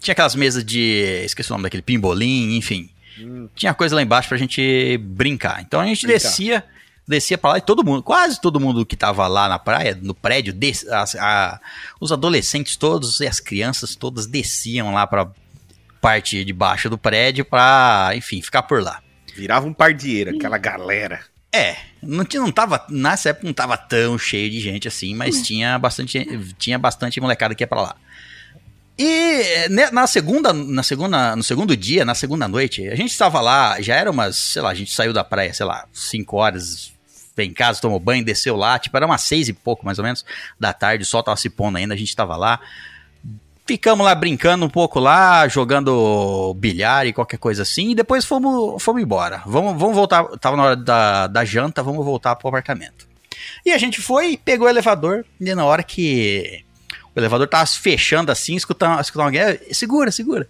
[0.00, 1.22] Tinha aquelas mesas de.
[1.24, 2.90] Esqueci o nome daquele pimbolim, enfim.
[3.18, 3.48] Hum.
[3.56, 5.62] Tinha coisa lá embaixo pra gente brincar.
[5.62, 6.28] Então a gente Brincar.
[6.28, 6.64] descia.
[7.10, 10.14] Descia pra lá e todo mundo, quase todo mundo que tava lá na praia, no
[10.14, 11.60] prédio, des- as- a-
[12.00, 15.28] os adolescentes todos e as crianças todas desciam lá pra
[16.00, 19.02] parte de baixo do prédio pra, enfim, ficar por lá.
[19.34, 21.20] Virava um pardieiro, aquela galera.
[21.52, 25.42] É, não, tinha, não tava, nessa época não tava tão cheio de gente assim, mas
[25.42, 26.24] tinha bastante,
[26.58, 27.96] tinha bastante molecada que ia pra lá.
[28.98, 33.40] E né, na segunda, na segunda, no segundo dia, na segunda noite, a gente estava
[33.40, 36.92] lá, já era umas, sei lá, a gente saiu da praia, sei lá, 5 horas,
[37.38, 40.24] em casa, tomou banho, desceu lá, tipo, era umas seis e pouco mais ou menos
[40.58, 42.60] da tarde, o sol tava se pondo ainda, a gente tava lá.
[43.66, 48.82] Ficamos lá brincando um pouco lá, jogando bilhar e qualquer coisa assim, e depois fomos,
[48.82, 49.42] fomos embora.
[49.46, 53.08] Vamos, vamos voltar, tava na hora da, da janta, vamos voltar pro apartamento.
[53.64, 56.64] E a gente foi, pegou o elevador, e na hora que
[57.14, 60.48] o elevador tava fechando assim, escutando, escutando alguém, "Eh, segura, segura.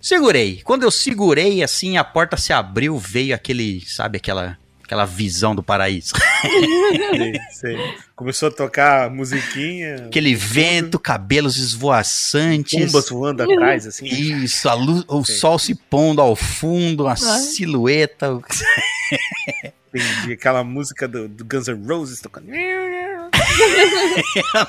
[0.00, 0.60] Segurei.
[0.62, 5.62] Quando eu segurei, assim, a porta se abriu, veio aquele, sabe, aquela, aquela visão do
[5.62, 6.14] paraíso.
[7.14, 7.94] Sei, sei.
[8.14, 12.92] Começou a tocar musiquinha, Aquele vento, cabelos esvoaçantes.
[12.92, 14.06] pombas voando atrás, assim.
[14.06, 15.36] Isso, a luz, o Sei.
[15.36, 18.38] sol se pondo ao fundo, a silhueta.
[19.94, 20.32] Entendi.
[20.32, 22.48] Aquela música do, do Guns N' Roses tocando.
[22.54, 23.30] Eu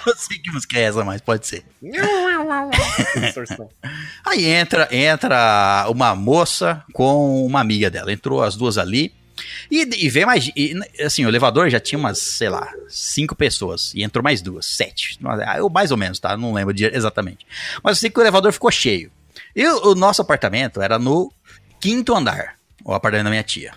[0.05, 1.63] não sei que música é essa, mas pode ser.
[3.19, 3.69] Distorção.
[4.25, 8.13] Aí entra, entra uma moça com uma amiga dela.
[8.13, 9.11] Entrou as duas ali.
[9.69, 10.51] E, e mais.
[10.55, 13.93] E, assim, o elevador já tinha umas, sei lá, cinco pessoas.
[13.93, 15.19] E entrou mais duas, sete.
[15.57, 16.37] Eu, mais ou menos, tá?
[16.37, 17.45] Não lembro de, exatamente.
[17.83, 19.11] Mas eu sei que o elevador ficou cheio.
[19.55, 21.31] E o, o nosso apartamento era no
[21.79, 22.55] quinto andar.
[22.83, 23.73] O apartamento da minha tia.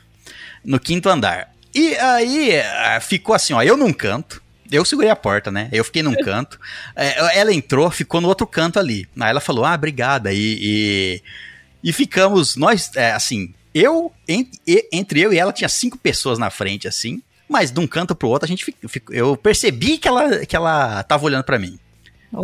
[0.65, 1.53] No quinto andar.
[1.75, 4.43] E aí eh, ficou assim, ó, eu num canto.
[4.71, 5.69] Eu segurei a porta, né?
[5.73, 6.59] Eu fiquei num canto.
[6.95, 9.09] É, ela entrou, ficou no outro canto ali.
[9.19, 10.33] Aí ela falou, ah, obrigada.
[10.33, 11.23] E, e,
[11.83, 14.13] e ficamos, nós, é, assim, eu,
[14.93, 17.23] entre eu e ela, tinha cinco pessoas na frente, assim.
[17.49, 21.03] Mas de um canto pro outro, a gente fico, eu percebi que ela, que ela
[21.03, 21.79] tava olhando para mim.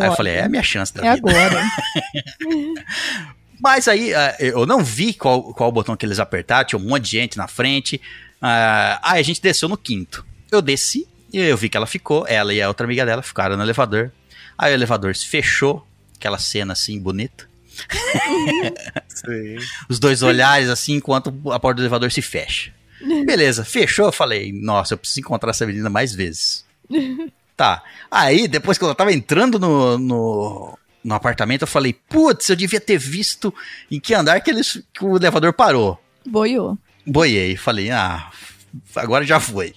[0.00, 1.30] Aí eu falei, é a minha chance da é vida.
[1.30, 1.62] agora.
[3.60, 7.10] Mas aí eu não vi qual, qual botão que eles apertaram, tinha um monte de
[7.10, 8.00] gente na frente.
[8.40, 10.24] aí a gente desceu no quinto.
[10.50, 13.56] Eu desci, e eu vi que ela ficou, ela e a outra amiga dela ficaram
[13.56, 14.10] no elevador.
[14.56, 15.86] Aí o elevador se fechou,
[16.16, 17.48] aquela cena assim bonita.
[19.88, 22.72] Os dois olhares assim enquanto a porta do elevador se fecha.
[23.24, 24.06] Beleza, fechou.
[24.06, 26.64] Eu falei, nossa, eu preciso encontrar essa menina mais vezes.
[27.56, 27.82] tá.
[28.10, 32.80] Aí, depois que ela tava entrando no, no, no apartamento, eu falei, putz, eu devia
[32.80, 33.54] ter visto
[33.90, 36.00] em que andar que, eles, que o elevador parou.
[36.26, 36.78] Boiou.
[37.06, 37.56] Boiei.
[37.56, 38.30] Falei, ah,
[38.96, 39.74] agora já foi.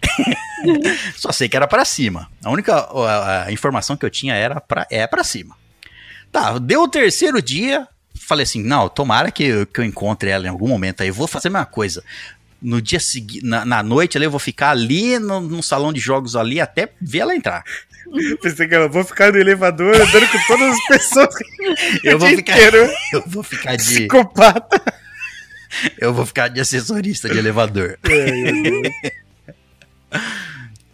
[1.15, 2.29] Só sei que era para cima.
[2.43, 5.55] A única a, a informação que eu tinha era pra, é para cima.
[6.31, 7.87] Tá, deu o terceiro dia,
[8.27, 11.27] falei assim, não, tomara que eu, que eu encontre ela em algum momento aí, vou
[11.27, 12.03] fazer a mesma coisa.
[12.61, 15.99] No dia seguinte, na, na, noite ali, eu vou ficar ali no, no, salão de
[15.99, 17.63] jogos ali até ver ela entrar.
[18.41, 21.35] Pensei que eu vou ficar no elevador andando com todas as pessoas.
[22.03, 22.57] eu vou ficar,
[23.13, 24.93] eu vou ficar de psicopata.
[25.99, 27.99] Eu vou ficar de assessorista de elevador.
[28.09, 28.91] É,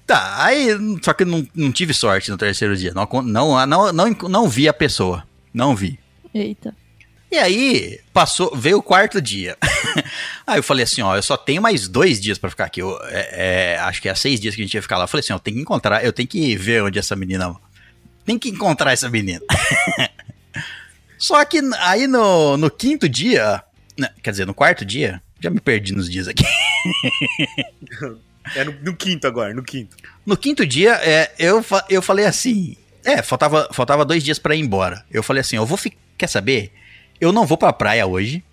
[0.06, 0.68] tá, aí.
[1.02, 2.94] Só que não, não tive sorte no terceiro dia.
[2.94, 5.24] Não, não, não, não, não vi a pessoa.
[5.54, 6.00] Não vi.
[6.34, 6.76] Eita.
[7.32, 9.58] E aí, passou, veio o quarto dia.
[10.46, 12.80] aí eu falei assim, ó, eu só tenho mais dois dias para ficar aqui.
[12.80, 15.06] Eu, é, é, acho que é seis dias que a gente ia ficar lá.
[15.06, 17.56] Eu falei assim, ó, eu tenho que encontrar, eu tenho que ver onde essa menina.
[18.24, 19.42] Tem que encontrar essa menina.
[21.18, 23.64] só que aí no, no quinto dia,
[23.98, 26.46] não, quer dizer, no quarto dia, já me perdi nos dias aqui.
[28.56, 29.96] é no, no, quinto agora, no quinto.
[30.26, 32.76] No quinto dia, é, eu, eu falei assim.
[33.06, 35.04] É, faltava, faltava dois dias para ir embora.
[35.12, 35.98] Eu falei assim: eu vou ficar.
[36.18, 36.72] Quer saber?
[37.20, 38.44] Eu não vou pra praia hoje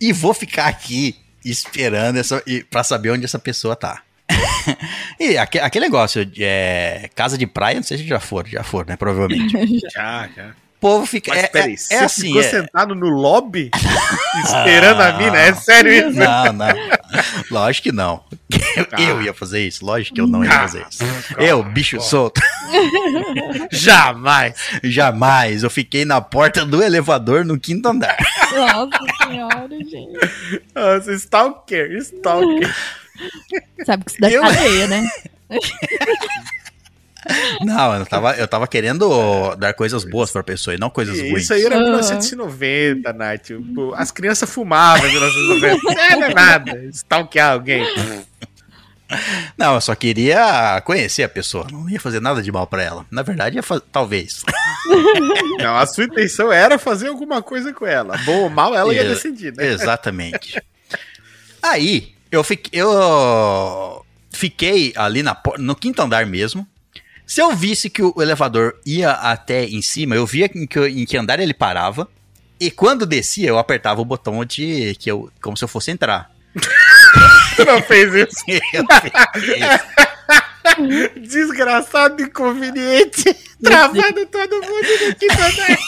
[0.00, 4.02] e vou ficar aqui esperando essa, pra saber onde essa pessoa tá.
[5.20, 8.62] e aquele, aquele negócio de é, casa de praia, não sei se já for, já
[8.62, 8.96] for, né?
[8.96, 9.80] Provavelmente.
[9.94, 10.54] já, já
[10.84, 11.32] povo fica.
[11.32, 12.26] Mas é, peraí, é, você é assim.
[12.26, 12.44] ficou é...
[12.44, 13.70] sentado no lobby
[14.44, 15.38] esperando ah, a mina?
[15.38, 16.18] É sério isso?
[16.18, 16.66] Não, não.
[17.50, 18.24] Lógico que não.
[18.92, 19.00] Ah.
[19.00, 21.04] Eu ia fazer isso, lógico que eu não ia fazer isso.
[21.38, 22.40] Eu, bicho solto.
[23.72, 24.54] Jamais.
[24.82, 25.62] Jamais.
[25.62, 28.16] Eu fiquei na porta do elevador no quinto andar.
[28.52, 30.30] Nossa senhora, gente.
[30.74, 32.74] Nossa, stalker, stalker.
[33.84, 34.42] Sabe que isso dá eu...
[34.42, 35.08] cadeia, né?
[37.64, 41.44] Não, eu tava, eu tava querendo dar coisas boas pra pessoa e não coisas ruins.
[41.44, 43.50] Isso aí era 1990, Nath.
[43.96, 46.16] As crianças fumavam em 1990.
[46.16, 46.84] Não é nada.
[46.92, 47.84] Stalkear alguém.
[49.56, 51.66] Não, eu só queria conhecer a pessoa.
[51.70, 53.06] Não ia fazer nada de mal para ela.
[53.10, 54.42] Na verdade, ia talvez.
[55.58, 58.16] Não, a sua intenção era fazer alguma coisa com ela.
[58.24, 59.66] Bom ou mal, ela ia decidir, né?
[59.66, 60.60] Exatamente.
[61.62, 66.66] Aí, eu fiquei, eu fiquei ali na, no quinto andar mesmo.
[67.26, 71.04] Se eu visse que o elevador ia até em cima, eu via em que, em
[71.04, 72.08] que andar ele parava.
[72.60, 74.94] E quando descia, eu apertava o botão de.
[74.98, 76.30] que eu, como se eu fosse entrar.
[77.56, 78.44] tu não fez isso?
[81.20, 83.36] Desgraçado inconveniente.
[83.62, 85.78] Travando todo mundo no quinto andar.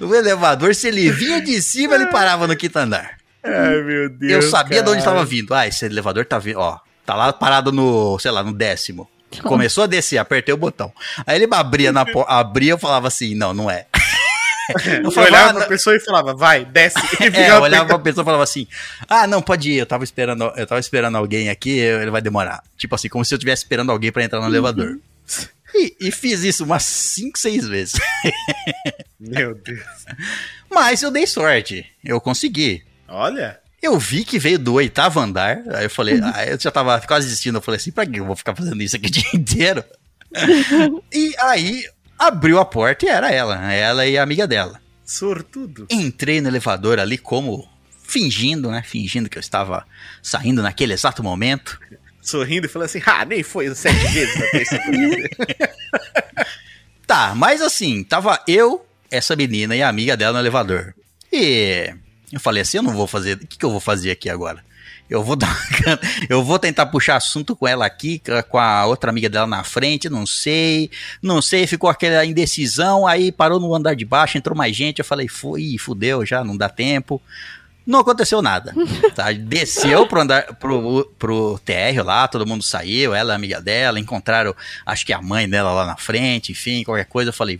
[0.00, 3.18] o elevador, se ele vinha de cima, ele parava no quinto andar.
[3.42, 4.44] Ai, meu Deus.
[4.44, 4.84] Eu sabia cara.
[4.84, 5.52] de onde estava vindo.
[5.52, 6.58] Ah, esse elevador tá vindo.
[6.58, 9.08] Ó, tá lá parado no, sei lá, no décimo.
[9.42, 10.92] Começou a descer, apertei o botão.
[11.26, 13.86] Aí ele abria na abria, eu falava assim, não, não é.
[15.04, 16.96] Eu, falava, olhava ah, pra pessoa e falava, vai, desce.
[17.20, 18.66] é, eu olhava pra pessoa e falava assim,
[19.06, 22.62] ah, não, pode ir, eu tava esperando, eu tava esperando alguém aqui, ele vai demorar.
[22.74, 24.98] Tipo assim, como se eu estivesse esperando alguém para entrar no elevador.
[25.74, 28.00] E, e, fiz isso umas 5, 6 vezes.
[29.20, 30.06] Meu Deus.
[30.70, 32.82] Mas eu dei sorte, eu consegui.
[33.06, 33.60] Olha.
[33.84, 36.32] Eu vi que veio do oitavo andar, aí eu falei, uhum.
[36.34, 38.82] ah, eu já tava quase desistindo, eu falei assim, pra que eu vou ficar fazendo
[38.82, 39.84] isso aqui o dia inteiro?
[41.12, 41.84] e aí
[42.18, 44.80] abriu a porta e era ela, ela e a amiga dela.
[45.04, 45.86] Sortudo.
[45.90, 47.68] Entrei no elevador ali como
[48.02, 48.82] fingindo, né?
[48.82, 49.86] Fingindo que eu estava
[50.22, 51.78] saindo naquele exato momento.
[52.22, 54.76] Sorrindo e falando assim, ah, nem foi sete vezes até isso
[57.06, 60.94] Tá, mas assim, tava eu, essa menina e a amiga dela no elevador.
[61.30, 61.92] E
[62.34, 64.64] eu falei assim, eu não vou fazer, o que, que eu vou fazer aqui agora?
[65.08, 65.54] Eu vou dar
[66.28, 70.08] eu vou tentar puxar assunto com ela aqui, com a outra amiga dela na frente,
[70.08, 70.90] não sei,
[71.22, 75.04] não sei, ficou aquela indecisão, aí parou no andar de baixo, entrou mais gente, eu
[75.04, 77.20] falei, fui, fudeu já, não dá tempo.
[77.86, 78.74] Não aconteceu nada.
[79.14, 79.30] Tá?
[79.30, 84.54] Desceu pro, andar, pro, pro TR lá, todo mundo saiu, ela, a amiga dela, encontraram,
[84.84, 87.28] acho que a mãe dela lá na frente, enfim, qualquer coisa.
[87.28, 87.56] Eu falei,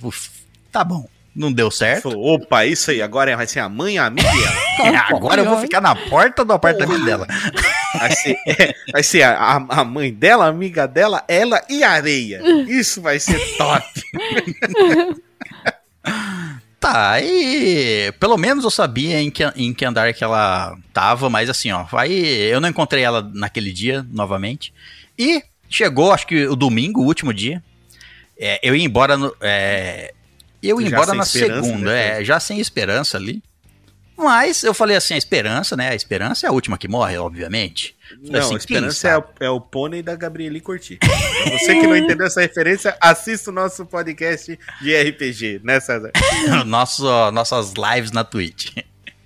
[0.73, 2.11] tá bom, não deu certo.
[2.11, 4.65] Falou, opa, isso aí, agora vai ser a mãe e a amiga dela.
[4.75, 7.29] É, agora eu vou ficar na porta do apartamento dela.
[7.97, 11.93] Vai ser, é, vai ser a, a mãe dela, a amiga dela, ela e a
[11.93, 12.43] areia.
[12.67, 13.87] Isso vai ser top.
[16.81, 21.49] Tá, e pelo menos eu sabia em que, em que andar que ela tava, mas
[21.49, 24.71] assim, ó, aí eu não encontrei ela naquele dia novamente.
[25.19, 27.63] E chegou, acho que o domingo, o último dia.
[28.39, 29.35] É, eu ia embora no.
[29.41, 30.13] É,
[30.69, 32.21] eu ia embora na segunda, né?
[32.21, 33.43] é, já sem esperança ali.
[34.17, 35.91] Mas eu falei assim, a esperança, né?
[35.91, 37.97] A esperança é a última que morre, obviamente.
[38.23, 40.99] Não, assim, a esperança é o, é o pônei da Gabrieli Curti.
[41.51, 46.13] Você que não entendeu essa referência, assista o nosso podcast de RPG, né, César?
[46.65, 48.77] Nosso, nossas lives na Twitch.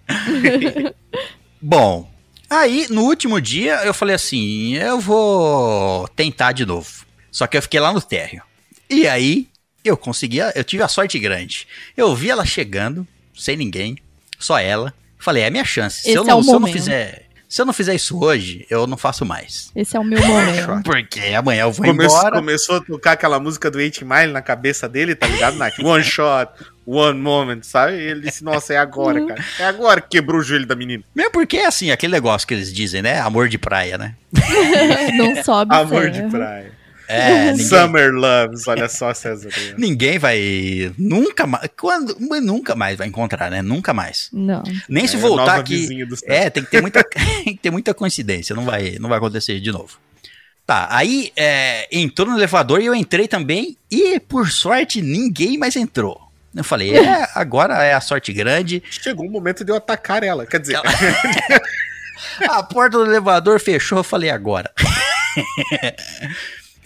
[1.60, 2.10] Bom,
[2.48, 7.06] aí no último dia eu falei assim: eu vou tentar de novo.
[7.30, 8.42] Só que eu fiquei lá no térreo.
[8.88, 9.48] E aí
[9.88, 11.66] eu conseguia, eu tive a sorte grande.
[11.96, 13.96] Eu vi ela chegando, sem ninguém,
[14.38, 14.94] só ela.
[15.18, 16.02] Falei, é a minha chance.
[16.02, 17.28] Se, eu não, é se eu não fizer.
[17.48, 19.70] Se eu não fizer isso hoje, eu não faço mais.
[19.74, 20.82] Esse é o meu momento.
[20.84, 22.36] Porque amanhã eu vou começou, embora.
[22.36, 25.78] Começou a tocar aquela música do 8 Mile na cabeça dele, tá ligado, Nath?
[25.82, 26.52] One shot,
[26.84, 27.94] one moment, sabe?
[27.94, 29.44] E ele disse, nossa, é agora, cara.
[29.58, 31.02] É agora que quebrou o joelho da menina.
[31.14, 33.18] Mesmo porque, assim, aquele negócio que eles dizem, né?
[33.18, 34.14] Amor de praia, né?
[35.16, 36.77] não sobe Amor de praia.
[37.08, 37.66] É, ninguém...
[37.66, 39.48] Summer Loves, olha só, César.
[39.76, 40.92] ninguém vai.
[40.98, 41.68] Nunca mais.
[41.78, 43.62] Quando, nunca mais vai encontrar, né?
[43.62, 44.28] Nunca mais.
[44.32, 44.62] Não.
[44.88, 46.06] Nem se É, voltar nova aqui.
[46.24, 47.02] É, tem que ter muita,
[47.44, 48.54] tem que ter muita coincidência.
[48.54, 49.98] Não vai, não vai acontecer de novo.
[50.66, 53.78] Tá, aí é, entrou no elevador e eu entrei também.
[53.90, 56.28] E por sorte ninguém mais entrou.
[56.54, 58.82] Eu falei, é, agora é a sorte grande.
[58.90, 60.44] Chegou o momento de eu atacar ela.
[60.44, 60.78] Quer dizer,
[62.48, 64.70] A porta do elevador fechou, eu falei, agora.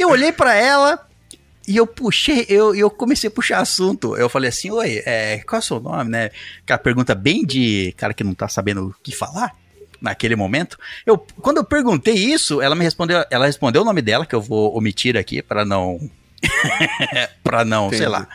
[0.03, 1.07] Eu olhei pra ela
[1.67, 4.17] e eu puxei, eu, eu comecei a puxar assunto.
[4.17, 6.31] Eu falei assim, oi, é, qual é o seu nome, né?
[6.63, 9.55] Aquela pergunta bem de cara que não tá sabendo o que falar
[10.01, 10.77] naquele momento.
[11.07, 14.43] Eu, quando eu perguntei isso, ela me respondeu, ela respondeu o nome dela, que eu
[14.43, 16.01] vou omitir aqui para não
[17.43, 18.11] para não, sei Entendi.
[18.11, 18.29] lá.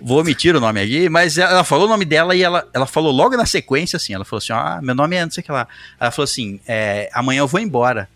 [0.00, 3.12] Vou omitir o nome aqui, mas ela falou o nome dela e ela, ela falou
[3.12, 5.52] logo na sequência assim, ela falou assim, ah, meu nome é não sei o que
[5.52, 5.68] lá.
[5.98, 8.08] Ela falou assim, é, amanhã eu vou embora.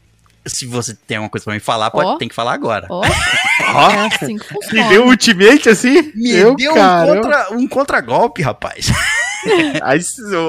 [0.47, 2.17] Se você tem alguma coisa pra me falar, pode, Ó.
[2.17, 2.87] tem que falar agora.
[2.91, 3.01] Ó,
[3.75, 6.13] ó, é assim que me deu ultimate assim?
[6.15, 8.87] Me Eu, deu um, contra, um contragolpe, rapaz.
[9.83, 10.01] Aí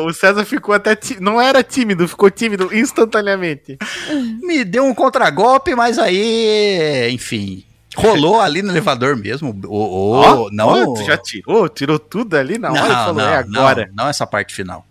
[0.07, 0.97] o César ficou até.
[1.19, 3.77] Não era tímido, ficou tímido instantaneamente.
[4.41, 7.65] Me deu um contragolpe, mas aí, enfim,
[7.97, 9.49] rolou ali no elevador mesmo.
[9.65, 13.21] O, o- Ó, não, ó, tu já tirou, tirou tudo ali na hora e falou,
[13.21, 13.89] é agora.
[13.93, 14.85] Não, não essa parte final.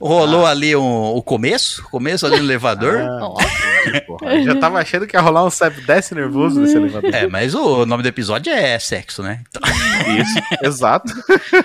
[0.00, 2.98] Rolou ali um- o começo, começo ali no elevador.
[3.00, 7.14] Ah, porra, já tava achando que ia rolar um Seb desce nervoso nesse elevador.
[7.14, 9.42] É, mas o nome do episódio é sexo, né?
[9.48, 9.62] Então,
[10.16, 11.12] Isso, exato.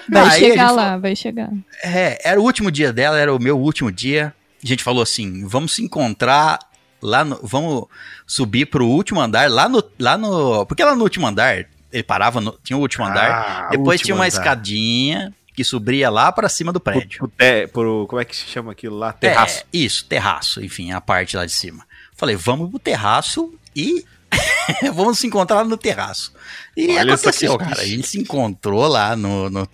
[0.09, 1.49] vai Aí chegar lá, vai chegar.
[1.83, 4.33] é, era o último dia dela, era o meu último dia.
[4.63, 6.59] A gente falou assim: vamos se encontrar
[7.01, 7.39] lá no.
[7.43, 7.85] Vamos
[8.27, 9.83] subir pro último andar, lá no.
[9.99, 13.29] Lá no porque lá no último andar, ele parava, no- tinha o último andar.
[13.31, 14.27] Ah, Depois último tinha uma andar.
[14.27, 17.31] escadinha que subia lá pra cima do prédio.
[17.71, 19.13] Pro- como é que se chama aquilo lá?
[19.13, 19.59] Terraço.
[19.59, 21.85] É, isso, terraço, enfim, a parte lá de cima.
[22.15, 24.03] Falei, vamos pro terraço e
[24.93, 26.33] vamos se encontrar no terraço.
[26.75, 27.81] E Olha aconteceu, cara.
[27.81, 29.67] A gente se encontrou lá no, no no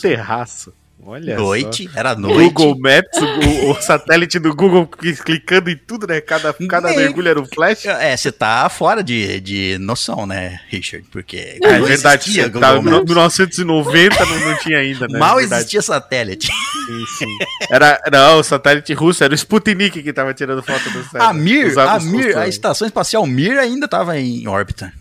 [0.00, 0.72] terraço.
[1.10, 2.20] Olha noite, era só.
[2.20, 2.36] noite.
[2.52, 6.20] Google Maps, o, o satélite do Google cli- clicando em tudo, né?
[6.20, 7.86] Cada, cada mergulho era um flash.
[7.86, 11.06] É, você tá fora de, de noção, né, Richard?
[11.10, 13.04] Porque É verdade, existia você Google em Maps.
[13.06, 15.18] 1990 não, não tinha ainda, né?
[15.18, 15.60] Mal Verdade.
[15.62, 16.48] existia satélite.
[16.48, 17.38] Sim, sim.
[17.70, 21.22] Era, não, o satélite russo, era o Sputnik que tava tirando foto do céu.
[21.22, 24.92] A Mir, a Mir, a estação espacial Mir ainda tava em órbita.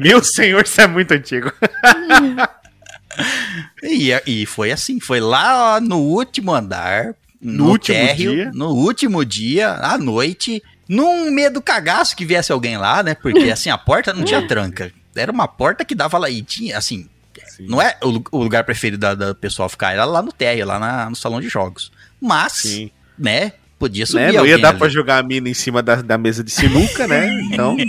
[0.00, 1.52] Meu senhor, isso é muito antigo.
[3.82, 8.50] E, e foi assim, foi lá no último andar, no, No último térreo, dia?
[8.54, 13.14] no último dia, à noite, num medo cagaço que viesse alguém lá, né?
[13.14, 14.92] Porque assim, a porta não tinha tranca.
[15.14, 17.08] Era uma porta que dava lá e tinha, assim,
[17.60, 20.78] não é o, o lugar preferido da, da pessoal ficar, era lá no térreo, lá
[20.78, 21.90] na- no salão de jogos.
[22.20, 22.90] Mas, Sim.
[23.18, 24.32] né, podia subir Né?
[24.32, 24.78] Não ia dar ali.
[24.78, 27.28] pra jogar a mina em cima da, da mesa de sinuca, né?
[27.52, 27.76] Então.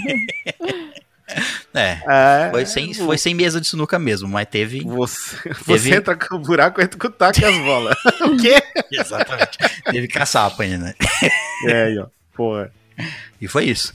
[1.74, 2.00] É.
[2.08, 4.82] É, Foi sem, foi sem mesa de sinuca mesmo, mas teve.
[4.86, 7.96] Você, Teve- você entra com o buraco, entra com o taco e as bolas.
[8.22, 8.62] o quê?
[8.92, 9.58] Exatamente.
[9.92, 10.86] teve caçapa ainda.
[10.86, 10.94] né?
[11.66, 12.08] É aí, ó.
[12.34, 12.72] Porra.
[13.42, 13.94] E foi isso.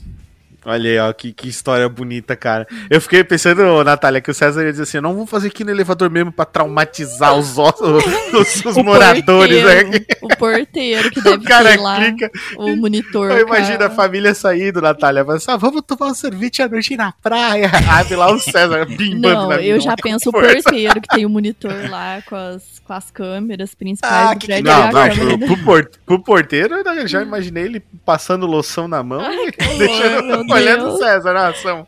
[0.65, 2.65] Olha aí, ó, que, que história bonita, cara.
[2.89, 5.71] Eu fiquei pensando, Natália, que o César ia dizer assim: não vamos fazer aqui no
[5.71, 8.03] elevador mesmo pra traumatizar os, ossos,
[8.33, 9.61] os, os moradores.
[9.61, 10.05] porteiro, Né?
[10.21, 12.31] O porteiro que deve O cara lá clica.
[12.57, 13.31] o monitor.
[13.31, 13.91] Eu imagino cara.
[13.91, 17.69] a família saindo, Natália, mas ah, vamos tomar um sorvete à noite na praia.
[17.89, 21.29] Abre lá o César bimbando Não, na eu já penso o porteiro que tem o
[21.29, 24.71] monitor lá com as, com as câmeras principais Ah, do prédio.
[24.71, 29.03] Não, não, câmera pro, pro, por- pro porteiro, eu já imaginei ele passando loção na
[29.03, 30.97] mão e deixando, olhando o.
[30.97, 31.85] César na ação.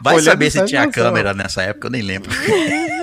[0.00, 2.30] Vai Olhando saber se tinha câmera nessa época, eu nem lembro.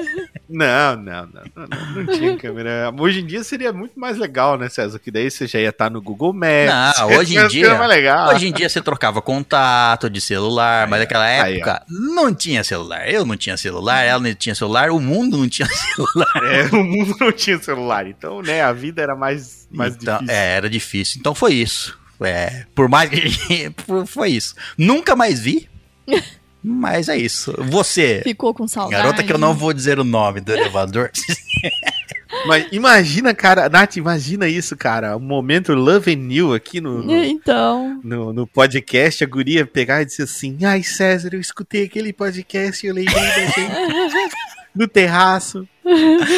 [0.50, 2.90] Não, não, não, não, não, não tinha câmera.
[2.98, 4.98] Hoje em dia seria muito mais legal, né, César?
[4.98, 6.98] Que daí você já ia estar no Google Maps.
[7.00, 8.34] Não, hoje em dia- mais legal.
[8.34, 13.10] Hoje em dia você trocava contato de celular, mas naquela aí, época não tinha celular.
[13.12, 16.44] Eu não tinha celular, ela não tinha celular, o mundo não tinha celular.
[16.46, 20.34] É, o mundo não tinha celular, então, né, a vida era mais, mais então, difícil.
[20.36, 21.20] É, era difícil.
[21.20, 21.98] Então foi isso.
[22.22, 23.72] É, por mais que
[24.08, 24.56] foi isso.
[24.78, 25.70] Nunca mais vi.
[26.64, 27.54] Mas é isso.
[27.60, 29.02] Você, Ficou com saudade.
[29.02, 31.12] garota que eu não vou dizer o nome do elevador.
[32.46, 35.16] Mas imagina, cara, Nath, imagina isso, cara.
[35.16, 38.02] O momento Love and You aqui no, no, Então.
[38.04, 42.86] no, no podcast, a guria pegar e dizer assim: Ai, César, eu escutei aquele podcast
[42.86, 44.36] e eu lembrei da gente
[44.76, 45.66] no terraço.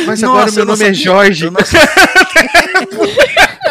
[0.06, 1.04] Mas agora Nossa, meu eu não nome é sabia.
[1.04, 1.46] Jorge.
[1.46, 1.60] Eu não-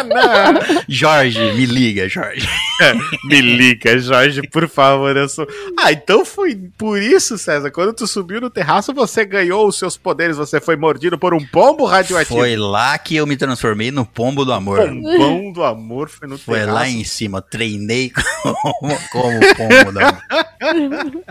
[0.03, 0.83] Não.
[0.87, 2.47] Jorge, me liga, Jorge.
[3.25, 5.15] Me liga, Jorge, por favor.
[5.15, 5.45] Eu sou...
[5.77, 7.69] Ah, então foi por isso, César.
[7.71, 10.37] Quando tu subiu no terraço, você ganhou os seus poderes.
[10.37, 12.39] Você foi mordido por um pombo radioativo.
[12.39, 14.79] Foi lá que eu me transformei no pombo do amor.
[14.79, 16.73] Pombão do amor foi no Foi terraço.
[16.73, 18.11] lá em cima, treinei
[18.41, 21.25] como, como pombo do amor.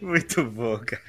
[0.00, 1.02] Muito bom, cara.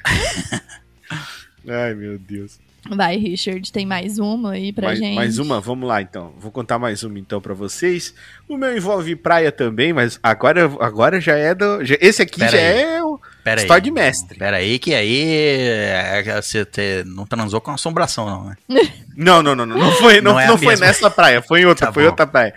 [1.67, 2.59] Ai, meu Deus.
[2.89, 5.15] Vai, Richard, tem mais uma aí pra mais, gente.
[5.15, 6.33] mais uma, vamos lá então.
[6.37, 8.13] Vou contar mais uma então pra vocês.
[8.47, 11.83] O meu envolve praia também, mas agora, agora já é do.
[11.85, 12.81] já- esse aqui Pera já aí.
[12.81, 13.63] é o Pera aí.
[13.63, 14.37] história de mestre.
[14.37, 18.57] Pera aí, que aí é, você te- não transou com assombração, não, né?
[19.15, 19.77] Não, não, não, não.
[19.77, 22.09] Não foi, não, Não é não foi nessa praia, foi em outra, Tá foi bom.
[22.09, 22.51] outra praia.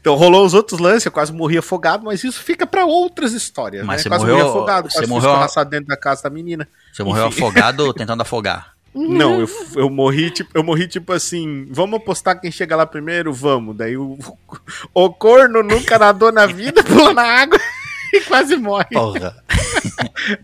[0.00, 3.86] Então rolou os outros lances, eu quase morri afogado, mas isso fica pra outras histórias.
[3.86, 4.02] Mas né?
[4.02, 6.66] você quase morreu- morri afogado, você quase fui morreu- dentro da casa da menina.
[6.92, 7.36] Você morreu Enfim.
[7.40, 8.71] afogado tentando afogar.
[8.94, 13.32] Não, eu, eu morri, tipo, eu morri tipo assim, vamos apostar quem chega lá primeiro?
[13.32, 13.76] Vamos.
[13.76, 14.18] Daí o,
[14.92, 17.58] o corno nunca nadou na vida, pula na água
[18.12, 18.90] e quase morre.
[18.92, 19.34] Porra.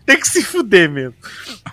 [0.05, 1.13] Tem que se fuder mesmo.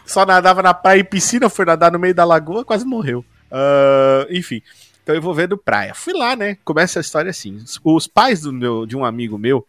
[0.04, 3.24] Só nadava na praia e piscina, foi nadar no meio da lagoa, quase morreu.
[3.50, 4.60] Ah, enfim,
[5.02, 5.94] então eu vou vendo praia.
[5.94, 6.58] Fui lá, né?
[6.64, 7.62] Começa a história assim.
[7.82, 9.66] Os pais do meu, de um amigo meu,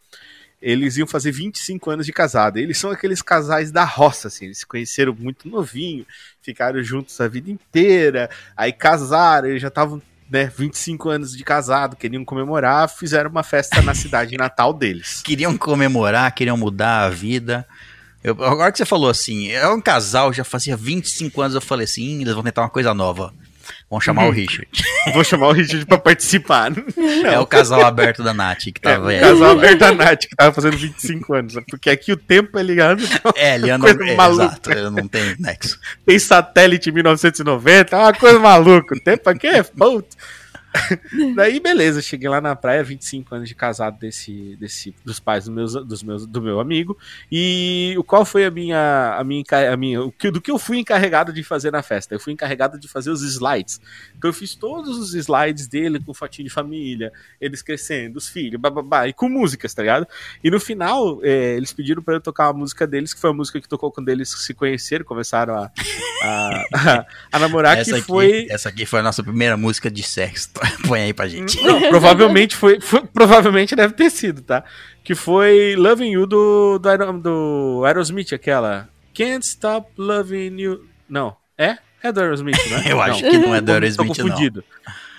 [0.62, 2.58] eles iam fazer 25 anos de casado.
[2.58, 4.46] Eles são aqueles casais da roça, assim.
[4.46, 6.06] Eles se conheceram muito novinho,
[6.42, 11.96] ficaram juntos a vida inteira, aí casaram, eles já estavam, né, 25 anos de casado,
[11.96, 15.22] queriam comemorar, fizeram uma festa na cidade natal deles.
[15.24, 17.68] Queriam comemorar, queriam mudar a vida.
[18.24, 21.86] Eu- agora que você falou assim, é um casal, já fazia 25 anos, eu falei
[21.86, 23.34] assim, "Ih, eles vão tentar uma coisa nova.
[23.90, 24.30] Vão chamar Uhum.
[24.30, 24.68] o Richard.
[25.14, 26.72] Vou chamar o Richard pra participar.
[27.26, 30.54] É o casal aberto da Nath que É, tava o é, casal Bertanati, que tava
[30.54, 31.54] fazendo 25 anos.
[31.70, 33.04] Porque aqui o tempo ele anda,
[33.36, 33.90] É, ele anda.
[33.90, 34.44] É, maluca.
[34.46, 35.80] exato, eu não tem nexo.
[36.06, 38.96] tem satélite em 1990, é uma coisa maluca.
[38.96, 40.16] O tempo aqui é puto.
[41.36, 45.52] Daí, beleza, cheguei lá na praia, 25 anos de casado desse, desse, dos pais do,
[45.52, 46.98] meus, dos meus, do meu amigo.
[47.32, 49.16] E o qual foi a minha.
[49.18, 52.14] A minha, a minha o que, do que eu fui encarregado de fazer na festa?
[52.14, 53.80] Eu fui encarregado de fazer os slides.
[54.18, 58.60] Então eu fiz todos os slides dele com fotinho de família, eles crescendo, os filhos,
[58.60, 60.08] bababá, e com músicas, tá ligado?
[60.44, 63.34] E no final, é, eles pediram pra eu tocar uma música deles, que foi a
[63.34, 65.72] música que tocou quando eles se conheceram, começaram a,
[66.24, 68.48] a, a, a namorar, Essa que aqui, foi.
[68.50, 70.50] essa aqui foi a nossa primeira música de sexo.
[70.88, 71.62] Põe aí pra gente.
[71.64, 74.64] Não, provavelmente foi, foi- Provavelmente deve ter sido, tá?
[75.04, 78.90] Que foi Loving You do, do, do Aerosmith, aquela.
[79.14, 80.86] Can't Stop Loving You.
[81.10, 81.78] Não, é?
[82.08, 82.84] É do Aerosmith, né?
[82.92, 84.30] Eu acho que não é do Aerosmith, tô não.
[84.30, 84.64] confundido.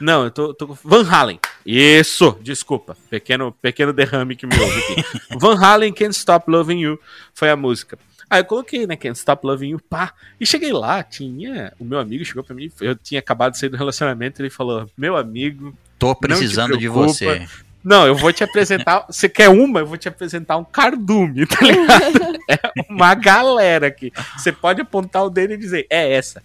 [0.01, 0.79] Não, eu tô, tô com.
[0.85, 1.41] Van Halen.
[1.67, 2.97] Isso, desculpa.
[3.11, 5.05] Pequeno, pequeno derrame que me houve aqui.
[5.37, 7.01] Van Halen, Can't Stop Loving You
[7.35, 7.99] foi a música.
[8.31, 10.13] Aí eu coloquei, né, Can't Stop Loving You, pá.
[10.39, 11.73] E cheguei lá, tinha.
[11.81, 14.89] O meu amigo chegou pra mim, eu tinha acabado de sair do relacionamento, ele falou:
[14.97, 17.47] Meu amigo, Tô precisando de você.
[17.83, 19.05] não, eu vou te apresentar.
[19.11, 19.81] Você quer uma?
[19.81, 22.39] Eu vou te apresentar um cardume, tá ligado?
[22.49, 22.59] É
[22.89, 24.13] uma galera aqui.
[24.37, 26.43] Você pode apontar o dedo e dizer, é essa.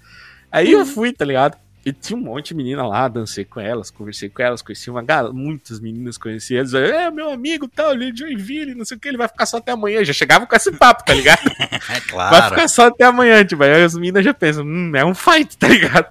[0.53, 1.57] Aí eu fui, tá ligado?
[1.85, 5.03] E tinha um monte de menina lá, dancei com elas, conversei com elas, conheci uma
[5.03, 6.73] galera, muitas meninas conheci eles.
[6.73, 9.45] É, meu amigo, tal, ele é de Joinville, não sei o que, ele vai ficar
[9.45, 10.01] só até amanhã.
[10.05, 11.41] Já chegava com esse papo, tá ligado?
[11.73, 12.55] É Vai claro.
[12.55, 15.67] ficar só até amanhã, tipo, aí as meninas já pensam, hum, é um fight, tá
[15.67, 16.05] ligado?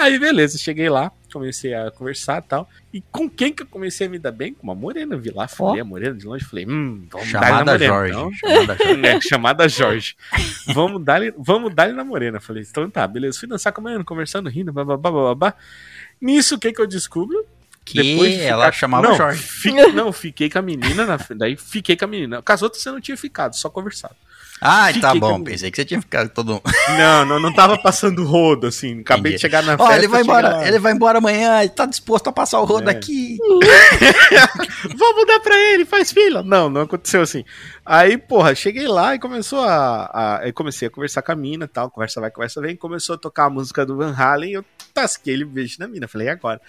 [0.00, 2.68] Aí, beleza, cheguei lá, comecei a conversar e tal.
[2.92, 4.54] E com quem que eu comecei a me dar bem?
[4.54, 7.64] Com uma morena, vi lá, falei a morena de longe, falei, hum, vamos dar Chamada
[7.64, 7.86] na morena.
[7.94, 8.12] Jorge.
[8.14, 8.32] então.
[8.32, 9.06] Chamada Jorge.
[9.06, 10.16] É, chamada Jorge.
[10.74, 12.40] Vamos dar-lhe vamos dar na morena.
[12.40, 13.38] Falei, então tá, beleza.
[13.38, 15.54] Fui dançar com a morena, conversando, rindo, bababá, bababá.
[16.20, 17.44] Nisso, o que que eu descubro?
[17.84, 17.98] Que
[18.42, 19.42] ela chamava não, Jorge.
[19.42, 22.42] fi- não, fiquei com a menina, na, daí fiquei com a menina.
[22.42, 24.14] Com as outras você não tinha ficado, só conversado.
[24.60, 25.38] Ah, tá bom.
[25.38, 26.60] com- Pensei que você tinha ficado todo.
[26.98, 29.00] Não, não, não tava passando rodo, assim.
[29.00, 29.34] Acabei Entendi.
[29.36, 29.96] de chegar na Ó, festa.
[29.96, 30.68] ele vai embora, lá.
[30.68, 32.92] ele vai embora amanhã, ele tá disposto a passar o rodo É.
[32.92, 33.38] aqui.
[34.96, 36.42] Vamos dar pra ele, faz fila.
[36.42, 37.44] Não, não aconteceu assim.
[37.84, 40.38] Aí, porra, cheguei lá e começou a.
[40.40, 41.90] a eu comecei a conversar com a mina e tal.
[41.90, 42.76] Conversa vai, conversa vem.
[42.76, 44.52] Começou a tocar a música do Van Halen.
[44.52, 46.08] Eu tasquei ele beijo na mina.
[46.08, 46.60] Falei, e agora?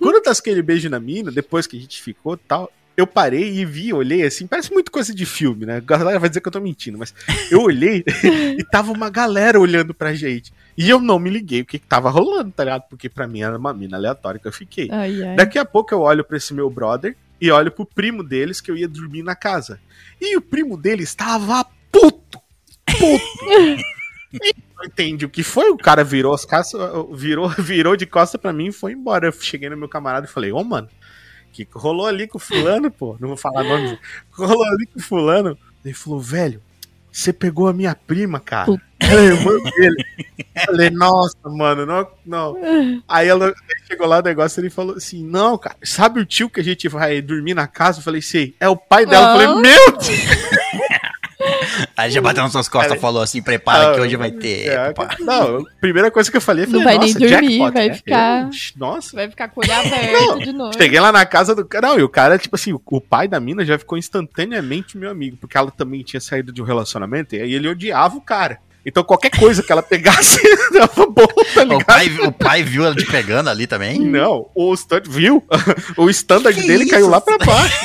[0.00, 2.70] Quando eu tasquei ele beijo na mina, depois que a gente ficou e tal.
[3.00, 5.76] Eu parei e vi, olhei assim, parece muito coisa de filme, né?
[5.76, 7.14] A galera vai dizer que eu tô mentindo, mas
[7.50, 8.04] eu olhei
[8.58, 10.52] e tava uma galera olhando pra gente.
[10.76, 12.82] E eu não me liguei o que, tava rolando, tá ligado?
[12.90, 14.88] Porque pra mim era uma mina aleatória que eu fiquei.
[14.90, 15.36] Ai, ai.
[15.36, 18.70] Daqui a pouco eu olho pra esse meu brother e olho pro primo deles que
[18.70, 19.80] eu ia dormir na casa.
[20.20, 22.38] E o primo dele estava puto.
[22.84, 23.82] Puto.
[24.32, 25.70] E não entendi o que foi.
[25.70, 26.80] O cara virou as casas,
[27.12, 29.28] virou, virou de costa pra mim e foi embora.
[29.28, 30.99] Eu cheguei no meu camarada e falei: Ô, mano, o
[31.52, 33.16] que rolou ali com o fulano, pô?
[33.20, 33.98] Não vou falar que
[34.32, 35.56] rolou ali com o fulano?
[35.84, 36.62] Ele falou: velho,
[37.10, 38.70] você pegou a minha prima, cara.
[39.00, 40.04] Ela é irmã dele.
[40.66, 42.56] Falei, nossa, mano, não, não.
[43.08, 43.52] Aí ela
[43.86, 46.86] chegou lá o negócio ele falou assim: Não, cara, sabe o tio que a gente
[46.88, 47.98] vai dormir na casa?
[47.98, 49.24] Eu falei, sei, é o pai dela.
[49.24, 49.54] Eu Ah.
[49.54, 50.59] falei, meu Deus!
[51.96, 54.68] Aí já bateu nas suas costas e falou assim: prepara Ah, que hoje vai ter.
[54.68, 57.88] é, não, a primeira coisa que eu falei foi: Não vai nem dormir, jackpot, vai
[57.88, 57.94] né?
[57.94, 59.16] ficar- Eu, nossa.
[59.16, 60.76] Vai ficar com o olho aberto Não, de novo.
[60.76, 61.88] Cheguei lá na casa do cara.
[61.88, 65.10] Não, e o cara, tipo assim, o, o pai da mina já ficou instantaneamente meu
[65.10, 68.58] amigo, porque ela também tinha saído de um relacionamento e aí ele odiava o cara.
[68.84, 70.40] Então qualquer coisa que ela pegasse
[70.72, 71.84] dava bom, tá O ligado?
[71.84, 73.98] pai, o pai viu ela te pegando ali também?
[74.00, 75.44] Não, o stand, viu?
[75.98, 76.92] O standard Que dele isso?
[76.92, 77.78] caiu lá pra baixo.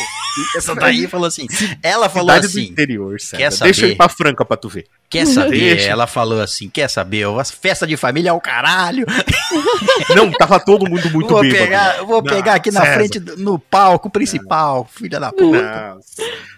[0.56, 1.48] Essa daí falou assim.
[1.82, 3.38] Ela falou Cidade do assim: interior, César.
[3.38, 3.92] quer Deixa eu saber?
[3.94, 4.86] ir pra Franca pra tu ver.
[5.10, 5.76] quer saber?
[5.76, 5.90] Deixa.
[5.90, 7.26] Ela falou assim: quer saber?
[7.26, 9.06] A festa de família é o caralho.
[10.16, 11.64] Não, tava todo mundo muito vou bêbado.
[11.64, 12.94] pegar, eu vou Não, pegar aqui na César.
[12.94, 15.62] frente, do- no palco principal, filha da puta.
[15.62, 16.00] Não.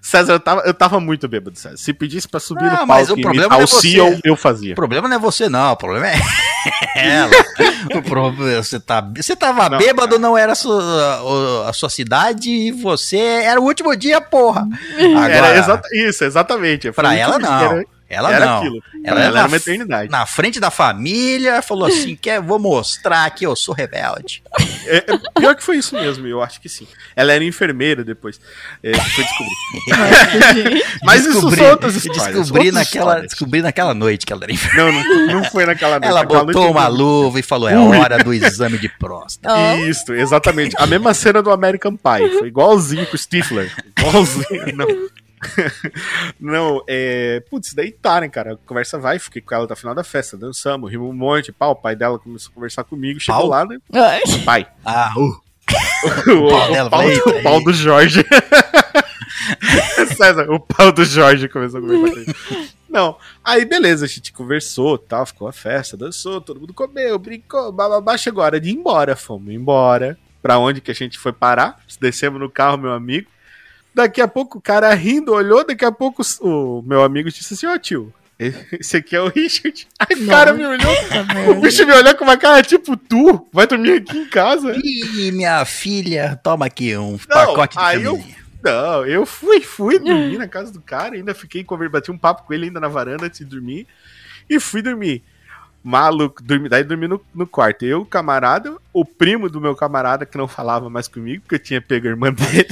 [0.02, 1.78] César, eu tava, eu tava muito bêbado, César.
[1.78, 3.82] Se pedisse pra subir Não, no palco mas o problema não é você.
[3.90, 4.74] CEO, eu fazia.
[4.74, 5.74] O problema não é você, não.
[5.74, 6.16] O problema é
[6.96, 7.32] ela.
[7.96, 12.50] O problema, você, tá, você tava Não, bêbado, não era a sua, a sua cidade
[12.50, 14.68] e você era o último dia, porra.
[15.00, 16.92] Agora, Era exata- isso, exatamente.
[16.92, 17.62] Foi pra ela não.
[17.62, 18.58] Era, ela era não.
[18.60, 18.84] aquilo.
[19.04, 20.10] Ela Ela, era era na- uma eternidade.
[20.12, 24.42] Na frente da família, falou assim: quer, vou mostrar que eu sou rebelde.
[24.86, 25.04] É, é,
[25.40, 26.88] pior que foi isso mesmo, eu acho que sim.
[27.16, 28.40] Ela era enfermeira depois.
[28.82, 30.84] É, foi descobrir.
[31.04, 32.26] Mas isso Descobri- são outras histórias.
[32.38, 33.32] Descobri outras naquela, histórias.
[33.32, 34.92] descobri naquela noite que ela era enfermeira.
[34.92, 36.08] Não, não, não foi naquela noite.
[36.08, 39.54] Ela Naquela botou noite uma eu- luva e falou: é hora do exame de próstata.
[39.54, 40.76] Ó, Isso, exatamente.
[40.80, 42.40] A mesma cena do American Pie.
[42.40, 43.72] Foi igualzinho com o Stifler.
[43.98, 44.76] Igualzinho.
[44.76, 44.88] Não.
[46.40, 47.42] Não, é.
[47.50, 48.54] Putz, daí tá, né, cara?
[48.54, 51.52] A conversa vai, fiquei com ela até o final da festa, dançamos, rimos um monte,
[51.52, 53.50] pá, o pai dela começou a conversar comigo, chegou Pau?
[53.50, 53.78] lá, né?
[53.94, 54.22] ai.
[54.46, 54.68] Pai.
[54.86, 55.42] Ah, uh.
[56.28, 58.24] O, pau o dela, pau, falei, do- o pau do Jorge.
[60.16, 62.76] César, o pau do Jorge começou a conversar comigo.
[62.90, 67.72] Não, aí beleza, a gente conversou, tal, ficou a festa, dançou, todo mundo comeu, brincou,
[67.72, 70.18] bababá, chegou a hora de ir embora, fomos embora.
[70.42, 71.82] Pra onde que a gente foi parar?
[72.00, 73.28] Descemos no carro, meu amigo.
[73.98, 77.66] Daqui a pouco o cara rindo, olhou, daqui a pouco o meu amigo disse assim,
[77.66, 79.88] ó tio, esse aqui é o Richard.
[79.98, 80.94] Aí o cara me olhou,
[81.50, 84.72] o bicho me olhou com uma cara tipo, tu vai dormir aqui em casa?
[84.78, 88.24] Ih, minha filha, toma aqui um Não, pacote de aí eu-.
[88.64, 92.44] Não, eu fui, fui dormir na casa do cara, ainda fiquei conversando, bati um papo
[92.44, 93.88] com ele ainda na varanda antes de dormir.
[94.48, 95.24] E fui dormir.
[95.88, 97.86] Maluco, dormi, daí dormi no, no quarto.
[97.86, 101.60] Eu, o camarada, o primo do meu camarada que não falava mais comigo, porque eu
[101.60, 102.68] tinha pego a irmã dele.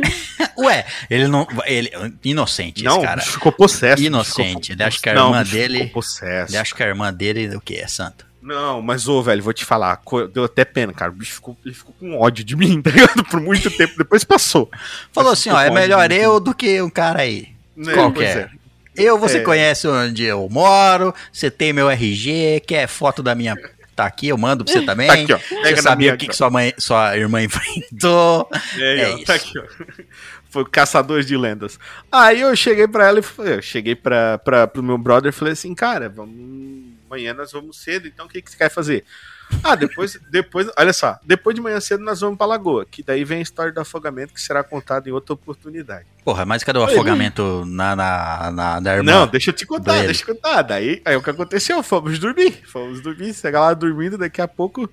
[0.56, 1.46] Ué, ele não.
[1.66, 1.90] Ele,
[2.24, 3.20] inocente, não, esse cara.
[3.20, 4.02] ficou possesso.
[4.02, 6.52] Inocente, ficou ele acha que a não, irmã dele- Ficou possesso.
[6.52, 7.74] Ele acha que a irmã dele o que?
[7.76, 8.24] É santa.
[8.40, 10.00] Não, mas ô, velho, vou te falar,
[10.32, 11.10] deu até pena, cara.
[11.10, 13.24] O bicho ficou, ele ficou com ódio de mim, tá ligado?
[13.24, 13.92] Por muito tempo.
[13.98, 14.70] Depois passou.
[15.12, 17.48] Falou Mas assim: ó, é melhor eu do que um cara aí.
[17.76, 18.48] Né, Qualquer.
[18.48, 18.63] pois é.
[18.96, 19.40] Eu, você É.
[19.42, 23.56] conhece onde eu moro, você tem meu RG, quer foto da minha.
[23.96, 25.06] Tá aqui, eu mando pra você também.
[25.06, 25.38] Tá aqui, ó.
[25.38, 28.48] Você Pega na sabia o que, que sua, mãe, sua irmã enfrentou.
[28.76, 29.24] É, É ó, isso.
[29.26, 29.64] tá aqui, ó.
[30.50, 31.78] Foi Caçadores de Lendas.
[32.12, 35.32] Aí eu cheguei pra ela e falei, eu cheguei pra, pra, pro meu brother e
[35.32, 36.34] falei assim, cara, vamos.
[37.08, 39.04] amanhã nós vamos cedo, então o que, que você quer fazer?
[39.62, 43.24] Ah, depois, depois, olha só, depois de manhã cedo nós vamos pra lagoa, que daí
[43.24, 46.06] vem a história do afogamento que será contada em outra oportunidade.
[46.24, 49.12] Porra, mas cadê o afogamento na, na, na, da irmã?
[49.12, 50.06] Não, deixa eu te contar, dele.
[50.06, 50.62] deixa eu te contar.
[50.62, 51.82] Daí, aí o que aconteceu?
[51.82, 54.88] Fomos dormir, fomos dormir, chega lá dormindo, daqui a pouco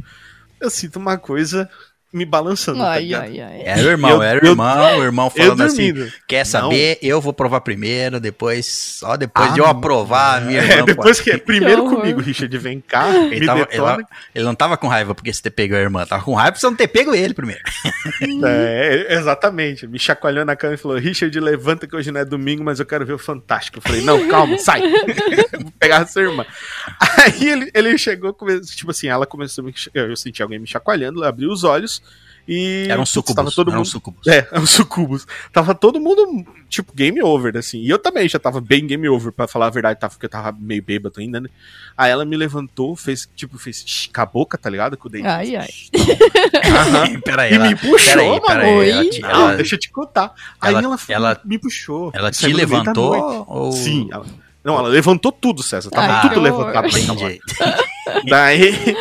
[0.60, 1.70] eu sinto uma coisa
[2.14, 3.22] me balançando, tá Ai, ligado?
[3.24, 3.62] ai, ai.
[3.66, 5.94] Era o irmão, Eu- era o eu- irmão, o irmão Eu falando assim,
[6.28, 10.60] quer saber, eu vou provar primeiro, depois, só depois Ah, de eu aprovar, a minha
[10.62, 11.38] É, irmã depois que.
[11.38, 12.00] Primeiro horror.
[12.02, 14.06] comigo, Richard, vem cá, Ele, me tava- ele-
[14.36, 16.60] ele não tava com raiva porque você ter pego a irmã, tava com raiva por
[16.60, 17.62] você não ter pego ele primeiro.
[18.46, 19.88] É, exatamente.
[19.88, 22.86] Me chacoalhou na cama e falou: Richard, levanta que hoje não é domingo, mas eu
[22.86, 23.78] quero ver o Fantástico.
[23.78, 24.82] Eu falei: não, calma, sai.
[25.62, 26.46] Vou pegar a sua irmã.
[27.00, 28.36] Aí ele, ele chegou,
[28.76, 29.74] tipo assim, ela começou a me.
[29.94, 32.01] Eu, eu senti alguém me chacoalhando, abriu os olhos
[32.48, 32.86] e.
[32.90, 33.88] Era um putz, sucubus, Tava todo era um mundo.
[33.88, 34.28] sucubus.
[34.28, 35.28] É, um sucubus.
[35.54, 37.80] Tava todo mundo, tipo, game over, assim.
[37.80, 40.30] E eu também já tava bem game over, pra falar a verdade, tava, porque eu
[40.30, 41.50] tava meio bêbado ainda, né?
[41.98, 44.98] Aí ela me levantou, fez, tipo, fez shh, com a boca, tá ligado?
[44.98, 45.28] Com o dente.
[45.28, 45.70] Ai, ai.
[46.66, 47.20] Aham.
[47.26, 48.42] peraí, E ela, me puxou, peraí, mano.
[48.46, 48.90] peraí,
[49.22, 50.34] ela, ela- deixa eu te contar.
[50.60, 52.12] Aí ela- ela, foi- ela- me puxou.
[52.14, 53.72] ela te levantou ou...
[53.72, 54.08] Sim.
[54.12, 54.26] ela-
[54.64, 55.90] não, ela levantou tudo, César.
[55.90, 56.88] Tava Ai, tudo levantado.
[58.28, 58.96] Daí,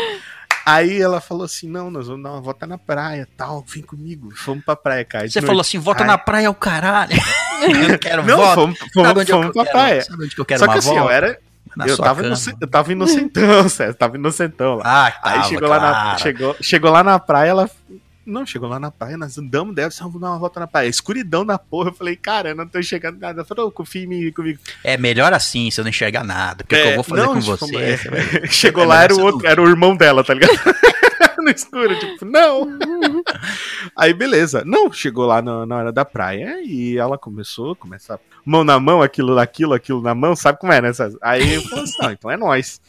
[0.66, 3.64] aí ela falou assim: não, nós vamos dar uma volta na praia tal.
[3.66, 4.30] Vem comigo.
[4.36, 5.28] Fomos pra praia, cara.
[5.28, 5.46] Você noite.
[5.46, 7.12] falou assim, volta na praia ao caralho.
[7.62, 8.54] Eu não quero Não, volta.
[8.54, 9.76] fomos, Sabe fomos, onde eu fomos pra quero?
[9.76, 10.02] praia.
[10.02, 11.02] Sabe onde que eu quero Só que uma assim, volta?
[11.04, 11.38] eu era.
[11.76, 12.26] Na Eu tava, cama.
[12.28, 13.94] inoce- eu tava inocentão, César.
[13.94, 14.82] Tava inocentão lá.
[14.84, 17.70] Ah, Aí tava, chegou, lá na, chegou, chegou lá na praia, ela.
[18.24, 20.88] Não, chegou lá na praia, nós andamos, deve ser, vamos dar uma volta na praia.
[20.88, 21.90] Escuridão da porra.
[21.90, 23.40] Eu falei, cara, eu não tô enxergando nada.
[23.40, 24.58] Ela falou, confia em mim comigo.
[24.84, 26.64] É melhor assim, você não enxergar nada.
[26.64, 27.76] Porque o que eu vou fazer É, não, com tipo, você?
[27.76, 30.52] é, você Chegou é lá, era o outro, era o irmão dela, tá ligado?
[31.40, 32.78] no escuro, tipo, não.
[33.96, 34.62] Aí, beleza.
[34.64, 39.02] Não, chegou lá na, na hora da praia e ela começou, começa mão na mão,
[39.02, 40.90] aquilo naquilo, aquilo na mão, sabe como é, né?
[41.22, 42.80] Aí eu falei assim, não, então é nós.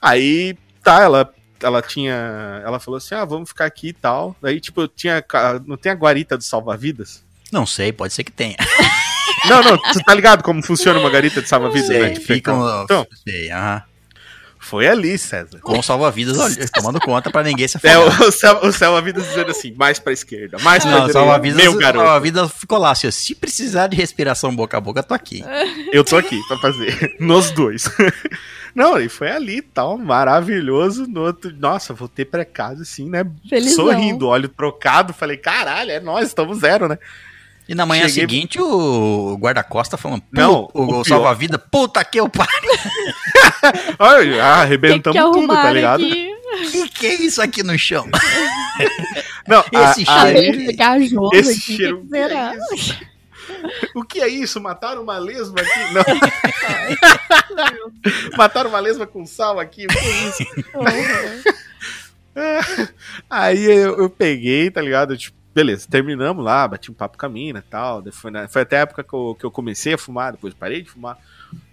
[0.00, 1.32] Aí, tá, ela,
[1.62, 4.36] ela tinha, ela falou assim, ah, vamos ficar aqui e tal.
[4.40, 5.24] Daí, tipo, eu tinha,
[5.66, 7.22] não tem a guarita do salva-vidas?
[7.52, 8.56] Não sei, pode ser que tenha.
[9.48, 11.88] Não, não, você tá ligado como funciona uma garita de salva-vidas?
[11.88, 12.14] Né?
[12.16, 12.82] ficam.
[12.84, 13.82] Então, sei, aham.
[14.58, 15.60] foi ali, César.
[15.60, 16.36] Com salva-vidas
[16.74, 18.20] tomando conta pra ninguém se É, afogar.
[18.28, 21.18] o, céu, o salva-vidas dizendo assim, mais pra esquerda, mais pra Não, direita.
[21.18, 25.14] salva-vidas Meu garoto, salva-vidas ficou lá, assim, se precisar de respiração boca a boca, tô
[25.14, 25.42] aqui.
[25.90, 27.16] eu tô aqui pra fazer.
[27.18, 27.88] Nos dois.
[28.74, 31.06] Não, e foi ali e tal, maravilhoso.
[31.08, 33.24] No outro, nossa, voltei pra casa assim, né?
[33.48, 33.86] Felizão.
[33.86, 35.12] Sorrindo, olho trocado.
[35.12, 36.98] Falei, caralho, é nós, estamos zero, né?
[37.68, 42.18] E na manhã Cheguei- seguinte, o guarda-costa falando, Não, não, o, o salva-vida, puta que
[42.18, 42.72] eu pariu.
[43.98, 46.02] Olha, ah, arrebentamos que tudo, tá ligado?
[46.04, 46.30] aqui.
[46.72, 48.08] que que é isso aqui no chão?
[49.46, 50.66] Não, Esse a- cheiro aí-
[51.34, 52.02] esse aqui, cheiro.
[52.02, 52.98] que que é isso?
[53.94, 54.60] O que é isso?
[54.60, 55.92] Mataram uma lesma aqui?
[55.92, 56.04] Não.
[58.36, 59.84] Mataram uma lesma com sal aqui?
[59.86, 60.44] O que é isso?
[63.28, 65.16] Aí eu, eu peguei, tá ligado?
[65.16, 68.02] Tipo, beleza, terminamos lá, bati um papo com a mina e tal.
[68.12, 70.82] Foi, na- foi até a época que eu, que eu comecei a fumar, depois parei
[70.82, 71.18] de fumar.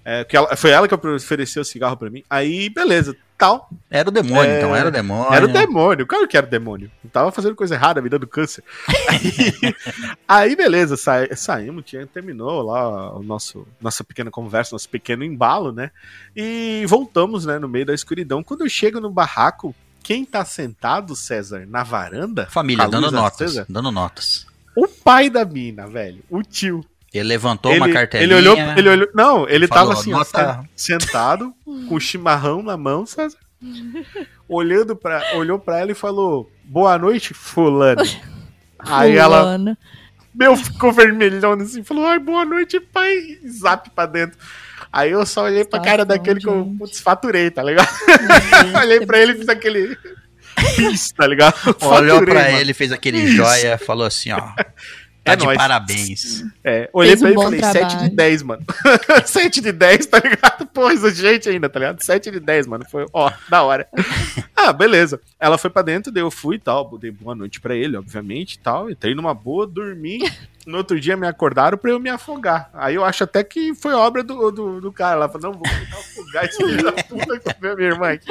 [0.04, 2.24] É, que ela- foi ela que ofereceu o cigarro pra mim.
[2.30, 3.70] Aí, beleza, tal.
[3.92, 5.34] Era o demônio, É, então, era o demônio.
[5.34, 6.90] Era o demônio, claro que era o demônio.
[7.04, 8.64] Não tava fazendo coisa errada, me dando câncer.
[9.10, 9.18] Aí,
[10.28, 15.72] aí, beleza, sa- saímos, tinha, terminou lá o nosso nossa pequena conversa, nosso pequeno embalo,
[15.74, 15.92] né?
[16.36, 18.42] E voltamos, né, no meio da escuridão.
[18.42, 22.46] Quando eu chego no barraco, quem tá sentado, César, na varanda?
[22.50, 23.66] Família, dando notas, acesa?
[23.68, 24.48] dando notas.
[24.74, 26.82] O pai da mina, velho, o tio.
[27.14, 28.26] Ele levantou ele, uma cartelinha.
[28.28, 32.62] ele olhou, ele olhou, não, ele falou, tava assim, ó, "Nota- sentado, com o chimarrão
[32.62, 33.38] na mão, César,
[34.48, 38.04] olhando para, olhou pra ela e falou: "Boa noite, fulano".
[38.80, 39.58] Aí ela,
[40.34, 43.12] meu, ficou vermelhão assim, falou: "Ai, boa noite, pai".
[43.44, 44.38] E Zap pra dentro.
[44.92, 46.78] Aí eu só olhei pra cara Situação, daquele que eu gente.
[46.78, 47.88] putz, faturei, tá ligado?
[48.82, 49.98] olhei pra ele e fiz aquele
[50.76, 51.56] pis, tá ligado?
[51.82, 52.58] Olhou Faturei, pra mano.
[52.58, 54.52] ele, fez aquele joia, falou assim, ó.
[55.28, 55.58] Tá É de nóis.
[55.58, 56.46] parabéns.
[56.64, 58.16] É, olhei Fez pra um ele e falei, 7 de trabalho.
[58.16, 58.64] 10, mano.
[59.28, 60.66] 7 de 10, tá ligado?
[60.68, 62.02] Pô, isso gente ainda, tá ligado?
[62.02, 62.86] 7 de 10, mano.
[62.90, 63.88] Foi, ó, da hora.
[64.56, 65.20] ah, beleza.
[65.38, 66.98] Ela foi pra dentro, daí eu fui e tal.
[66.98, 68.90] Dei boa noite pra ele, obviamente e tal.
[68.90, 70.20] Entrei numa boa, dormi.
[70.68, 72.70] No outro dia me acordaram pra eu me afogar.
[72.74, 75.14] Aí eu acho até que foi obra do, do, do cara.
[75.16, 78.28] Ela falou, não, vou tentar afogar esse filho da puta que veio minha irmã aqui.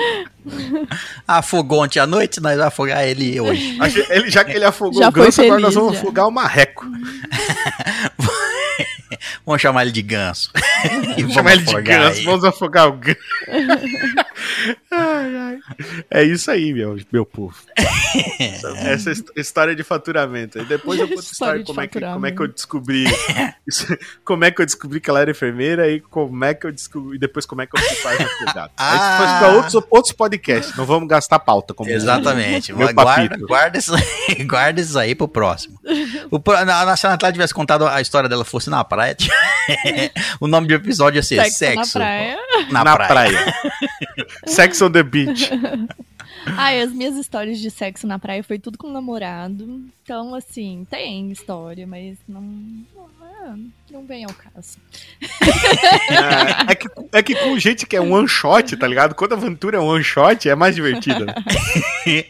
[1.26, 3.78] Afogou ontem à noite, nós vamos afogar ele hoje.
[4.10, 6.00] Ele, já que ele afogou Já o ganso, agora nós vamos já.
[6.00, 6.84] afogar o marreco.
[9.46, 10.50] Vamos chamar ele de ganso.
[11.16, 12.26] E Vamos chamar ele de afogar ganso, ele.
[12.26, 13.18] vamos afogar o ganso.
[14.90, 15.58] Ai, ai.
[16.10, 17.54] É isso aí, meu, meu povo.
[18.84, 20.58] Essa his- história de faturamento.
[20.58, 22.48] E depois eu conto a História história de como é, que, como é que eu
[22.48, 23.04] descobri.
[23.66, 23.86] isso-
[24.24, 27.16] como é que eu descobri que ela era enfermeira e como é que eu descobri.
[27.16, 28.70] E depois como é que eu fui pai advogado.
[28.76, 28.92] Ah.
[29.18, 30.76] Depois para outros, outros podcasts.
[30.76, 31.74] Não vamos gastar pauta.
[31.74, 32.72] Como Exatamente.
[32.72, 35.78] Meu guarda, guarda, isso, aí- guarda isso aí pro próximo.
[36.30, 39.05] O, na, se a Natália tivesse contado a história dela fosse na praia,
[40.40, 42.38] o nome do episódio ia ser Sexo, Sexo, na praia.
[42.70, 43.08] na Na, praia.
[43.08, 43.54] praia.
[44.46, 45.50] Sex on the beach.
[46.56, 49.84] Ai, as minhas histórias de sexo na praia foi tudo com namorado.
[50.04, 52.84] Então, assim, tem história, mas não.
[53.46, 54.78] Não, é, não vem ao caso.
[56.10, 59.14] É, é que, é que com gente que é one shot, tá ligado?
[59.14, 61.26] Quando a aventura é one shot, é mais divertida.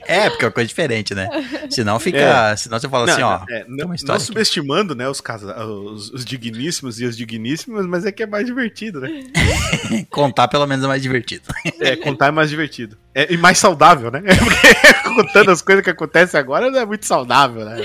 [0.06, 1.28] É, porque é uma coisa diferente, né?
[1.68, 2.56] Senão fica.
[2.56, 3.40] Senão você fala assim, ó.
[3.51, 8.10] é, não, não subestimando, né, os, casa, os, os digníssimos e as digníssimas, mas é
[8.10, 9.10] que é mais divertido, né?
[10.09, 11.44] Contar pelo menos é mais divertido.
[11.78, 12.97] É, contar é mais divertido.
[13.14, 14.22] É, e mais saudável, né?
[14.43, 17.76] Porque contando as coisas que acontecem agora não é muito saudável, né?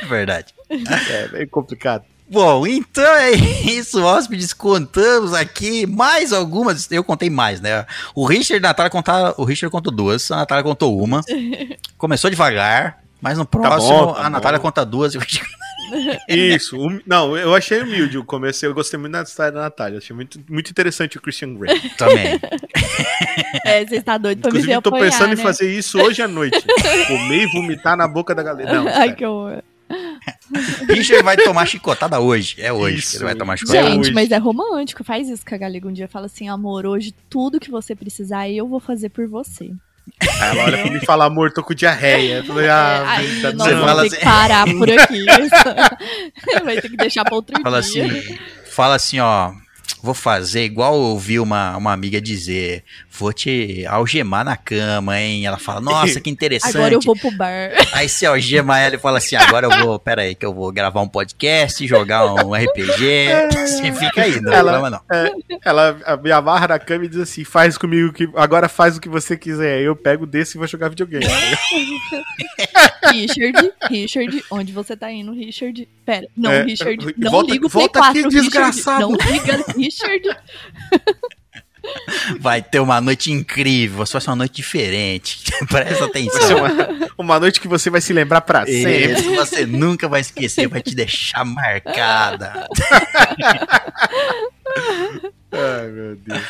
[0.00, 0.54] É verdade.
[0.70, 2.04] É bem complicado.
[2.28, 4.52] Bom, então é isso, hóspedes.
[4.52, 6.90] Contamos aqui mais algumas.
[6.90, 7.86] Eu contei mais, né?
[8.16, 9.32] O Richard e a Natália contaram.
[9.38, 11.20] O Richard contou duas, a Natália contou uma.
[11.96, 14.64] Começou devagar, mas no próximo bom, tá a Natália bom.
[14.64, 15.48] conta duas e o Richard
[16.28, 16.76] Isso.
[16.76, 18.66] hum- não, eu achei humilde o começo.
[18.66, 19.98] Eu gostei muito da história da Natália.
[19.98, 21.78] Achei muito, muito interessante o Christian Grey.
[21.96, 22.40] também.
[23.64, 25.34] É, você está doido pra me ver Inclusive, eu tô apoiar, pensando né?
[25.34, 26.58] em fazer isso hoje à noite.
[27.06, 28.72] Comer e vomitar na boca da galera.
[28.72, 29.16] Não, Ai, sério.
[29.16, 29.62] que horror.
[30.88, 32.56] Richard vai tomar chicotada hoje.
[32.58, 33.16] É hoje que Isso.
[33.18, 33.88] ele vai tomar chicotada.
[33.90, 34.12] Gente, hoje.
[34.12, 35.02] mas é romântico.
[35.04, 36.08] Faz isso com a galega um dia.
[36.08, 39.70] Fala assim, amor, hoje tudo que você precisar eu vou fazer por você.
[40.20, 42.36] Aí ela olha pra mim e fala, amor, tô com diarreia.
[42.38, 45.24] Eu falei, ah, É, aí fala ter assim- que parar por aqui.
[46.64, 48.06] Vai ter que deixar pra outro Fala dia.
[48.06, 48.38] assim,
[48.70, 49.52] fala assim, ó.
[50.06, 52.84] Vou fazer igual eu ouvi uma, uma amiga dizer.
[53.10, 55.44] Vou te algemar na cama, hein?
[55.44, 56.76] Ela fala, nossa, que interessante.
[56.76, 57.70] Agora eu vou pro bar.
[57.92, 60.70] Aí você algema ela e fala assim: agora eu vou, pera aí, que eu vou
[60.70, 63.26] gravar um podcast, jogar um RPG.
[63.66, 65.58] Você fica aí, não Ela- reclama não.
[65.64, 68.28] Ela me amarra na cama e diz assim: faz comigo que.
[68.36, 69.78] Agora faz o que você quiser.
[69.78, 71.26] Aí Eu pego desse e vou jogar videogame.
[73.12, 75.88] Richard, Richard, onde você tá indo, Richard?
[76.04, 79.00] Pera, não, É, Richard, não volta- liga o Play volta 4, aqui, Richard, desgraçado.
[79.00, 79.95] não liga, Richard.
[82.40, 85.44] Vai ter uma noite incrível, vai ser uma noite diferente.
[85.70, 86.58] Presta Vai ser atenção.
[86.58, 89.12] uma, uma noite que você vai se lembrar pra sempre.
[89.12, 92.66] Isso, você nunca vai esquecer, vai te deixar marcada.
[95.52, 96.42] Ai, meu Deus.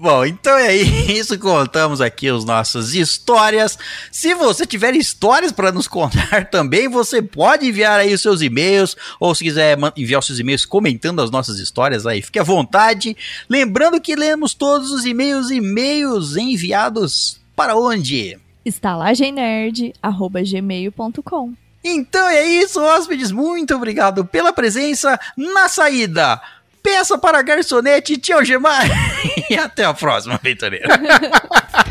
[0.00, 1.38] Bom, então é isso.
[1.38, 3.78] Contamos aqui as nossas histórias.
[4.10, 8.96] Se você tiver histórias para nos contar também, você pode enviar aí os seus e-mails.
[9.20, 13.14] Ou se quiser enviar os seus e-mails comentando as nossas histórias aí, fique à vontade.
[13.46, 18.38] Lembrando que lemos todos os e-mails, e-mails enviados para onde?
[18.64, 21.52] estalagemnerd.gmail.com
[21.84, 23.30] Então é isso, hóspedes.
[23.30, 25.20] Muito obrigado pela presença.
[25.36, 26.40] Na saída,
[26.82, 28.84] peça para a garçonete te algemar.
[29.50, 30.88] e até a próxima, aventureiro.